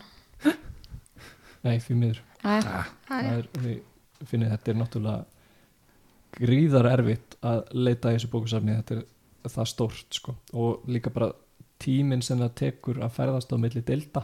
nei, 1.62 1.76
því 1.84 1.98
miður. 2.00 2.24
Æ, 2.42 2.54
ah, 2.58 2.88
það 3.06 3.32
er, 3.36 3.50
þið 3.60 4.30
finnið 4.32 4.54
þetta 4.56 4.72
er 4.72 4.80
náttúrulega 4.80 5.41
gríðar 6.38 6.88
erfitt 6.94 7.36
að 7.44 7.64
leita 7.76 8.12
í 8.12 8.18
þessu 8.18 8.30
bókusafni 8.34 8.76
þetta 8.80 9.00
er 9.00 9.04
það 9.52 9.70
stórt 9.72 10.18
sko. 10.20 10.36
Og 10.54 10.84
líka 10.92 11.10
bara 11.14 11.32
tíminn 11.82 12.22
sem 12.22 12.38
það 12.40 12.52
tekur 12.62 13.00
að 13.02 13.16
ferðast 13.18 13.52
á 13.54 13.58
milli 13.58 13.82
delta 13.86 14.22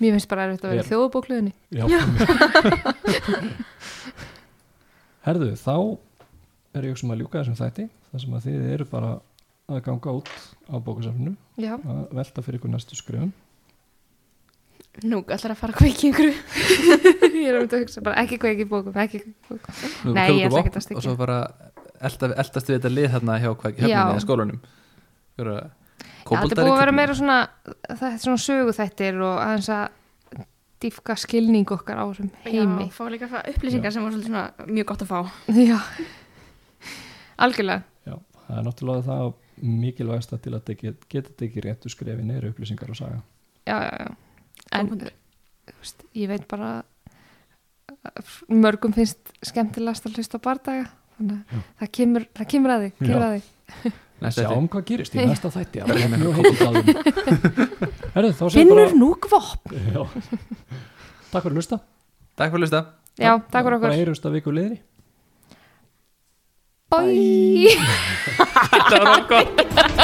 Mér 0.00 0.12
finnst 0.16 0.28
bara 0.28 0.44
erfitt 0.48 0.64
að 0.64 0.72
vera 0.74 0.82
Er- 0.82 0.86
í 0.86 0.90
þjóðubókluðinni 0.90 1.52
Já, 1.72 1.84
Herðu, 5.26 5.48
þá 5.58 5.72
er 6.76 6.86
ég 6.90 6.98
sem 7.00 7.10
að 7.14 7.22
ljúka 7.22 7.40
þessum 7.40 7.56
þætti 7.58 7.86
þar 8.10 8.22
sem 8.22 8.36
að 8.36 8.44
þið 8.46 8.66
eru 8.76 8.86
bara 8.90 9.10
að 9.66 9.80
ganga 9.88 10.12
út 10.20 10.30
á 10.70 10.74
bókusafninu 10.86 11.32
Já, 11.58 11.74
að 11.80 12.02
velta 12.20 12.44
fyrir 12.46 12.60
ykkur 12.60 12.72
næstu 12.76 12.98
skrifum 12.98 13.32
nú 15.04 15.20
ætlar 15.26 15.52
að 15.52 15.60
fara 15.60 15.74
að 15.74 15.80
kveiki 15.82 16.10
ykkur 16.12 16.28
ég 17.36 17.48
er 17.50 17.58
um 17.58 17.66
þetta 17.66 17.78
að 17.78 17.82
hugsa 17.82 18.02
bara 18.06 18.22
ekki 18.22 18.38
ekki 18.40 18.64
í 18.64 18.68
bókum, 18.70 18.96
ekki 19.02 19.20
í 19.20 19.32
bókum. 19.48 19.80
Nú 20.06 20.14
Nei, 20.16 20.28
ég 20.38 20.48
ætla 20.48 20.62
ekkert 20.62 20.78
að 20.80 20.86
styggja. 20.86 21.00
Og 21.02 21.04
svo 21.04 21.16
bara 21.18 21.38
elta, 22.00 22.30
eltast 22.32 22.70
við 22.70 22.78
þetta 22.78 22.92
lið 22.92 23.08
hérna 23.14 23.38
hjá 23.42 23.50
hvað, 23.52 23.76
Já. 23.76 23.82
hérna 23.84 24.06
eða 24.14 24.24
skólanum. 24.24 24.62
Hverja 25.36 25.58
Já, 26.26 26.40
þetta 26.42 26.56
er 26.56 26.66
búið 26.66 26.72
að 26.72 26.80
vera 26.80 26.96
meira 26.96 27.16
svona 27.16 27.38
þetta 27.86 28.10
er 28.10 28.20
svona 28.24 28.42
söguþættir 28.42 29.20
og 29.22 29.38
aðeins 29.44 29.70
að 29.76 30.44
dýfka 30.82 31.16
skilning 31.20 31.70
okkar 31.72 32.00
á 32.02 32.04
þessum 32.08 32.30
heimi. 32.44 32.88
Já, 32.88 32.94
fá 32.96 33.04
líka 33.12 33.28
að 33.28 33.34
fá 33.36 33.50
upplýsingar 33.52 33.94
sem 33.94 34.04
var 34.04 34.12
svolítið 34.12 34.32
svona 34.32 34.72
mjög 34.72 34.90
gott 34.90 35.04
að 35.06 35.12
fá. 35.12 35.20
Já, 35.70 35.78
algjörlega. 37.46 37.86
Já, 38.08 38.18
það 38.42 38.58
er 38.58 38.68
náttúrulega 38.68 39.06
það 39.06 39.32
mikilvægsta 39.86 40.38
til 40.44 40.52
að 40.52 40.66
þið 40.68 40.82
get, 40.82 41.08
geta 41.14 41.34
tekið 41.40 41.66
réttu 41.70 41.92
skrefi 41.92 42.26
neyru 42.26 42.52
upplýsingar 42.52 42.92
og 42.92 42.98
saga. 42.98 43.22
Já, 43.64 43.78
já, 43.86 43.92
já 44.04 44.25
En 44.74 44.90
veist, 44.96 46.02
ég 46.16 46.30
veit 46.30 46.46
bara 46.50 46.82
mörgum 48.50 48.94
finnst 48.94 49.32
skemmtilegast 49.46 50.06
að 50.08 50.18
hlusta 50.18 50.38
á 50.38 50.44
bardaga 50.46 50.88
þannig 51.16 51.38
að 51.38 51.62
það 51.80 51.92
kemur, 51.98 52.26
það 52.36 52.50
kemur 52.52 52.74
að 52.74 52.84
því, 52.84 52.90
kemur 53.02 53.24
að 53.26 53.36
því. 53.36 53.94
Sjáum 54.32 54.68
hvað 54.72 54.84
gerist 54.88 55.14
í 55.14 55.24
næsta 55.28 55.50
þætti 55.52 55.82
Það 58.16 58.24
er 58.30 58.52
Finnur 58.54 58.94
nú 58.96 59.10
gvop 59.20 59.72
Já. 59.76 60.02
Takk 61.32 61.42
fyrir 61.42 61.52
að 61.52 61.58
hlusta. 61.60 61.80
Takk 62.38 62.52
fyrir 62.52 62.56
að 62.56 62.64
hlusta. 62.64 62.82
Já, 63.16 63.32
takk 63.50 63.66
fyrir 63.66 63.76
okkur. 63.76 63.88
Bara 63.90 63.98
heyrumst 63.98 64.28
að 64.28 64.36
viku 64.38 64.54
liðri. 64.56 64.78
Bye. 66.92 67.72
Þetta 68.72 69.00
var 69.02 69.24
gott 69.28 69.95